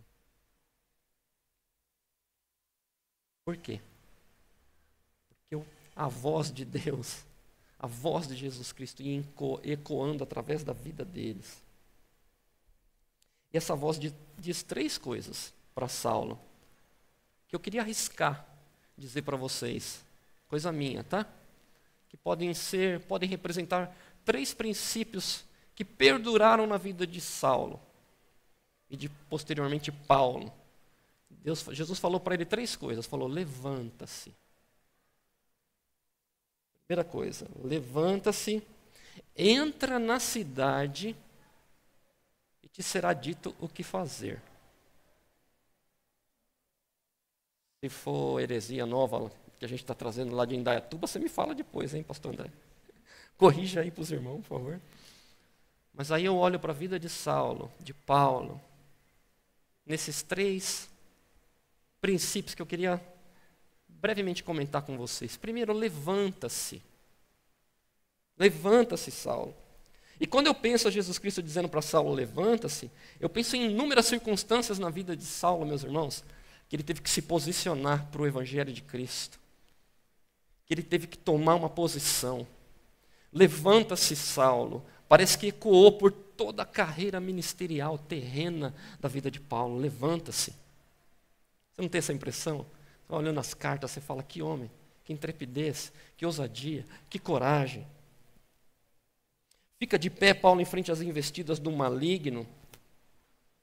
Por 3.43 3.57
quê? 3.57 3.81
Porque 5.27 5.67
a 5.95 6.07
voz 6.07 6.51
de 6.51 6.63
Deus, 6.63 7.25
a 7.77 7.87
voz 7.87 8.27
de 8.27 8.35
Jesus 8.35 8.71
Cristo 8.71 9.01
ia 9.01 9.23
ecoando 9.63 10.23
através 10.23 10.63
da 10.63 10.73
vida 10.73 11.03
deles. 11.03 11.61
E 13.53 13.57
essa 13.57 13.75
voz 13.75 13.99
diz 14.37 14.63
três 14.63 14.97
coisas 14.97 15.53
para 15.75 15.87
Saulo, 15.87 16.39
que 17.47 17.55
eu 17.55 17.59
queria 17.59 17.81
arriscar 17.81 18.47
dizer 19.01 19.23
para 19.23 19.35
vocês, 19.35 20.05
coisa 20.47 20.71
minha, 20.71 21.03
tá? 21.03 21.25
Que 22.07 22.15
podem 22.15 22.53
ser, 22.53 23.01
podem 23.01 23.27
representar 23.27 23.95
três 24.23 24.53
princípios 24.53 25.43
que 25.81 25.85
perduraram 25.85 26.67
na 26.67 26.77
vida 26.77 27.07
de 27.07 27.19
Saulo 27.19 27.81
e 28.87 28.95
de 28.95 29.09
posteriormente 29.09 29.91
Paulo. 29.91 30.53
Deus, 31.27 31.65
Jesus 31.71 31.97
falou 31.97 32.19
para 32.19 32.35
ele 32.35 32.45
três 32.45 32.75
coisas. 32.75 33.07
Falou: 33.07 33.27
levanta-se, 33.27 34.31
Primeira 36.85 37.03
coisa, 37.03 37.47
levanta-se, 37.63 38.61
entra 39.35 39.97
na 39.97 40.19
cidade 40.19 41.15
e 42.61 42.67
te 42.67 42.83
será 42.83 43.11
dito 43.11 43.55
o 43.59 43.67
que 43.67 43.81
fazer. 43.81 44.39
Se 47.83 47.89
for 47.89 48.39
heresia 48.39 48.85
nova, 48.85 49.31
que 49.57 49.65
a 49.65 49.67
gente 49.67 49.81
está 49.81 49.95
trazendo 49.95 50.35
lá 50.35 50.45
de 50.45 50.55
Indaiatuba, 50.55 51.07
você 51.07 51.17
me 51.17 51.27
fala 51.27 51.55
depois, 51.55 51.95
hein, 51.95 52.03
pastor 52.03 52.33
André? 52.33 52.51
Corrija 53.35 53.81
aí 53.81 53.89
para 53.89 54.01
os 54.03 54.11
irmãos, 54.11 54.45
por 54.45 54.59
favor. 54.59 54.79
Mas 55.93 56.11
aí 56.11 56.25
eu 56.25 56.35
olho 56.37 56.59
para 56.59 56.71
a 56.71 56.75
vida 56.75 56.99
de 56.99 57.09
Saulo, 57.09 57.71
de 57.79 57.93
Paulo, 57.93 58.61
nesses 59.85 60.23
três 60.23 60.89
princípios 61.99 62.55
que 62.55 62.61
eu 62.61 62.65
queria 62.65 63.01
brevemente 63.87 64.43
comentar 64.43 64.81
com 64.81 64.97
vocês. 64.97 65.37
Primeiro, 65.37 65.73
levanta-se. 65.73 66.81
Levanta-se, 68.37 69.11
Saulo. 69.11 69.55
E 70.19 70.25
quando 70.27 70.47
eu 70.47 70.53
penso 70.53 70.87
a 70.87 70.91
Jesus 70.91 71.17
Cristo 71.17 71.41
dizendo 71.41 71.67
para 71.67 71.81
Saulo, 71.81 72.13
levanta-se, 72.13 72.91
eu 73.19 73.27
penso 73.27 73.55
em 73.55 73.71
inúmeras 73.71 74.05
circunstâncias 74.05 74.79
na 74.79 74.89
vida 74.89 75.15
de 75.15 75.25
Saulo, 75.25 75.65
meus 75.65 75.83
irmãos, 75.83 76.23
que 76.69 76.75
ele 76.75 76.83
teve 76.83 77.01
que 77.01 77.09
se 77.09 77.21
posicionar 77.21 78.05
para 78.11 78.21
o 78.21 78.27
Evangelho 78.27 78.71
de 78.71 78.81
Cristo. 78.81 79.39
Que 80.65 80.73
ele 80.73 80.83
teve 80.83 81.07
que 81.07 81.17
tomar 81.17 81.55
uma 81.55 81.69
posição. 81.69 82.47
Levanta-se, 83.33 84.15
Saulo. 84.15 84.85
Parece 85.11 85.37
que 85.37 85.47
ecoou 85.47 85.91
por 85.91 86.09
toda 86.09 86.63
a 86.63 86.65
carreira 86.65 87.19
ministerial 87.19 87.97
terrena 87.97 88.73
da 88.97 89.09
vida 89.09 89.29
de 89.29 89.41
Paulo. 89.41 89.77
Levanta-se. 89.77 90.51
Você 91.73 91.81
não 91.81 91.89
tem 91.89 91.99
essa 91.99 92.13
impressão? 92.13 92.65
Olhando 93.09 93.37
as 93.37 93.53
cartas, 93.53 93.91
você 93.91 93.99
fala: 93.99 94.23
que 94.23 94.41
homem, 94.41 94.71
que 95.03 95.11
intrepidez, 95.11 95.91
que 96.15 96.25
ousadia, 96.25 96.85
que 97.09 97.19
coragem. 97.19 97.85
Fica 99.77 99.99
de 99.99 100.09
pé, 100.09 100.33
Paulo, 100.33 100.61
em 100.61 100.65
frente 100.65 100.93
às 100.93 101.01
investidas 101.01 101.59
do 101.59 101.73
maligno. 101.73 102.47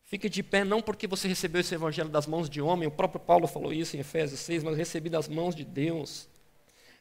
Fique 0.04 0.28
de 0.28 0.42
pé 0.42 0.64
não 0.64 0.82
porque 0.82 1.06
você 1.06 1.26
recebeu 1.28 1.62
esse 1.62 1.74
evangelho 1.74 2.10
das 2.10 2.26
mãos 2.26 2.50
de 2.50 2.60
homem, 2.60 2.86
o 2.86 2.90
próprio 2.90 3.22
Paulo 3.22 3.46
falou 3.46 3.72
isso 3.72 3.96
em 3.96 4.00
Efésios 4.00 4.40
6, 4.40 4.64
mas 4.64 4.76
recebi 4.76 5.08
das 5.08 5.28
mãos 5.28 5.54
de 5.54 5.64
Deus. 5.64 6.28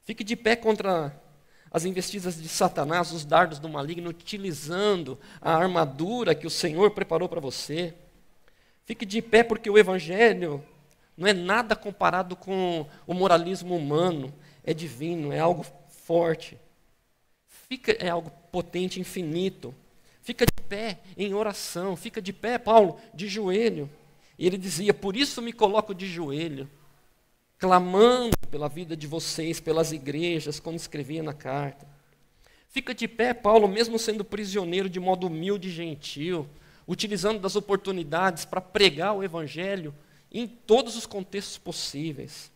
Fique 0.04 0.24
de 0.24 0.38
pé 0.38 0.56
contra 0.56 1.22
as 1.72 1.86
investidas 1.86 2.41
de 2.41 2.47
Satanás, 2.47 3.11
os 3.11 3.26
dardos 3.26 3.59
do 3.59 3.70
maligno, 3.70 4.09
utilizando 4.09 5.20
a 5.41 5.55
armadura 5.55 6.36
que 6.36 6.47
o 6.47 6.51
Senhor 6.51 6.91
preparou 6.91 7.28
para 7.28 7.41
você. 7.41 7.93
Fique 8.86 9.05
de 9.05 9.22
pé 9.22 9.43
porque 9.43 9.70
o 9.70 9.78
evangelho 9.78 10.63
não 11.18 11.28
é 11.28 11.34
nada 11.34 11.76
comparado 11.76 12.36
com 12.36 12.86
o 13.05 13.13
moralismo 13.13 13.76
humano, 13.76 14.34
é 14.63 14.74
divino, 14.74 15.34
é 15.34 15.39
algo 15.39 15.65
forte. 15.89 16.57
Fica, 17.47 17.91
é 17.93 18.09
algo 18.09 18.32
potente, 18.51 18.99
infinito. 18.99 19.74
Fica 20.22 20.45
de 20.45 20.63
pé 20.63 20.99
em 21.18 21.34
oração, 21.34 21.95
fica 21.95 22.22
de 22.22 22.32
pé, 22.32 22.57
Paulo, 22.57 22.99
de 23.13 23.28
joelho. 23.28 23.89
E 24.38 24.45
ele 24.45 24.57
dizia: 24.57 24.93
Por 24.93 25.15
isso 25.15 25.41
me 25.41 25.51
coloco 25.51 25.95
de 25.95 26.07
joelho, 26.07 26.70
clamando 27.58 28.38
pela 28.51 28.70
vida 28.70 28.95
de 28.95 29.08
vocês, 29.08 29.60
pelas 29.60 29.91
igrejas, 29.91 30.60
como 30.60 30.78
escrevia 30.78 31.24
na 31.24 31.34
carta. 31.34 31.88
Fica 32.70 32.93
de 32.93 33.08
pé, 33.08 33.34
Paulo, 33.34 33.68
mesmo 33.68 33.97
sendo 33.97 34.24
prisioneiro 34.24 34.89
de 34.89 34.99
modo 34.99 35.28
humilde 35.28 35.70
e 35.70 35.72
gentil, 35.72 36.47
utilizando 36.88 37.39
das 37.39 37.55
oportunidades 37.55 38.45
para 38.45 38.62
pregar 38.62 39.14
o 39.14 39.24
evangelho 39.24 39.93
em 40.32 40.47
todos 40.47 40.95
os 40.95 41.05
contextos 41.05 41.58
possíveis. 41.58 42.51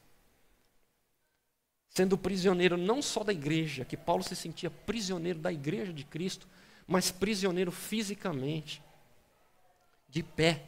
Sendo 1.89 2.17
prisioneiro 2.17 2.77
não 2.77 3.01
só 3.01 3.23
da 3.23 3.33
igreja, 3.33 3.83
que 3.83 3.97
Paulo 3.97 4.23
se 4.23 4.35
sentia 4.35 4.69
prisioneiro 4.69 5.39
da 5.39 5.51
igreja 5.51 5.91
de 5.91 6.05
Cristo, 6.05 6.47
mas 6.87 7.11
prisioneiro 7.11 7.71
fisicamente, 7.71 8.81
de 10.07 10.21
pé, 10.21 10.63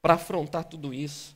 para 0.00 0.14
afrontar 0.14 0.64
tudo 0.64 0.94
isso. 0.94 1.35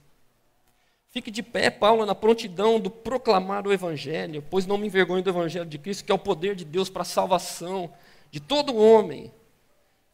Fique 1.10 1.30
de 1.30 1.42
pé, 1.42 1.70
Paulo, 1.70 2.06
na 2.06 2.14
prontidão 2.14 2.78
do 2.78 2.88
proclamar 2.88 3.66
o 3.66 3.72
Evangelho, 3.72 4.44
pois 4.48 4.64
não 4.64 4.78
me 4.78 4.86
envergonho 4.86 5.22
do 5.24 5.30
Evangelho 5.30 5.66
de 5.66 5.76
Cristo, 5.76 6.04
que 6.04 6.12
é 6.12 6.14
o 6.14 6.18
poder 6.18 6.54
de 6.54 6.64
Deus 6.64 6.88
para 6.88 7.02
a 7.02 7.04
salvação 7.04 7.92
de 8.30 8.38
todo 8.38 8.76
homem. 8.76 9.32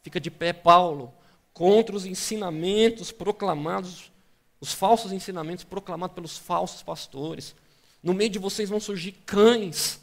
Fica 0.03 0.19
de 0.19 0.31
pé, 0.31 0.55
Paulo, 0.55 1.13
contra 1.53 1.95
os 1.95 2.07
ensinamentos 2.07 3.13
proclamados, 3.13 4.11
os 4.59 4.73
falsos 4.73 5.13
ensinamentos 5.13 5.65
proclamados 5.65 6.15
pelos 6.15 6.39
falsos 6.39 6.83
pastores. 6.83 7.55
No 8.03 8.15
meio 8.15 8.31
de 8.31 8.39
vocês 8.39 8.71
vão 8.71 8.81
surgir 8.81 9.13
cães 9.27 10.01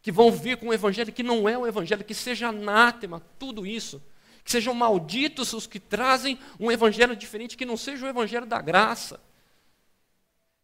que 0.00 0.12
vão 0.12 0.30
vir 0.30 0.56
com 0.56 0.66
um 0.66 0.72
evangelho 0.72 1.12
que 1.12 1.24
não 1.24 1.48
é 1.48 1.58
o 1.58 1.66
evangelho, 1.66 2.04
que 2.04 2.14
seja 2.14 2.48
anátema, 2.48 3.20
tudo 3.36 3.66
isso. 3.66 4.00
Que 4.44 4.50
sejam 4.50 4.74
malditos 4.74 5.52
os 5.52 5.66
que 5.66 5.80
trazem 5.80 6.38
um 6.58 6.70
evangelho 6.70 7.16
diferente, 7.16 7.56
que 7.56 7.66
não 7.66 7.76
seja 7.76 8.06
o 8.06 8.08
evangelho 8.08 8.46
da 8.46 8.60
graça. 8.62 9.20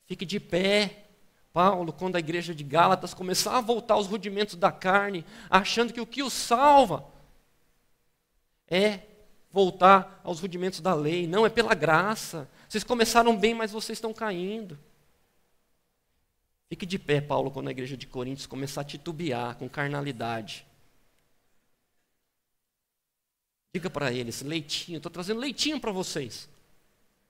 Fique 0.07 0.25
de 0.25 0.39
pé, 0.39 1.05
Paulo, 1.53 1.93
quando 1.93 2.17
a 2.17 2.21
igreja 2.21 2.55
de 2.55 2.63
Gálatas 2.63 3.13
começar 3.13 3.57
a 3.57 3.61
voltar 3.61 3.95
aos 3.95 4.07
rudimentos 4.07 4.55
da 4.55 4.71
carne, 4.71 5.25
achando 5.51 5.93
que 5.93 6.01
o 6.01 6.07
que 6.07 6.23
o 6.23 6.31
salva 6.31 7.05
é 8.69 9.01
voltar 9.51 10.21
aos 10.23 10.39
rudimentos 10.41 10.81
da 10.81 10.95
lei, 10.95 11.27
não 11.27 11.47
é 11.47 11.49
pela 11.49 11.75
graça. 11.75 12.49
Vocês 12.69 12.85
começaram 12.85 13.37
bem, 13.37 13.55
mas 13.55 13.73
vocês 13.73 13.97
estão 13.97 14.13
caindo. 14.13 14.79
Fique 16.69 16.85
de 16.85 16.99
pé, 16.99 17.21
Paulo, 17.21 17.51
quando 17.51 17.69
a 17.69 17.71
igreja 17.71 17.97
de 17.97 18.07
Coríntios 18.07 18.47
começar 18.47 18.83
a 18.83 18.85
titubear 18.85 19.57
com 19.57 19.69
carnalidade. 19.69 20.67
Diga 23.73 23.89
para 23.89 24.13
eles, 24.13 24.43
leitinho, 24.43 24.97
estou 24.99 25.11
trazendo 25.11 25.41
leitinho 25.41 25.81
para 25.81 25.93
vocês. 25.93 26.49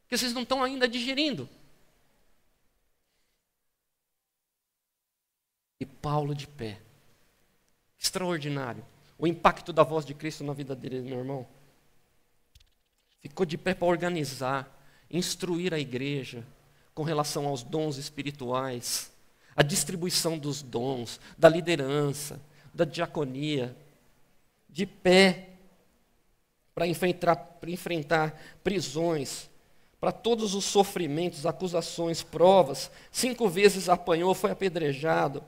Que 0.09 0.17
vocês 0.17 0.33
não 0.33 0.43
estão 0.43 0.63
ainda 0.63 0.89
digerindo. 0.89 1.49
E 5.79 5.87
Paulo 5.87 6.35
de 6.35 6.47
pé. 6.47 6.81
Extraordinário. 7.99 8.85
O 9.19 9.27
impacto 9.27 9.73
da 9.73 9.83
voz 9.83 10.05
de 10.05 10.15
Cristo 10.15 10.45
na 10.45 10.53
vida 10.53 10.75
dele, 10.75 11.01
meu 11.01 11.19
irmão. 11.19 11.47
Ficou 13.21 13.45
de 13.47 13.59
pé 13.59 13.75
para 13.75 13.89
organizar, 13.89 14.71
instruir 15.11 15.75
a 15.75 15.79
igreja 15.79 16.47
com 16.95 17.03
relação 17.03 17.47
aos 17.47 17.63
dons 17.63 17.97
espirituais 17.97 19.13
a 19.57 19.63
distribuição 19.63 20.37
dos 20.37 20.61
dons, 20.61 21.19
da 21.39 21.49
liderança, 21.49 22.39
da 22.75 22.85
diaconia, 22.85 23.75
de 24.69 24.85
pé 24.85 25.49
para 26.75 26.87
enfrentar, 26.87 27.59
enfrentar 27.67 28.39
prisões, 28.63 29.49
para 29.99 30.13
todos 30.13 30.55
os 30.55 30.67
sofrimentos, 30.67 31.47
acusações, 31.47 32.23
provas. 32.23 32.91
Cinco 33.11 33.49
vezes 33.49 33.89
apanhou, 33.89 34.35
foi 34.35 34.51
apedrejado, 34.51 35.43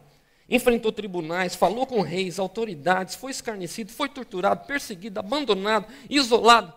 enfrentou 0.49 0.91
tribunais, 0.91 1.55
falou 1.55 1.87
com 1.87 2.01
reis, 2.01 2.39
autoridades, 2.39 3.15
foi 3.15 3.31
escarnecido, 3.31 3.93
foi 3.93 4.09
torturado, 4.09 4.67
perseguido, 4.67 5.21
abandonado, 5.21 5.93
isolado, 6.09 6.73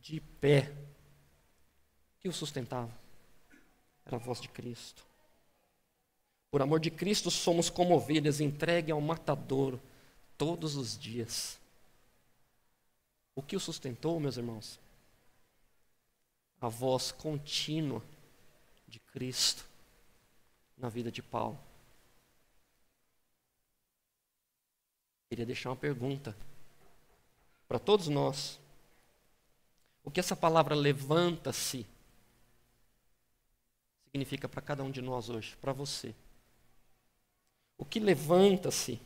de 0.00 0.20
pé. 0.20 0.72
Que 2.20 2.28
o 2.28 2.32
sustentava? 2.32 2.90
Era 4.04 4.16
a 4.16 4.20
voz 4.20 4.40
de 4.40 4.48
Cristo. 4.48 5.04
Por 6.50 6.62
amor 6.62 6.80
de 6.80 6.90
Cristo, 6.90 7.30
somos 7.30 7.68
como 7.68 7.94
ovelhas 7.94 8.40
entregue 8.40 8.90
ao 8.90 9.00
matadouro 9.00 9.80
todos 10.38 10.76
os 10.76 10.96
dias. 10.98 11.58
O 13.34 13.42
que 13.42 13.56
o 13.56 13.60
sustentou, 13.60 14.18
meus 14.18 14.38
irmãos? 14.38 14.78
A 16.60 16.68
voz 16.68 17.12
contínua 17.12 18.02
de 18.88 18.98
Cristo 18.98 19.64
na 20.78 20.88
vida 20.88 21.10
de 21.10 21.22
Paulo. 21.22 21.58
Queria 25.28 25.46
deixar 25.46 25.70
uma 25.70 25.76
pergunta 25.76 26.36
para 27.66 27.78
todos 27.78 28.08
nós. 28.08 28.60
O 30.04 30.10
que 30.10 30.20
essa 30.20 30.36
palavra 30.36 30.74
levanta-se 30.74 31.86
significa 34.04 34.48
para 34.48 34.62
cada 34.62 34.82
um 34.82 34.90
de 34.90 35.02
nós 35.02 35.28
hoje, 35.28 35.56
para 35.56 35.72
você? 35.72 36.14
O 37.76 37.84
que 37.84 37.98
levanta-se 37.98 39.00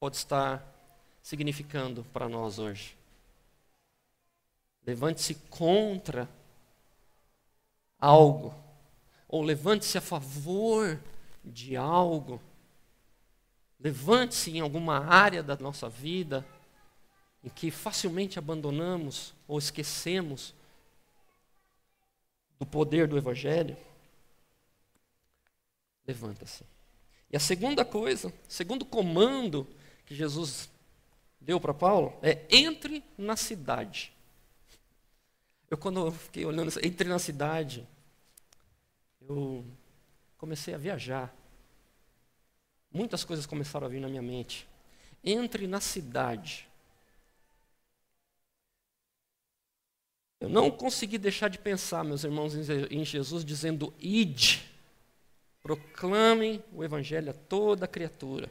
pode 0.00 0.16
estar 0.16 0.64
significando 1.22 2.04
para 2.12 2.28
nós 2.28 2.58
hoje. 2.58 2.96
Levante-se 4.86 5.34
contra 5.50 6.28
algo, 7.98 8.54
ou 9.26 9.42
levante-se 9.42 9.98
a 9.98 10.00
favor 10.00 11.00
de 11.44 11.76
algo. 11.76 12.40
Levante-se 13.86 14.50
em 14.50 14.58
alguma 14.58 14.98
área 14.98 15.44
da 15.44 15.56
nossa 15.56 15.88
vida 15.88 16.44
em 17.44 17.48
que 17.48 17.70
facilmente 17.70 18.36
abandonamos 18.36 19.32
ou 19.46 19.60
esquecemos 19.60 20.52
do 22.58 22.66
poder 22.66 23.06
do 23.06 23.16
Evangelho 23.16 23.76
levanta-se. 26.04 26.64
E 27.30 27.36
a 27.36 27.38
segunda 27.38 27.84
coisa, 27.84 28.34
segundo 28.48 28.84
comando 28.84 29.64
que 30.04 30.16
Jesus 30.16 30.68
deu 31.40 31.60
para 31.60 31.72
Paulo 31.72 32.18
é 32.22 32.44
entre 32.50 33.04
na 33.16 33.36
cidade. 33.36 34.12
Eu 35.70 35.78
quando 35.78 36.06
eu 36.06 36.10
fiquei 36.10 36.44
olhando, 36.44 36.72
entre 36.84 37.08
na 37.08 37.20
cidade, 37.20 37.86
eu 39.20 39.64
comecei 40.36 40.74
a 40.74 40.78
viajar. 40.78 41.32
Muitas 42.92 43.24
coisas 43.24 43.46
começaram 43.46 43.86
a 43.86 43.90
vir 43.90 44.00
na 44.00 44.08
minha 44.08 44.22
mente. 44.22 44.66
Entre 45.22 45.66
na 45.66 45.80
cidade. 45.80 46.68
Eu 50.38 50.48
não 50.48 50.70
consegui 50.70 51.18
deixar 51.18 51.48
de 51.48 51.58
pensar, 51.58 52.04
meus 52.04 52.22
irmãos, 52.22 52.54
em 52.54 53.04
Jesus 53.04 53.44
dizendo: 53.44 53.92
ide, 53.98 54.64
proclamem 55.62 56.62
o 56.72 56.84
Evangelho 56.84 57.30
a 57.30 57.34
toda 57.34 57.88
criatura, 57.88 58.50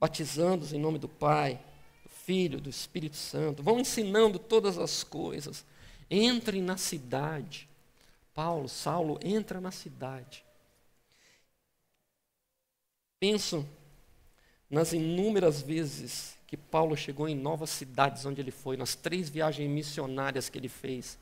batizando-os 0.00 0.72
em 0.72 0.80
nome 0.80 0.98
do 0.98 1.08
Pai, 1.08 1.60
do 2.02 2.08
Filho, 2.08 2.60
do 2.60 2.70
Espírito 2.70 3.16
Santo, 3.16 3.62
vão 3.62 3.78
ensinando 3.78 4.38
todas 4.38 4.78
as 4.78 5.04
coisas. 5.04 5.64
Entrem 6.10 6.62
na 6.62 6.76
cidade. 6.76 7.68
Paulo, 8.32 8.68
Saulo, 8.68 9.18
entra 9.22 9.60
na 9.60 9.70
cidade. 9.70 10.44
Penso 13.18 13.66
nas 14.70 14.92
inúmeras 14.92 15.62
vezes 15.62 16.36
que 16.46 16.56
Paulo 16.56 16.96
chegou 16.96 17.28
em 17.28 17.34
novas 17.34 17.70
cidades 17.70 18.24
onde 18.24 18.40
ele 18.40 18.50
foi, 18.50 18.76
nas 18.76 18.94
três 18.94 19.28
viagens 19.28 19.68
missionárias 19.68 20.48
que 20.48 20.58
ele 20.58 20.68
fez. 20.68 21.18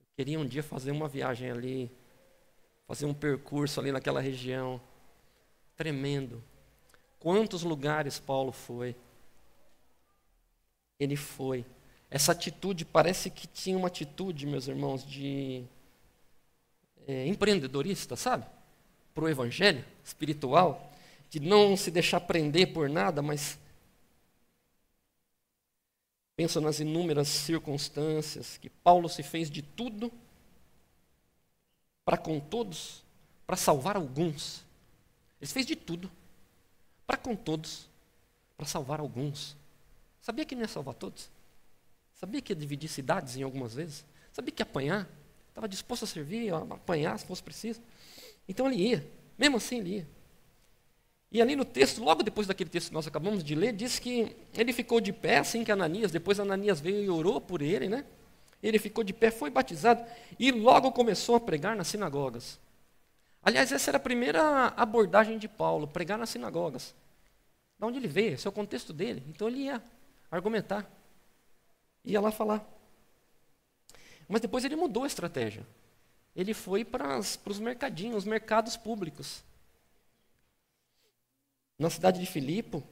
Eu 0.00 0.06
queria 0.16 0.38
um 0.38 0.46
dia 0.46 0.62
fazer 0.62 0.90
uma 0.90 1.08
viagem 1.08 1.50
ali, 1.50 1.90
fazer 2.86 3.04
um 3.04 3.14
percurso 3.14 3.80
ali 3.80 3.90
naquela 3.90 4.20
região. 4.20 4.80
Tremendo. 5.76 6.42
Quantos 7.18 7.62
lugares 7.62 8.18
Paulo 8.18 8.52
foi? 8.52 8.94
Ele 10.98 11.16
foi. 11.16 11.64
Essa 12.08 12.32
atitude 12.32 12.84
parece 12.84 13.28
que 13.30 13.46
tinha 13.46 13.76
uma 13.76 13.88
atitude, 13.88 14.46
meus 14.46 14.68
irmãos, 14.68 15.04
de 15.04 15.64
é, 17.06 17.26
empreendedorista, 17.26 18.14
sabe? 18.14 18.46
Para 19.16 19.24
o 19.24 19.28
evangelho 19.30 19.82
espiritual 20.04 20.92
de 21.30 21.40
não 21.40 21.74
se 21.74 21.90
deixar 21.90 22.20
prender 22.20 22.74
por 22.74 22.90
nada, 22.90 23.22
mas 23.22 23.58
pensa 26.36 26.60
nas 26.60 26.80
inúmeras 26.80 27.28
circunstâncias 27.28 28.58
que 28.58 28.68
Paulo 28.68 29.08
se 29.08 29.22
fez 29.22 29.50
de 29.50 29.62
tudo 29.62 30.12
para 32.04 32.18
com 32.18 32.38
todos, 32.38 33.02
para 33.46 33.56
salvar 33.56 33.96
alguns. 33.96 34.62
Ele 35.40 35.50
fez 35.50 35.64
de 35.64 35.76
tudo 35.76 36.10
para 37.06 37.16
com 37.16 37.34
todos, 37.34 37.88
para 38.54 38.66
salvar 38.66 39.00
alguns. 39.00 39.56
Sabia 40.20 40.44
que 40.44 40.54
não 40.54 40.60
ia 40.60 40.68
salvar 40.68 40.94
todos? 40.94 41.30
Sabia 42.16 42.42
que 42.42 42.52
ia 42.52 42.56
dividir 42.56 42.88
cidades 42.88 43.34
em 43.34 43.42
algumas 43.42 43.72
vezes? 43.72 44.04
Sabia 44.30 44.52
que 44.52 44.60
ia 44.60 44.66
apanhar? 44.66 45.08
Estava 45.48 45.66
disposto 45.66 46.02
a 46.02 46.06
servir, 46.06 46.52
a 46.52 46.58
apanhar 46.58 47.18
se 47.18 47.24
fosse 47.24 47.42
preciso. 47.42 47.80
Então 48.48 48.70
ele 48.70 48.88
ia. 48.88 49.10
Mesmo 49.38 49.56
assim 49.56 49.78
ele 49.78 49.90
ia. 49.96 50.08
E 51.30 51.42
ali 51.42 51.56
no 51.56 51.64
texto, 51.64 52.02
logo 52.02 52.22
depois 52.22 52.46
daquele 52.46 52.70
texto 52.70 52.88
que 52.88 52.94
nós 52.94 53.06
acabamos 53.06 53.42
de 53.42 53.54
ler, 53.54 53.72
diz 53.72 53.98
que 53.98 54.34
ele 54.56 54.72
ficou 54.72 55.00
de 55.00 55.12
pé, 55.12 55.38
assim 55.38 55.64
que 55.64 55.72
Ananias, 55.72 56.10
depois 56.10 56.38
Ananias 56.38 56.80
veio 56.80 57.02
e 57.02 57.10
orou 57.10 57.40
por 57.40 57.60
ele, 57.60 57.88
né? 57.88 58.04
Ele 58.62 58.78
ficou 58.78 59.04
de 59.04 59.12
pé, 59.12 59.30
foi 59.30 59.50
batizado 59.50 60.04
e 60.38 60.50
logo 60.50 60.92
começou 60.92 61.34
a 61.34 61.40
pregar 61.40 61.76
nas 61.76 61.88
sinagogas. 61.88 62.58
Aliás, 63.42 63.70
essa 63.70 63.90
era 63.90 63.96
a 63.96 64.00
primeira 64.00 64.68
abordagem 64.68 65.38
de 65.38 65.46
Paulo, 65.46 65.86
pregar 65.86 66.18
nas 66.18 66.30
sinagogas. 66.30 66.94
Da 67.78 67.86
onde 67.86 67.98
ele 67.98 68.08
veio, 68.08 68.34
esse 68.34 68.46
é 68.46 68.50
o 68.50 68.52
contexto 68.52 68.92
dele. 68.92 69.22
Então 69.28 69.48
ele 69.48 69.64
ia 69.64 69.82
argumentar, 70.30 70.90
ia 72.04 72.20
lá 72.20 72.32
falar. 72.32 72.66
Mas 74.28 74.40
depois 74.40 74.64
ele 74.64 74.74
mudou 74.74 75.04
a 75.04 75.06
estratégia. 75.06 75.66
Ele 76.36 76.52
foi 76.52 76.84
para 76.84 77.18
os 77.18 77.58
mercadinhos, 77.58 78.18
os 78.18 78.24
mercados 78.24 78.76
públicos 78.76 79.42
na 81.78 81.88
cidade 81.88 82.20
de 82.20 82.26
Filipe 82.26 82.82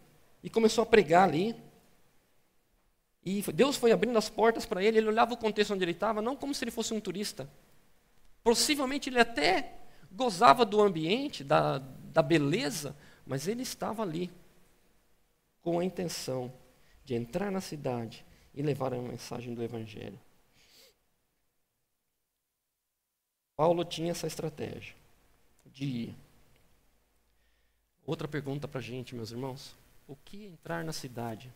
e 0.43 0.49
começou 0.49 0.83
a 0.83 0.87
pregar 0.87 1.29
ali. 1.29 1.55
E 3.23 3.43
Deus 3.53 3.77
foi 3.77 3.93
abrindo 3.93 4.17
as 4.17 4.31
portas 4.31 4.65
para 4.65 4.83
ele, 4.83 4.97
ele 4.97 5.09
olhava 5.09 5.35
o 5.35 5.37
contexto 5.37 5.75
onde 5.75 5.85
ele 5.85 5.93
estava, 5.93 6.23
não 6.23 6.35
como 6.35 6.55
se 6.55 6.65
ele 6.65 6.71
fosse 6.71 6.95
um 6.95 7.01
turista. 7.01 7.49
Possivelmente 8.43 9.11
ele 9.11 9.21
até 9.21 9.75
gozava 10.11 10.65
do 10.65 10.81
ambiente, 10.81 11.45
da, 11.45 11.79
da 11.79 12.23
beleza, 12.23 12.97
mas 13.27 13.47
ele 13.47 13.63
estava 13.63 14.03
ali 14.03 14.31
com 15.61 15.79
a 15.79 15.85
intenção 15.85 16.53
de 17.05 17.15
entrar 17.15 17.51
na 17.51 17.61
cidade 17.61 18.25
e 18.55 18.63
levar 18.63 18.95
a 18.95 18.99
mensagem 18.99 19.55
do 19.55 19.63
Evangelho. 19.63 20.19
Paulo 23.57 23.85
tinha 23.85 24.11
essa 24.11 24.27
estratégia 24.27 24.95
de 25.67 25.85
ir 25.85 26.25
Outra 28.07 28.29
pergunta 28.29 28.69
para 28.69 28.81
a 28.81 28.83
gente, 28.83 29.15
meus 29.15 29.31
irmãos: 29.31 29.75
o 30.07 30.15
que 30.15 30.45
entrar 30.45 30.85
na 30.85 30.93
cidade 30.93 31.53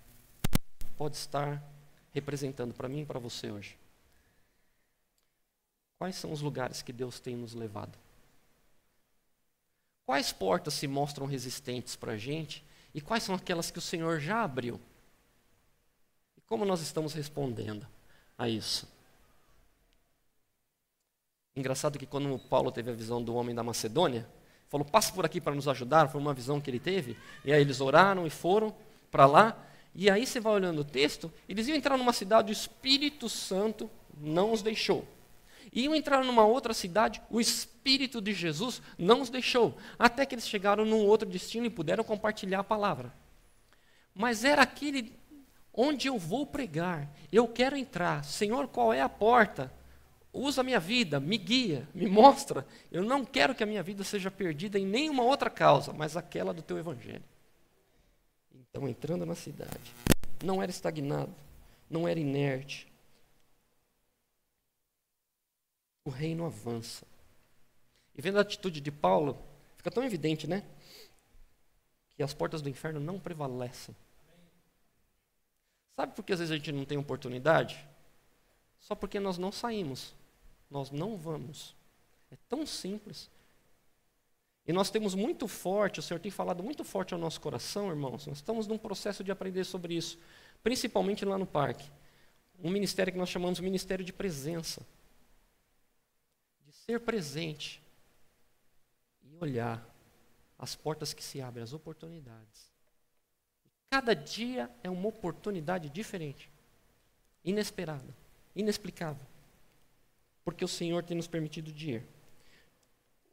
pode 0.96 1.16
estar 1.16 1.62
representando 2.12 2.72
para 2.72 2.88
mim 2.88 3.02
e 3.02 3.06
para 3.06 3.18
você 3.18 3.50
hoje? 3.50 3.76
Quais 5.98 6.16
são 6.16 6.32
os 6.32 6.40
lugares 6.40 6.80
que 6.80 6.92
Deus 6.92 7.20
tem 7.20 7.36
nos 7.36 7.54
levado? 7.54 7.98
Quais 10.06 10.32
portas 10.32 10.74
se 10.74 10.86
mostram 10.86 11.26
resistentes 11.26 11.94
para 11.94 12.12
a 12.12 12.16
gente 12.16 12.64
e 12.94 13.00
quais 13.00 13.22
são 13.22 13.34
aquelas 13.34 13.70
que 13.70 13.78
o 13.78 13.82
Senhor 13.82 14.18
já 14.18 14.42
abriu? 14.42 14.80
E 16.36 16.40
como 16.42 16.64
nós 16.64 16.80
estamos 16.80 17.12
respondendo 17.12 17.86
a 18.38 18.48
isso? 18.48 18.88
Engraçado 21.58 21.98
que 21.98 22.06
quando 22.06 22.38
Paulo 22.38 22.70
teve 22.70 22.92
a 22.92 22.94
visão 22.94 23.20
do 23.20 23.34
homem 23.34 23.52
da 23.52 23.64
Macedônia, 23.64 24.24
falou: 24.68 24.86
passe 24.86 25.12
por 25.12 25.26
aqui 25.26 25.40
para 25.40 25.56
nos 25.56 25.66
ajudar. 25.66 26.08
Foi 26.08 26.20
uma 26.20 26.32
visão 26.32 26.60
que 26.60 26.70
ele 26.70 26.78
teve. 26.78 27.16
E 27.44 27.52
aí 27.52 27.60
eles 27.60 27.80
oraram 27.80 28.24
e 28.24 28.30
foram 28.30 28.72
para 29.10 29.26
lá. 29.26 29.64
E 29.92 30.08
aí 30.08 30.24
você 30.24 30.38
vai 30.38 30.52
olhando 30.52 30.82
o 30.82 30.84
texto, 30.84 31.32
eles 31.48 31.66
iam 31.66 31.76
entrar 31.76 31.96
numa 31.96 32.12
cidade, 32.12 32.52
o 32.52 32.54
Espírito 32.54 33.28
Santo 33.28 33.90
não 34.16 34.52
os 34.52 34.62
deixou. 34.62 35.04
Iam 35.72 35.94
entrar 35.94 36.22
numa 36.22 36.46
outra 36.46 36.72
cidade, 36.72 37.20
o 37.28 37.40
Espírito 37.40 38.20
de 38.20 38.32
Jesus 38.32 38.80
não 38.96 39.20
os 39.20 39.28
deixou. 39.28 39.76
Até 39.98 40.24
que 40.24 40.36
eles 40.36 40.46
chegaram 40.46 40.84
num 40.84 41.04
outro 41.04 41.28
destino 41.28 41.66
e 41.66 41.70
puderam 41.70 42.04
compartilhar 42.04 42.60
a 42.60 42.64
palavra. 42.64 43.12
Mas 44.14 44.44
era 44.44 44.62
aquele 44.62 45.12
onde 45.74 46.06
eu 46.06 46.18
vou 46.18 46.46
pregar, 46.46 47.10
eu 47.32 47.48
quero 47.48 47.76
entrar. 47.76 48.24
Senhor, 48.24 48.68
qual 48.68 48.92
é 48.92 49.00
a 49.00 49.08
porta? 49.08 49.72
Usa 50.32 50.60
a 50.60 50.64
minha 50.64 50.80
vida, 50.80 51.18
me 51.18 51.36
guia, 51.36 51.88
me 51.94 52.06
mostra. 52.06 52.66
Eu 52.90 53.02
não 53.02 53.24
quero 53.24 53.54
que 53.54 53.62
a 53.62 53.66
minha 53.66 53.82
vida 53.82 54.04
seja 54.04 54.30
perdida 54.30 54.78
em 54.78 54.86
nenhuma 54.86 55.22
outra 55.22 55.50
causa, 55.50 55.92
mas 55.92 56.16
aquela 56.16 56.52
do 56.52 56.62
teu 56.62 56.78
evangelho. 56.78 57.24
Então, 58.52 58.88
entrando 58.88 59.24
na 59.24 59.34
cidade, 59.34 59.94
não 60.44 60.62
era 60.62 60.70
estagnado, 60.70 61.34
não 61.88 62.06
era 62.06 62.20
inerte. 62.20 62.86
O 66.04 66.10
reino 66.10 66.44
avança. 66.44 67.06
E 68.16 68.22
vendo 68.22 68.38
a 68.38 68.42
atitude 68.42 68.80
de 68.80 68.90
Paulo, 68.90 69.38
fica 69.76 69.90
tão 69.90 70.04
evidente, 70.04 70.46
né? 70.46 70.62
Que 72.10 72.22
as 72.22 72.34
portas 72.34 72.60
do 72.60 72.68
inferno 72.68 72.98
não 72.98 73.18
prevalecem. 73.18 73.94
Sabe 75.94 76.14
por 76.14 76.24
que 76.24 76.32
às 76.32 76.38
vezes 76.38 76.52
a 76.52 76.56
gente 76.56 76.72
não 76.72 76.84
tem 76.84 76.98
oportunidade? 76.98 77.84
Só 78.80 78.94
porque 78.94 79.20
nós 79.20 79.38
não 79.38 79.52
saímos 79.52 80.14
nós 80.70 80.90
não 80.90 81.16
vamos. 81.16 81.74
É 82.30 82.36
tão 82.48 82.66
simples. 82.66 83.30
E 84.66 84.72
nós 84.72 84.90
temos 84.90 85.14
muito 85.14 85.48
forte, 85.48 85.98
o 85.98 86.02
Senhor 86.02 86.20
tem 86.20 86.30
falado 86.30 86.62
muito 86.62 86.84
forte 86.84 87.14
ao 87.14 87.20
nosso 87.20 87.40
coração, 87.40 87.88
irmãos. 87.88 88.26
Nós 88.26 88.38
estamos 88.38 88.66
num 88.66 88.76
processo 88.76 89.24
de 89.24 89.32
aprender 89.32 89.64
sobre 89.64 89.94
isso, 89.94 90.18
principalmente 90.62 91.24
lá 91.24 91.38
no 91.38 91.46
parque. 91.46 91.90
Um 92.62 92.70
ministério 92.70 93.12
que 93.12 93.18
nós 93.18 93.30
chamamos 93.30 93.56
de 93.56 93.62
ministério 93.62 94.04
de 94.04 94.12
presença. 94.12 94.86
De 96.66 96.72
ser 96.72 97.00
presente 97.00 97.80
e 99.22 99.34
olhar 99.40 99.82
as 100.58 100.76
portas 100.76 101.14
que 101.14 101.24
se 101.24 101.40
abrem, 101.40 101.62
as 101.62 101.72
oportunidades. 101.72 102.68
Cada 103.88 104.14
dia 104.14 104.70
é 104.82 104.90
uma 104.90 105.08
oportunidade 105.08 105.88
diferente, 105.88 106.50
inesperada, 107.42 108.14
inexplicável 108.58 109.26
porque 110.48 110.64
o 110.64 110.68
Senhor 110.68 111.04
tem 111.04 111.14
nos 111.14 111.26
permitido 111.26 111.70
de 111.70 111.90
ir. 111.90 112.06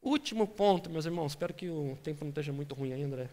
Último 0.01 0.45
ponto, 0.45 0.89
meus 0.89 1.05
irmãos, 1.05 1.31
espero 1.31 1.53
que 1.53 1.69
o 1.69 1.97
tempo 2.03 2.25
não 2.25 2.29
esteja 2.29 2.51
muito 2.51 2.75
ruim 2.75 2.91
aí, 2.91 3.01
André. 3.01 3.29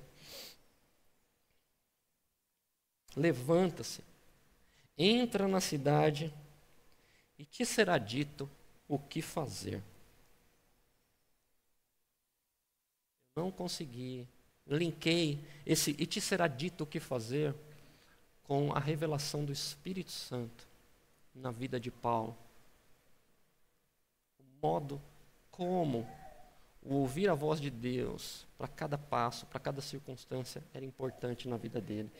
Levanta-se, 3.17 4.05
entra 4.97 5.49
na 5.49 5.61
cidade 5.61 6.33
e 7.37 7.45
te 7.45 7.67
será 7.67 7.99
dito 7.99 8.49
o 8.87 9.01
que 9.01 9.21
fazer. 9.21 9.83
Não 13.35 13.51
consegui, 13.51 14.29
linkei 14.65 15.41
esse 15.67 15.91
e 15.99 16.07
te 16.07 16.21
será 16.21 16.47
dito 16.47 16.85
o 16.85 16.87
que 16.87 17.01
fazer 17.01 17.53
com 18.45 18.73
a 18.73 18.79
revelação 18.79 19.45
do 19.45 19.53
Espírito 19.53 20.13
Santo 20.13 20.72
na 21.35 21.51
vida 21.51 21.79
de 21.81 21.91
Paulo 21.91 22.37
modo 24.63 25.03
como 25.51 26.07
o 26.85 26.95
ouvir 26.95 27.29
a 27.29 27.35
voz 27.35 27.61
de 27.61 27.69
Deus 27.69 28.47
para 28.57 28.69
cada 28.69 28.97
passo, 28.97 29.45
para 29.47 29.59
cada 29.59 29.81
circunstância, 29.81 30.63
era 30.73 30.85
importante 30.85 31.49
na 31.49 31.57
vida 31.57 31.81
dele. 31.81 32.11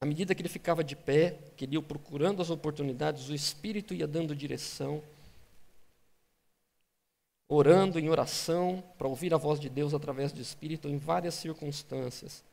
À 0.00 0.06
medida 0.06 0.34
que 0.34 0.42
ele 0.42 0.48
ficava 0.48 0.84
de 0.84 0.94
pé, 0.94 1.38
que 1.56 1.64
ele 1.64 1.76
ia 1.76 1.82
procurando 1.82 2.42
as 2.42 2.50
oportunidades, 2.50 3.28
o 3.28 3.34
Espírito 3.34 3.94
ia 3.94 4.06
dando 4.06 4.34
direção, 4.34 5.02
orando 7.48 7.98
em 7.98 8.10
oração 8.10 8.82
para 8.98 9.08
ouvir 9.08 9.32
a 9.32 9.38
voz 9.38 9.58
de 9.58 9.70
Deus 9.70 9.94
através 9.94 10.32
do 10.32 10.40
Espírito 10.40 10.88
em 10.88 10.98
várias 10.98 11.34
circunstâncias. 11.34 12.44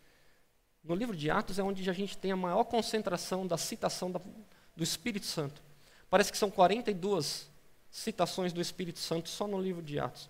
No 0.83 0.95
livro 0.95 1.15
de 1.15 1.29
Atos 1.29 1.59
é 1.59 1.63
onde 1.63 1.87
a 1.89 1.93
gente 1.93 2.17
tem 2.17 2.31
a 2.31 2.35
maior 2.35 2.63
concentração 2.63 3.45
da 3.45 3.57
citação 3.57 4.11
do 4.11 4.83
Espírito 4.83 5.25
Santo. 5.25 5.61
Parece 6.09 6.31
que 6.31 6.37
são 6.37 6.49
42 6.49 7.49
citações 7.89 8.51
do 8.51 8.61
Espírito 8.61 8.99
Santo 8.99 9.29
só 9.29 9.47
no 9.47 9.61
livro 9.61 9.81
de 9.81 9.99
Atos. 9.99 10.29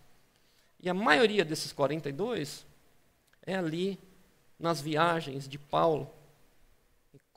E 0.79 0.89
a 0.89 0.93
maioria 0.93 1.45
desses 1.45 1.71
42 1.71 2.65
é 3.43 3.55
ali 3.55 3.97
nas 4.59 4.81
viagens 4.81 5.47
de 5.47 5.57
Paulo 5.57 6.11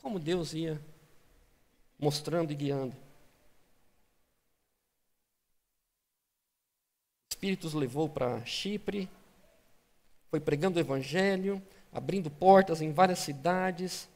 como 0.04 0.18
Deus 0.18 0.52
ia 0.52 0.78
mostrando 1.98 2.52
e 2.52 2.54
guiando. 2.54 2.94
O 7.24 7.32
Espírito 7.32 7.66
os 7.66 7.72
levou 7.72 8.06
para 8.06 8.44
Chipre, 8.44 9.08
foi 10.28 10.40
pregando 10.40 10.76
o 10.76 10.80
Evangelho, 10.80 11.62
abrindo 11.94 12.28
portas 12.28 12.82
em 12.82 12.92
várias 12.92 13.20
cidades. 13.20 14.08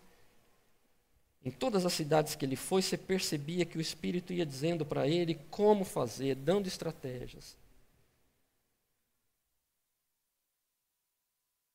Em 1.45 1.51
todas 1.51 1.87
as 1.87 1.93
cidades 1.93 2.35
que 2.35 2.45
ele 2.45 2.57
foi, 2.57 2.83
você 2.83 2.99
percebia 2.99 3.65
que 3.65 3.79
o 3.79 3.81
Espírito 3.81 4.33
ia 4.33 4.45
dizendo 4.45 4.85
para 4.85 5.07
ele 5.07 5.37
como 5.51 5.85
fazer, 5.85 6.35
dando 6.35 6.67
estratégias. 6.67 7.57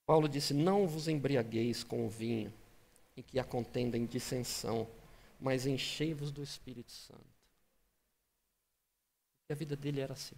Paulo 0.06 0.28
disse: 0.28 0.54
Não 0.54 0.86
vos 0.86 1.08
embriagueis 1.08 1.84
com 1.84 2.06
o 2.06 2.10
vinho 2.10 2.54
em 3.16 3.22
que 3.22 3.40
há 3.40 3.44
contenda 3.44 3.98
em 3.98 4.06
dissensão, 4.06 4.88
mas 5.40 5.66
enchei-vos 5.66 6.32
do 6.32 6.44
Espírito 6.44 6.92
Santo. 6.92 7.24
E 9.50 9.54
a 9.54 9.56
vida 9.56 9.76
dele 9.76 10.02
era 10.02 10.14
assim. 10.14 10.36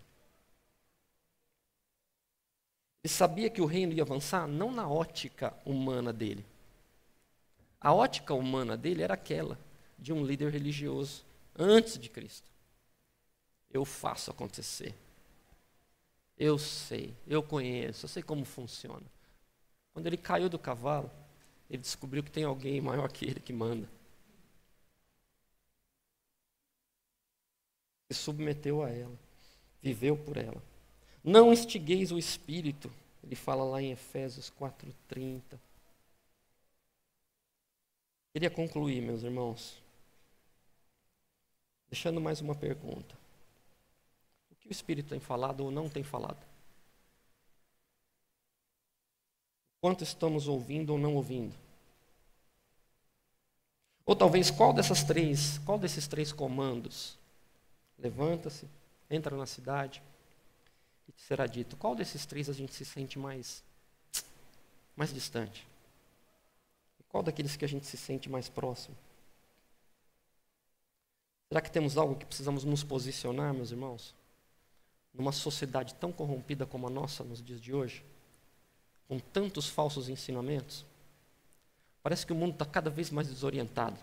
Ele 3.06 3.14
sabia 3.14 3.52
que 3.52 3.62
o 3.62 3.68
reino 3.68 3.94
ia 3.94 4.02
avançar 4.02 4.48
não 4.48 4.72
na 4.72 4.90
ótica 4.90 5.56
humana 5.64 6.12
dele. 6.12 6.44
A 7.80 7.94
ótica 7.94 8.34
humana 8.34 8.76
dele 8.76 9.04
era 9.04 9.14
aquela 9.14 9.60
de 9.96 10.12
um 10.12 10.26
líder 10.26 10.52
religioso 10.52 11.24
antes 11.56 12.00
de 12.00 12.10
Cristo. 12.10 12.50
Eu 13.70 13.86
faço 13.86 14.32
acontecer. 14.32 14.96
Eu 16.36 16.58
sei, 16.58 17.14
eu 17.28 17.44
conheço, 17.44 18.06
eu 18.06 18.10
sei 18.10 18.24
como 18.24 18.44
funciona. 18.44 19.06
Quando 19.94 20.08
ele 20.08 20.18
caiu 20.18 20.50
do 20.50 20.58
cavalo, 20.58 21.12
ele 21.70 21.84
descobriu 21.84 22.24
que 22.24 22.32
tem 22.32 22.44
alguém 22.44 22.82
maior 22.82 23.12
que 23.12 23.24
ele 23.24 23.40
que 23.40 23.54
manda. 23.54 23.88
Se 28.12 28.18
submeteu 28.18 28.82
a 28.82 28.90
ela, 28.90 29.16
viveu 29.80 30.18
por 30.18 30.38
ela. 30.38 30.75
Não 31.26 31.52
instigueis 31.52 32.12
o 32.12 32.20
espírito, 32.20 32.92
ele 33.24 33.36
fala 33.36 33.64
lá 33.64 33.82
em 33.82 33.90
Efésios 33.90 34.52
4:30. 34.52 35.60
Queria 38.32 38.52
concluir, 38.52 39.02
meus 39.02 39.24
irmãos, 39.24 39.82
deixando 41.90 42.22
mais 42.22 42.42
uma 42.42 42.54
pergunta. 42.54 43.18
O 44.52 44.56
que 44.56 44.68
o 44.68 44.72
Espírito 44.72 45.10
tem 45.10 45.20
falado 45.20 45.62
ou 45.62 45.72
não 45.72 45.90
tem 45.90 46.04
falado? 46.04 46.46
Quanto 49.82 50.04
estamos 50.04 50.48
ouvindo 50.48 50.92
ou 50.92 51.00
não 51.00 51.16
ouvindo? 51.16 51.56
Ou 54.06 54.16
talvez 54.16 54.52
qual 54.52 54.72
dessas 54.72 55.04
três, 55.04 55.58
qual 55.60 55.80
desses 55.80 56.08
três 56.08 56.32
comandos? 56.32 57.18
Levanta-se, 57.98 58.68
entra 59.10 59.36
na 59.36 59.48
cidade 59.48 60.04
e 61.08 61.12
te 61.12 61.22
será 61.22 61.46
dito. 61.48 61.76
Qual 61.78 61.96
desses 61.96 62.26
três 62.26 62.50
a 62.50 62.54
gente 62.54 62.74
se 62.74 62.86
sente 62.86 63.18
mais 63.20 63.64
mais 64.96 65.14
distante? 65.14 65.68
E 67.00 67.04
qual 67.04 67.22
daqueles 67.22 67.56
que 67.56 67.66
a 67.66 67.68
gente 67.68 67.86
se 67.86 67.98
sente 67.98 68.30
mais 68.30 68.48
próximo? 68.48 68.96
Será 71.50 71.62
que 71.62 71.72
temos 71.72 71.98
algo 71.98 72.16
que 72.16 72.26
precisamos 72.26 72.64
nos 72.64 72.84
posicionar, 72.84 73.54
meus 73.54 73.72
irmãos? 73.72 74.16
Numa 75.14 75.32
sociedade 75.32 75.94
tão 75.96 76.12
corrompida 76.12 76.66
como 76.66 76.88
a 76.88 76.90
nossa 76.90 77.24
nos 77.24 77.42
dias 77.42 77.62
de 77.62 77.74
hoje? 77.74 78.04
com 79.08 79.20
tantos 79.20 79.68
falsos 79.68 80.10
ensinamentos? 80.10 80.86
Parece 82.02 82.26
que 82.26 82.34
o 82.34 82.36
mundo 82.36 82.54
está 82.54 82.66
cada 82.66 82.90
vez 82.90 83.10
mais 83.10 83.28
desorientado. 83.28 83.98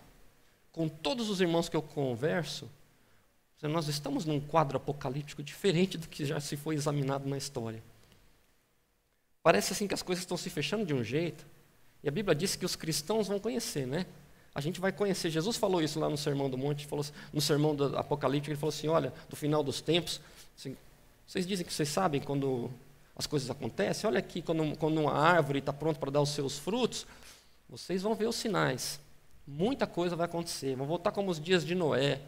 Com 0.71 0.89
todos 0.89 1.29
os 1.29 1.39
irmãos 1.39 1.69
que 1.69 1.75
eu 1.75 1.81
converso, 1.81 2.69
nós 3.69 3.87
estamos 3.87 4.25
num 4.25 4.39
quadro 4.39 4.77
apocalíptico 4.77 5.41
diferente 5.41 5.97
do 5.97 6.07
que 6.07 6.25
já 6.25 6.39
se 6.39 6.57
foi 6.57 6.75
examinado 6.75 7.27
na 7.27 7.37
história. 7.37 7.81
Parece 9.41 9.73
assim 9.73 9.87
que 9.87 9.93
as 9.93 10.01
coisas 10.01 10.23
estão 10.23 10.37
se 10.37 10.49
fechando 10.49 10.85
de 10.85 10.93
um 10.93 11.03
jeito, 11.03 11.45
e 12.03 12.09
a 12.09 12.11
Bíblia 12.11 12.35
diz 12.35 12.55
que 12.55 12.65
os 12.65 12.75
cristãos 12.75 13.27
vão 13.27 13.39
conhecer, 13.39 13.87
né? 13.87 14.05
A 14.53 14.61
gente 14.61 14.79
vai 14.79 14.91
conhecer. 14.91 15.29
Jesus 15.29 15.57
falou 15.57 15.81
isso 15.81 15.99
lá 15.99 16.09
no 16.09 16.17
Sermão 16.17 16.49
do 16.49 16.57
Monte, 16.57 16.85
falou, 16.85 17.05
no 17.31 17.41
Sermão 17.41 17.75
do 17.75 17.97
Apocalíptico, 17.97 18.51
ele 18.51 18.59
falou 18.59 18.73
assim: 18.73 18.87
olha, 18.87 19.13
do 19.29 19.35
final 19.35 19.63
dos 19.63 19.81
tempos, 19.81 20.21
assim, 20.57 20.77
vocês 21.25 21.47
dizem 21.47 21.65
que 21.65 21.73
vocês 21.73 21.89
sabem 21.89 22.21
quando 22.21 22.69
as 23.15 23.25
coisas 23.25 23.49
acontecem. 23.49 24.07
Olha 24.07 24.19
aqui, 24.19 24.41
quando, 24.41 24.77
quando 24.77 24.99
uma 24.99 25.13
árvore 25.13 25.59
está 25.59 25.73
pronta 25.73 25.99
para 25.99 26.11
dar 26.11 26.21
os 26.21 26.29
seus 26.29 26.59
frutos, 26.59 27.07
vocês 27.69 28.01
vão 28.01 28.13
ver 28.13 28.27
os 28.27 28.35
sinais. 28.35 28.99
Muita 29.47 29.87
coisa 29.87 30.15
vai 30.15 30.25
acontecer. 30.25 30.75
Vão 30.75 30.85
voltar 30.85 31.11
como 31.11 31.31
os 31.31 31.39
dias 31.39 31.65
de 31.65 31.73
Noé. 31.73 32.19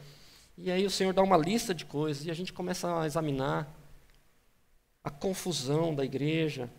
E 0.57 0.71
aí 0.71 0.85
o 0.85 0.89
Senhor 0.89 1.13
dá 1.13 1.21
uma 1.21 1.37
lista 1.37 1.73
de 1.73 1.85
coisas 1.85 2.25
e 2.25 2.31
a 2.31 2.33
gente 2.33 2.53
começa 2.53 3.01
a 3.01 3.05
examinar 3.05 3.67
a 5.03 5.09
confusão 5.09 5.93
da 5.93 6.05
igreja 6.05 6.69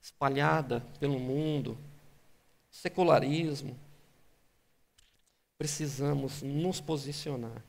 espalhada 0.00 0.80
pelo 0.98 1.18
mundo, 1.18 1.78
secularismo. 2.70 3.78
Precisamos 5.56 6.42
nos 6.42 6.80
posicionar. 6.80 7.62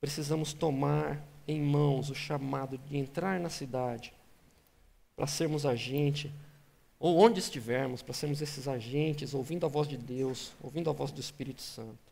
Precisamos 0.00 0.54
tomar 0.54 1.22
em 1.46 1.60
mãos 1.60 2.08
o 2.08 2.14
chamado 2.14 2.78
de 2.78 2.96
entrar 2.96 3.38
na 3.38 3.50
cidade, 3.50 4.14
para 5.14 5.26
sermos 5.26 5.66
agente, 5.66 6.32
ou 6.98 7.18
onde 7.18 7.40
estivermos, 7.40 8.00
para 8.00 8.14
sermos 8.14 8.40
esses 8.40 8.68
agentes, 8.68 9.34
ouvindo 9.34 9.66
a 9.66 9.68
voz 9.68 9.88
de 9.88 9.96
Deus, 9.96 10.52
ouvindo 10.62 10.88
a 10.88 10.92
voz 10.92 11.10
do 11.10 11.20
Espírito 11.20 11.60
Santo. 11.60 12.11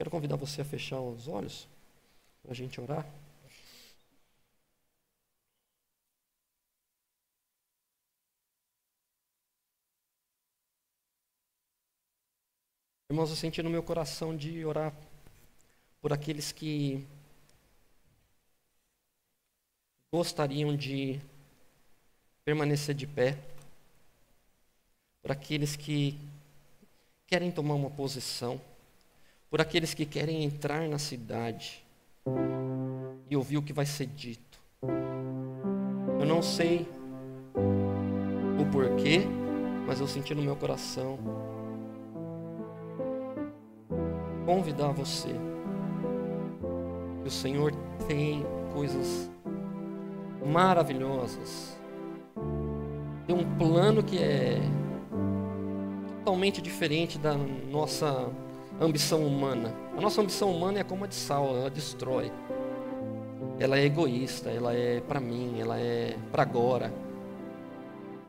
Quero 0.00 0.10
convidar 0.10 0.36
você 0.36 0.62
a 0.62 0.64
fechar 0.64 0.98
os 0.98 1.28
olhos, 1.28 1.68
para 2.42 2.52
a 2.52 2.54
gente 2.54 2.80
orar. 2.80 3.06
Irmãos, 13.10 13.28
eu 13.28 13.36
senti 13.36 13.62
no 13.62 13.68
meu 13.68 13.82
coração 13.82 14.34
de 14.34 14.64
orar 14.64 14.90
por 16.00 16.14
aqueles 16.14 16.50
que 16.50 17.06
gostariam 20.10 20.74
de 20.74 21.20
permanecer 22.42 22.94
de 22.94 23.06
pé, 23.06 23.38
por 25.20 25.30
aqueles 25.30 25.76
que 25.76 26.18
querem 27.26 27.52
tomar 27.52 27.74
uma 27.74 27.90
posição, 27.90 28.58
por 29.50 29.60
aqueles 29.60 29.92
que 29.92 30.06
querem 30.06 30.44
entrar 30.44 30.88
na 30.88 30.98
cidade 30.98 31.84
e 33.28 33.36
ouvir 33.36 33.58
o 33.58 33.62
que 33.62 33.72
vai 33.72 33.84
ser 33.84 34.06
dito. 34.06 34.60
Eu 36.18 36.26
não 36.26 36.40
sei 36.40 36.86
o 38.58 38.64
porquê, 38.72 39.22
mas 39.86 40.00
eu 40.00 40.06
senti 40.06 40.34
no 40.34 40.42
meu 40.42 40.56
coração 40.56 41.18
convidar 44.46 44.92
você 44.92 45.34
o 47.30 47.32
Senhor 47.32 47.72
tem 48.08 48.44
coisas 48.72 49.30
maravilhosas. 50.44 51.78
Tem 53.24 53.36
um 53.36 53.56
plano 53.56 54.02
que 54.02 54.18
é 54.18 54.58
totalmente 56.18 56.60
diferente 56.60 57.18
da 57.18 57.34
nossa 57.34 58.28
ambição 58.84 59.26
humana. 59.26 59.74
A 59.96 60.00
nossa 60.00 60.20
ambição 60.20 60.50
humana 60.50 60.80
é 60.80 60.84
como 60.84 61.04
a 61.04 61.06
de 61.06 61.14
sal, 61.14 61.56
ela 61.56 61.70
destrói. 61.70 62.32
Ela 63.58 63.78
é 63.78 63.84
egoísta, 63.84 64.50
ela 64.50 64.74
é 64.74 65.00
para 65.00 65.20
mim, 65.20 65.60
ela 65.60 65.78
é 65.78 66.16
para 66.32 66.42
agora. 66.42 66.92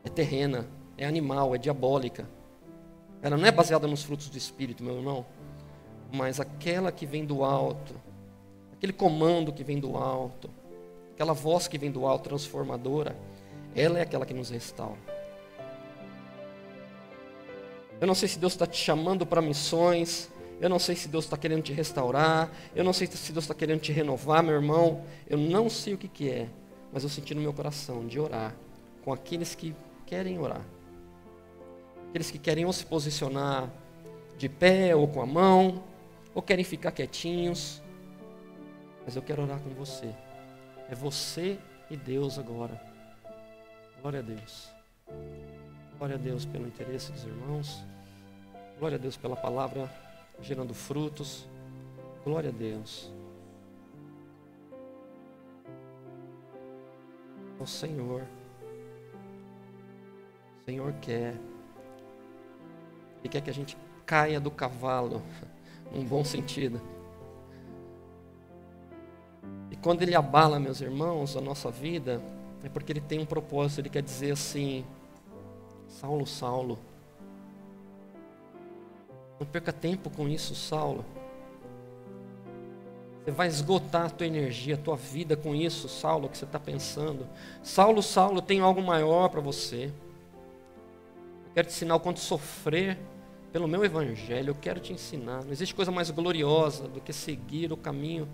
É 0.04 0.10
terrena, 0.10 0.68
é 0.98 1.06
animal, 1.06 1.56
é 1.56 1.58
diabólica. 1.58 2.28
Ela 3.22 3.38
não 3.38 3.46
é 3.46 3.52
baseada 3.52 3.88
nos 3.88 4.04
frutos 4.04 4.30
do 4.30 4.38
espírito, 4.38 4.84
meu 4.84 4.96
irmão. 4.96 5.26
mas 6.14 6.42
aquela 6.42 6.92
que 6.92 7.06
vem 7.06 7.24
do 7.24 7.46
alto, 7.46 7.94
aquele 8.74 8.92
comando 8.92 9.54
que 9.54 9.64
vem 9.64 9.80
do 9.80 9.96
alto, 9.96 10.50
aquela 11.14 11.32
voz 11.32 11.70
que 11.70 11.78
vem 11.78 11.90
do 11.90 12.06
alto 12.06 12.28
transformadora, 12.28 13.16
ela 13.74 14.00
é 14.00 14.02
aquela 14.02 14.26
que 14.26 14.34
nos 14.34 14.50
restaura. 14.50 15.00
Eu 18.02 18.08
não 18.08 18.16
sei 18.16 18.28
se 18.28 18.40
Deus 18.40 18.54
está 18.54 18.66
te 18.66 18.76
chamando 18.76 19.26
para 19.26 19.42
missões, 19.42 20.30
eu 20.62 20.70
não 20.70 20.78
sei 20.78 20.96
se 20.96 21.08
Deus 21.08 21.26
está 21.26 21.36
querendo 21.36 21.64
te 21.64 21.74
restaurar, 21.74 22.52
eu 22.76 22.84
não 22.84 22.94
sei 22.94 23.08
se 23.08 23.34
Deus 23.34 23.46
está 23.46 23.56
querendo 23.56 23.80
te 23.80 23.92
renovar, 23.92 24.44
meu 24.44 24.54
irmão, 24.54 25.04
eu 25.28 25.36
não 25.36 25.68
sei 25.72 25.96
o 25.96 25.98
que, 25.98 26.08
que 26.08 26.30
é, 26.30 26.48
mas 26.94 27.02
eu 27.02 27.10
senti 27.10 27.34
no 27.34 27.42
meu 27.42 27.52
coração 27.52 28.06
de 28.06 28.20
orar 28.20 28.56
com 29.04 29.12
aqueles 29.12 29.56
que 29.56 29.76
querem 30.06 30.38
orar, 30.38 30.62
aqueles 32.10 32.30
que 32.30 32.38
querem 32.38 32.64
ou 32.64 32.72
se 32.72 32.86
posicionar 32.86 33.72
de 34.38 34.48
pé 34.48 34.96
ou 34.96 35.08
com 35.08 35.20
a 35.24 35.26
mão, 35.26 35.84
ou 36.36 36.44
querem 36.44 36.64
ficar 36.64 36.92
quietinhos, 36.92 37.82
mas 39.04 39.16
eu 39.16 39.24
quero 39.24 39.42
orar 39.42 39.60
com 39.62 39.72
você. 39.72 40.14
É 40.92 40.94
você 40.94 41.58
e 41.90 41.98
Deus 41.98 42.38
agora. 42.38 42.80
Glória 44.00 44.20
a 44.20 44.22
Deus. 44.22 44.70
Glória 45.98 46.18
a 46.18 46.20
Deus 46.20 46.46
pelo 46.46 46.68
interesse 46.68 47.12
dos 47.12 47.24
irmãos. 47.24 47.84
Glória 48.78 48.98
a 48.98 49.02
Deus 49.02 49.18
pela 49.18 49.36
palavra 49.36 49.90
gerando 50.42 50.74
frutos. 50.74 51.48
Glória 52.24 52.50
a 52.50 52.54
Deus. 52.54 53.12
O 57.60 57.66
Senhor. 57.66 58.24
O 60.60 60.66
Senhor 60.66 60.94
quer. 61.02 61.36
Ele 63.20 63.30
quer 63.30 63.42
que 63.42 63.50
a 63.50 63.54
gente 63.54 63.78
caia 64.06 64.40
do 64.40 64.50
cavalo, 64.50 65.22
num 65.94 66.04
bom 66.04 66.24
sentido. 66.24 66.82
E 69.70 69.76
quando 69.76 70.02
ele 70.02 70.16
abala, 70.16 70.60
meus 70.60 70.82
irmãos, 70.82 71.38
a 71.38 71.42
nossa 71.42 71.70
vida, 71.70 72.22
é 72.64 72.70
porque 72.70 72.92
ele 72.92 73.02
tem 73.02 73.20
um 73.20 73.26
propósito, 73.26 73.82
ele 73.82 73.90
quer 73.90 74.02
dizer 74.02 74.32
assim: 74.32 74.86
Saulo, 75.88 76.26
Saulo, 76.26 76.80
não 79.42 79.48
perca 79.48 79.74
tempo 79.74 80.08
com 80.12 80.30
isso, 80.30 80.54
Saulo. 80.54 81.04
Você 83.24 83.32
vai 83.32 83.48
esgotar 83.48 84.06
a 84.06 84.10
tua 84.10 84.28
energia, 84.28 84.76
a 84.76 84.78
tua 84.78 84.96
vida 84.96 85.36
com 85.36 85.56
isso, 85.56 85.90
Saulo, 85.90 86.30
que 86.30 86.38
você 86.38 86.46
está 86.46 86.60
pensando. 86.60 87.28
Saulo, 87.64 88.04
Saulo, 88.04 88.40
tenho 88.40 88.64
algo 88.64 88.84
maior 88.84 89.30
para 89.30 89.42
você. 89.42 89.92
Eu 91.46 91.54
quero 91.56 91.68
te 91.68 91.74
ensinar 91.74 91.96
o 91.96 92.00
quanto 92.00 92.20
sofrer 92.20 93.00
pelo 93.52 93.68
meu 93.68 93.84
evangelho. 93.84 94.52
Eu 94.52 94.56
quero 94.56 94.80
te 94.80 94.94
ensinar. 94.94 95.44
Não 95.44 95.52
existe 95.52 95.74
coisa 95.74 95.92
mais 95.92 96.12
gloriosa 96.12 96.88
do 96.88 97.02
que 97.02 97.12
seguir 97.12 97.74
o 97.74 97.78
caminho 97.78 98.30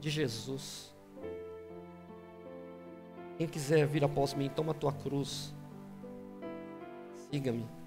de 0.00 0.10
Jesus. 0.10 0.94
Quem 3.38 3.48
quiser 3.48 3.86
vir 3.86 4.04
após 4.04 4.34
mim, 4.34 4.50
toma 4.50 4.72
a 4.72 4.74
tua 4.74 4.92
cruz. 4.92 5.54
Siga-me. 7.30 7.81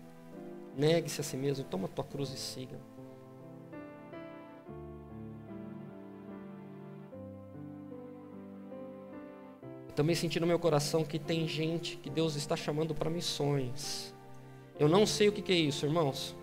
Negue-se 0.78 1.22
a 1.22 1.24
si 1.24 1.38
mesmo, 1.38 1.64
toma 1.64 1.88
tua 1.88 2.04
cruz 2.04 2.30
e 2.32 2.38
siga. 2.38 2.78
também 9.96 10.14
senti 10.14 10.40
no 10.40 10.46
meu 10.46 10.60
coração 10.60 11.04
que 11.04 11.18
tem 11.18 11.48
gente 11.48 11.96
que 11.96 12.10
Deus 12.10 12.36
está 12.36 12.56
chamando 12.56 12.94
para 12.94 13.10
missões. 13.10 14.14
Eu 14.78 14.90
não 14.90 15.06
sei 15.06 15.30
o 15.30 15.32
que 15.32 15.52
é 15.52 15.56
isso, 15.56 15.86
irmãos. 15.86 16.36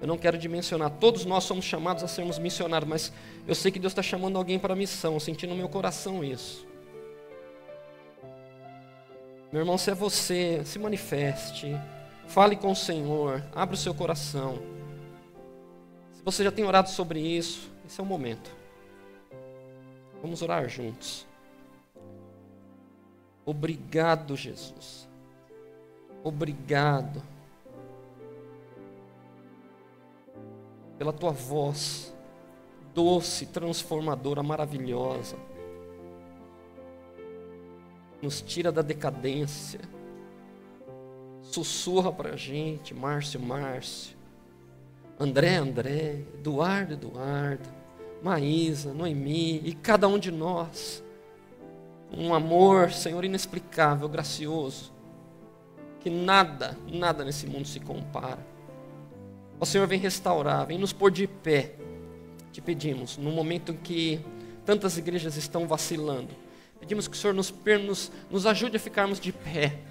Eu 0.00 0.08
não 0.08 0.18
quero 0.18 0.36
dimensionar. 0.36 0.90
Todos 0.90 1.24
nós 1.24 1.44
somos 1.44 1.64
chamados 1.64 2.02
a 2.02 2.08
sermos 2.08 2.38
missionários, 2.38 2.88
mas 2.88 3.12
eu 3.46 3.54
sei 3.54 3.70
que 3.70 3.78
Deus 3.78 3.92
está 3.92 4.02
chamando 4.02 4.36
alguém 4.36 4.58
para 4.58 4.74
a 4.74 4.76
missão. 4.76 5.14
Eu 5.14 5.20
senti 5.20 5.46
no 5.46 5.54
meu 5.54 5.68
coração 5.68 6.24
isso. 6.24 6.66
Meu 9.52 9.62
irmão, 9.62 9.78
se 9.78 9.92
é 9.92 9.94
você, 9.94 10.60
se 10.64 10.78
manifeste. 10.78 11.68
Fale 12.26 12.56
com 12.56 12.70
o 12.70 12.76
Senhor. 12.76 13.42
Abra 13.54 13.74
o 13.74 13.78
seu 13.78 13.94
coração. 13.94 14.58
Se 16.12 16.22
você 16.22 16.44
já 16.44 16.52
tem 16.52 16.64
orado 16.64 16.88
sobre 16.88 17.20
isso, 17.20 17.70
esse 17.86 18.00
é 18.00 18.02
o 18.02 18.06
momento. 18.06 18.50
Vamos 20.20 20.42
orar 20.42 20.68
juntos. 20.68 21.26
Obrigado, 23.44 24.36
Jesus. 24.36 25.08
Obrigado 26.24 27.22
pela 30.98 31.12
tua 31.12 31.30
voz 31.30 32.12
doce, 32.96 33.44
transformadora, 33.44 34.42
maravilhosa. 34.42 35.36
Nos 38.22 38.40
tira 38.40 38.72
da 38.72 38.80
decadência. 38.80 39.80
Sussurra 41.56 42.12
para 42.12 42.34
a 42.34 42.36
gente, 42.36 42.92
Márcio, 42.92 43.40
Márcio. 43.40 44.14
André, 45.18 45.56
André, 45.56 46.22
Eduardo, 46.34 46.92
Eduardo, 46.92 47.66
Maísa, 48.22 48.92
Noemi 48.92 49.62
e 49.64 49.72
cada 49.72 50.06
um 50.06 50.18
de 50.18 50.30
nós. 50.30 51.02
Um 52.12 52.34
amor, 52.34 52.92
Senhor, 52.92 53.24
inexplicável, 53.24 54.06
gracioso, 54.06 54.92
que 56.00 56.10
nada, 56.10 56.76
nada 56.92 57.24
nesse 57.24 57.46
mundo 57.46 57.66
se 57.66 57.80
compara. 57.80 58.46
O 59.58 59.64
Senhor 59.64 59.86
vem 59.86 59.98
restaurar, 59.98 60.66
vem 60.66 60.76
nos 60.76 60.92
pôr 60.92 61.10
de 61.10 61.26
pé. 61.26 61.74
Te 62.52 62.60
pedimos, 62.60 63.16
no 63.16 63.30
momento 63.30 63.72
em 63.72 63.78
que 63.78 64.20
tantas 64.66 64.98
igrejas 64.98 65.38
estão 65.38 65.66
vacilando, 65.66 66.34
pedimos 66.78 67.08
que 67.08 67.16
o 67.16 67.18
Senhor 67.18 67.32
nos, 67.32 67.50
nos, 67.82 68.12
nos 68.30 68.44
ajude 68.44 68.76
a 68.76 68.80
ficarmos 68.80 69.18
de 69.18 69.32
pé. 69.32 69.85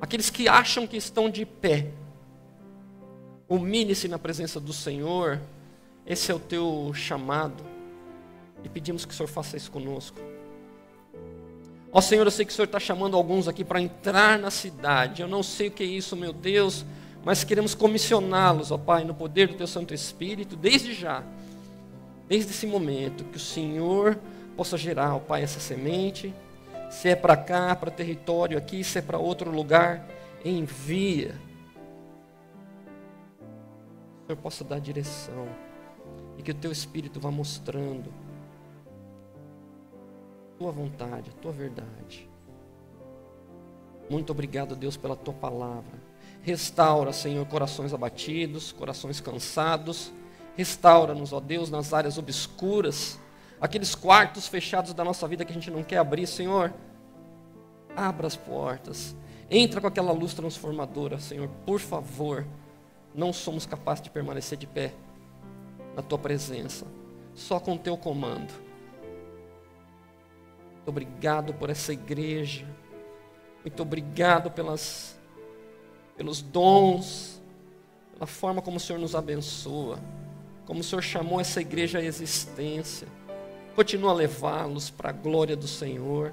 Aqueles 0.00 0.30
que 0.30 0.48
acham 0.48 0.86
que 0.86 0.96
estão 0.96 1.28
de 1.28 1.44
pé, 1.44 1.88
humilhe-se 3.48 4.08
na 4.08 4.18
presença 4.18 4.58
do 4.58 4.72
Senhor, 4.72 5.40
esse 6.06 6.30
é 6.30 6.34
o 6.34 6.38
teu 6.38 6.92
chamado, 6.94 7.62
e 8.64 8.68
pedimos 8.68 9.04
que 9.04 9.12
o 9.12 9.16
Senhor 9.16 9.28
faça 9.28 9.56
isso 9.56 9.70
conosco. 9.70 10.18
Ó 11.92 12.00
Senhor, 12.00 12.26
eu 12.26 12.30
sei 12.30 12.44
que 12.44 12.52
o 12.52 12.54
Senhor 12.54 12.66
está 12.66 12.78
chamando 12.78 13.16
alguns 13.16 13.48
aqui 13.48 13.64
para 13.64 13.80
entrar 13.80 14.38
na 14.38 14.50
cidade, 14.50 15.22
eu 15.22 15.28
não 15.28 15.42
sei 15.42 15.68
o 15.68 15.70
que 15.70 15.82
é 15.82 15.86
isso, 15.86 16.16
meu 16.16 16.32
Deus 16.32 16.84
mas 17.24 17.44
queremos 17.44 17.74
comissioná-los, 17.74 18.70
ó 18.70 18.78
Pai, 18.78 19.04
no 19.04 19.14
poder 19.14 19.48
do 19.48 19.54
Teu 19.54 19.66
Santo 19.66 19.92
Espírito, 19.92 20.56
desde 20.56 20.94
já, 20.94 21.22
desde 22.28 22.50
esse 22.50 22.66
momento, 22.66 23.24
que 23.24 23.36
o 23.36 23.40
Senhor 23.40 24.18
possa 24.56 24.78
gerar, 24.78 25.16
ó 25.16 25.18
Pai, 25.18 25.42
essa 25.42 25.60
semente, 25.60 26.34
se 26.90 27.08
é 27.08 27.16
para 27.16 27.36
cá, 27.36 27.74
para 27.76 27.90
território 27.90 28.58
aqui, 28.58 28.82
se 28.82 28.98
é 28.98 29.02
para 29.02 29.16
outro 29.16 29.48
lugar, 29.48 30.04
envia. 30.44 31.40
Que 33.38 34.24
o 34.24 34.26
Senhor 34.26 34.42
possa 34.42 34.64
dar 34.64 34.80
direção 34.80 35.48
e 36.36 36.42
que 36.42 36.50
o 36.50 36.54
Teu 36.54 36.72
Espírito 36.72 37.20
vá 37.20 37.30
mostrando 37.30 38.12
a 40.48 40.58
Tua 40.58 40.72
vontade, 40.72 41.30
a 41.30 41.40
Tua 41.40 41.52
verdade. 41.52 42.28
Muito 44.10 44.32
obrigado, 44.32 44.74
Deus, 44.74 44.96
pela 44.96 45.14
Tua 45.14 45.34
palavra. 45.34 46.10
Restaura, 46.42 47.12
Senhor, 47.12 47.46
corações 47.46 47.94
abatidos, 47.94 48.72
corações 48.72 49.20
cansados. 49.20 50.12
Restaura-nos, 50.56 51.32
ó 51.32 51.38
Deus, 51.38 51.70
nas 51.70 51.92
áreas 51.94 52.18
obscuras, 52.18 53.19
aqueles 53.60 53.94
quartos 53.94 54.48
fechados 54.48 54.94
da 54.94 55.04
nossa 55.04 55.28
vida 55.28 55.44
que 55.44 55.52
a 55.52 55.54
gente 55.54 55.70
não 55.70 55.82
quer 55.82 55.98
abrir, 55.98 56.26
Senhor. 56.26 56.72
Abra 57.94 58.26
as 58.26 58.36
portas. 58.36 59.14
Entra 59.50 59.80
com 59.80 59.86
aquela 59.86 60.12
luz 60.12 60.32
transformadora, 60.32 61.18
Senhor, 61.18 61.48
por 61.66 61.80
favor. 61.80 62.46
Não 63.14 63.32
somos 63.32 63.66
capazes 63.66 64.02
de 64.04 64.10
permanecer 64.10 64.56
de 64.56 64.66
pé 64.66 64.92
na 65.96 66.02
tua 66.02 66.18
presença, 66.18 66.86
só 67.34 67.58
com 67.58 67.74
o 67.74 67.78
teu 67.78 67.96
comando. 67.96 68.52
Muito 70.74 70.88
obrigado 70.88 71.52
por 71.52 71.68
essa 71.68 71.92
igreja. 71.92 72.66
Muito 73.64 73.82
obrigado 73.82 74.50
pelas 74.50 75.18
pelos 76.16 76.42
dons, 76.42 77.42
pela 78.12 78.26
forma 78.26 78.60
como 78.60 78.76
o 78.76 78.80
Senhor 78.80 78.98
nos 78.98 79.14
abençoa, 79.14 79.98
como 80.66 80.80
o 80.80 80.84
Senhor 80.84 81.00
chamou 81.00 81.40
essa 81.40 81.62
igreja 81.62 81.98
à 81.98 82.02
existência. 82.02 83.08
Continua 83.74 84.10
a 84.10 84.14
levá-los 84.14 84.90
para 84.90 85.10
a 85.10 85.12
glória 85.12 85.56
do 85.56 85.68
Senhor. 85.68 86.32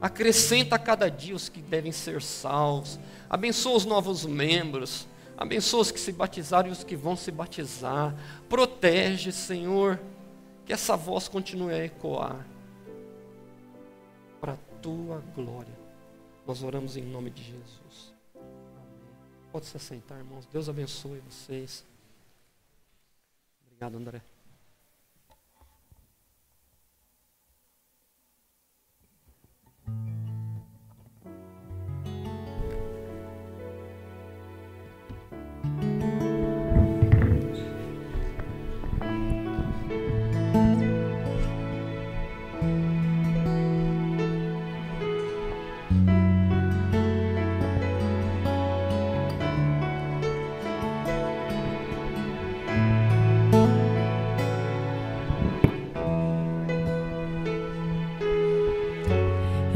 Acrescenta 0.00 0.76
a 0.76 0.78
cada 0.78 1.10
dia 1.10 1.34
os 1.34 1.48
que 1.48 1.62
devem 1.62 1.92
ser 1.92 2.20
salvos. 2.20 2.98
Abençoa 3.28 3.76
os 3.76 3.84
novos 3.84 4.24
membros. 4.24 5.06
Abençoa 5.36 5.80
os 5.80 5.90
que 5.90 5.98
se 5.98 6.12
batizaram 6.12 6.68
e 6.68 6.72
os 6.72 6.84
que 6.84 6.94
vão 6.94 7.16
se 7.16 7.30
batizar. 7.30 8.14
Protege, 8.48 9.32
Senhor, 9.32 9.98
que 10.64 10.72
essa 10.72 10.96
voz 10.96 11.26
continue 11.26 11.72
a 11.72 11.84
ecoar. 11.84 12.46
Para 14.40 14.52
a 14.52 14.58
tua 14.80 15.22
glória. 15.34 15.74
Nós 16.46 16.62
oramos 16.62 16.96
em 16.96 17.02
nome 17.02 17.30
de 17.30 17.42
Jesus. 17.42 18.14
Pode 19.50 19.66
se 19.66 19.76
assentar, 19.76 20.18
irmãos. 20.18 20.46
Deus 20.52 20.68
abençoe 20.68 21.22
vocês. 21.30 21.84
Obrigado. 23.66 23.96
André. 23.96 24.33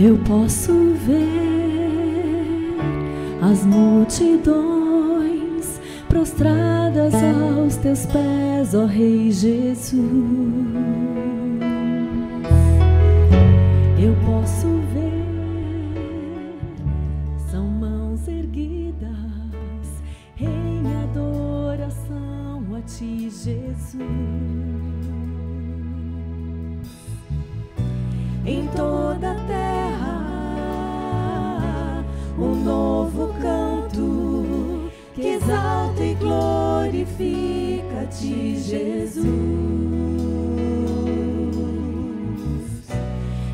Eu 0.01 0.16
posso 0.18 0.72
ver 1.05 2.76
as 3.42 3.64
multidões 3.64 4.20
prostradas 6.09 7.12
aos 7.14 7.74
teus 7.78 8.07
pés, 8.07 8.76
ó 8.76 8.86
Rei 8.86 9.32
Jesus. 9.32 9.99
Eu 13.99 14.14
posso 14.24 14.68
ver, 14.94 15.24
são 17.51 17.66
mãos 17.66 18.28
erguidas 18.28 19.11
em 20.38 20.80
adoração 21.03 22.62
a 22.76 22.80
ti, 22.82 23.28
Jesus. 23.28 23.96
Em 28.46 28.64
toda 28.68 29.32
a 29.32 29.34
terra, 29.46 29.68
exalta 35.49 36.05
e 36.05 36.14
glorifica-te, 36.14 38.59
Jesus. 38.59 39.24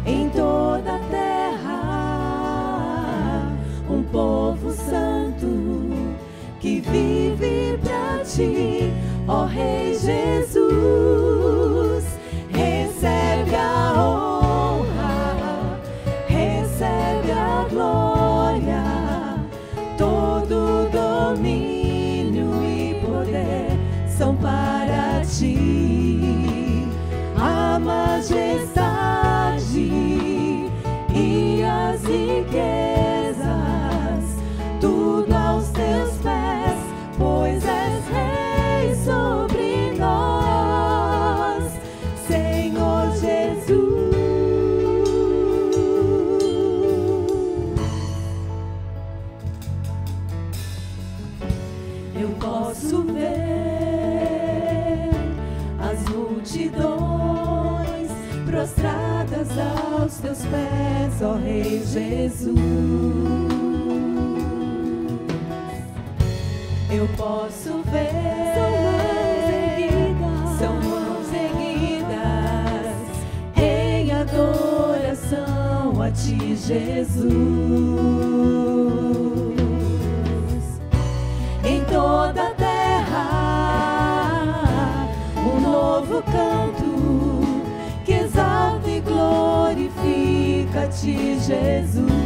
Em 0.04 0.28
toda 0.30 0.96
a 0.96 0.98
terra, 1.08 1.92
um 3.88 4.02
povo 4.02 4.72
santo 4.72 5.46
que 6.60 6.80
vive 6.80 7.78
pra 7.80 8.24
ti, 8.24 8.92
ó 9.28 9.44
Rei 9.44 9.94
Jesus. 9.94 11.03
Ó 61.24 61.34
Rei 61.34 61.82
Jesus. 61.84 62.54
Eu 66.90 67.08
posso 67.16 67.82
ver 67.90 68.54
são 70.58 70.80
mãos 70.80 71.32
erguidas 71.32 72.16
em 73.56 74.12
adoração 74.12 76.00
a 76.00 76.10
ti, 76.10 76.56
Jesus. 76.56 78.33
Jesus. 91.04 92.23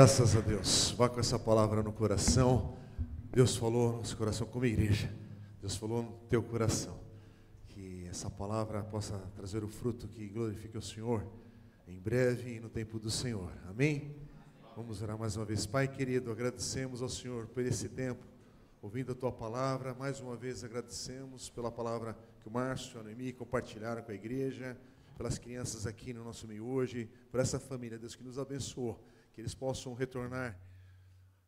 Graças 0.00 0.34
a 0.34 0.40
Deus. 0.40 0.92
Vá 0.92 1.10
com 1.10 1.20
essa 1.20 1.38
palavra 1.38 1.82
no 1.82 1.92
coração. 1.92 2.74
Deus 3.30 3.54
falou 3.54 3.92
no 3.92 3.98
nosso 3.98 4.16
coração 4.16 4.46
como 4.46 4.64
igreja. 4.64 5.14
Deus 5.60 5.76
falou 5.76 6.02
no 6.02 6.12
teu 6.26 6.42
coração. 6.42 6.98
Que 7.68 8.06
essa 8.08 8.30
palavra 8.30 8.82
possa 8.82 9.18
trazer 9.36 9.62
o 9.62 9.68
fruto 9.68 10.08
que 10.08 10.26
glorifique 10.26 10.78
o 10.78 10.80
Senhor 10.80 11.22
em 11.86 12.00
breve 12.00 12.54
e 12.54 12.60
no 12.60 12.70
tempo 12.70 12.98
do 12.98 13.10
Senhor. 13.10 13.52
Amém? 13.68 14.16
Vamos 14.74 15.02
orar 15.02 15.18
mais 15.18 15.36
uma 15.36 15.44
vez. 15.44 15.66
Pai 15.66 15.86
querido, 15.86 16.32
agradecemos 16.32 17.02
ao 17.02 17.08
Senhor 17.10 17.46
por 17.48 17.62
esse 17.62 17.86
tempo, 17.90 18.24
ouvindo 18.80 19.12
a 19.12 19.14
tua 19.14 19.30
palavra. 19.30 19.92
Mais 19.92 20.18
uma 20.18 20.34
vez 20.34 20.64
agradecemos 20.64 21.50
pela 21.50 21.70
palavra 21.70 22.16
que 22.40 22.48
o 22.48 22.50
Márcio 22.50 22.96
e 22.96 23.00
a 23.00 23.02
Noemi 23.02 23.34
compartilharam 23.34 24.00
com 24.00 24.10
a 24.10 24.14
igreja, 24.14 24.78
pelas 25.18 25.36
crianças 25.36 25.86
aqui 25.86 26.14
no 26.14 26.24
nosso 26.24 26.48
meio 26.48 26.64
hoje, 26.64 27.06
por 27.30 27.38
essa 27.38 27.60
família, 27.60 27.98
Deus, 27.98 28.16
que 28.16 28.24
nos 28.24 28.38
abençoou, 28.38 28.98
que 29.32 29.40
eles 29.40 29.54
possam 29.54 29.94
retornar 29.94 30.58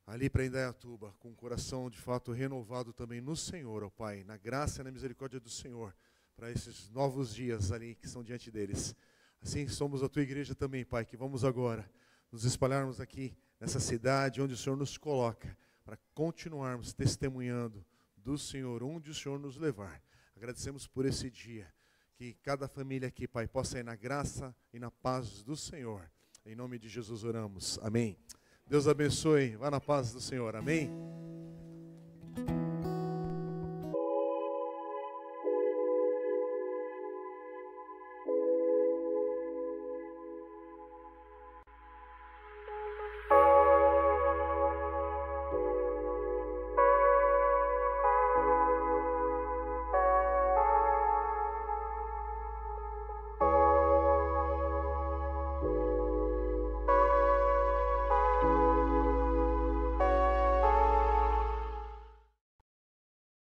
ali 0.07 0.29
para 0.29 0.45
Indaiatuba, 0.45 1.15
com 1.19 1.31
o 1.31 1.35
coração 1.35 1.89
de 1.89 1.99
fato 1.99 2.33
renovado 2.33 2.93
também 2.93 3.21
no 3.21 3.37
Senhor, 3.37 3.85
ó 3.85 3.91
Pai, 3.91 4.25
na 4.25 4.37
graça 4.37 4.81
e 4.81 4.85
na 4.85 4.91
misericórdia 4.91 5.39
do 5.39 5.49
Senhor, 5.49 5.95
para 6.35 6.51
esses 6.51 6.89
novos 6.91 7.35
dias 7.35 7.71
ali 7.73 7.95
que 7.95 8.07
estão 8.07 8.23
diante 8.23 8.51
deles. 8.51 8.95
Assim 9.41 9.69
somos 9.69 10.03
a 10.03 10.09
tua 10.09 10.23
igreja 10.23 10.55
também, 10.55 10.85
Pai, 10.85 11.05
que 11.05 11.17
vamos 11.17 11.45
agora 11.45 11.89
nos 12.31 12.45
espalharmos 12.45 13.01
aqui 13.01 13.37
nessa 13.61 13.79
cidade 13.79 14.41
onde 14.41 14.55
o 14.55 14.57
Senhor 14.57 14.77
nos 14.77 14.97
coloca, 14.97 15.57
para 15.85 15.99
continuarmos 16.15 16.93
testemunhando 16.93 17.85
do 18.17 18.39
Senhor, 18.39 18.83
onde 18.83 19.11
o 19.11 19.15
Senhor 19.15 19.39
nos 19.39 19.57
levar. 19.57 20.03
Agradecemos 20.37 20.87
por 20.87 21.05
esse 21.05 21.31
dia. 21.31 21.73
Que 22.15 22.35
cada 22.35 22.69
família 22.69 23.09
aqui, 23.09 23.27
Pai, 23.27 23.49
possa 23.49 23.79
ir 23.79 23.85
na 23.85 23.97
graça 23.97 24.55
e 24.73 24.79
na 24.79 24.91
paz 24.91 25.43
do 25.43 25.57
Senhor. 25.57 26.11
Em 26.45 26.57
nome 26.57 26.77
de 26.77 26.89
Jesus 26.89 27.23
oramos. 27.23 27.79
Amém. 27.83 28.17
Deus 28.67 28.89
abençoe. 28.89 29.55
Vá 29.55 29.71
na 29.71 29.81
paz 29.81 30.13
do 30.13 30.21
Senhor. 30.21 30.57
Amém. 30.57 30.91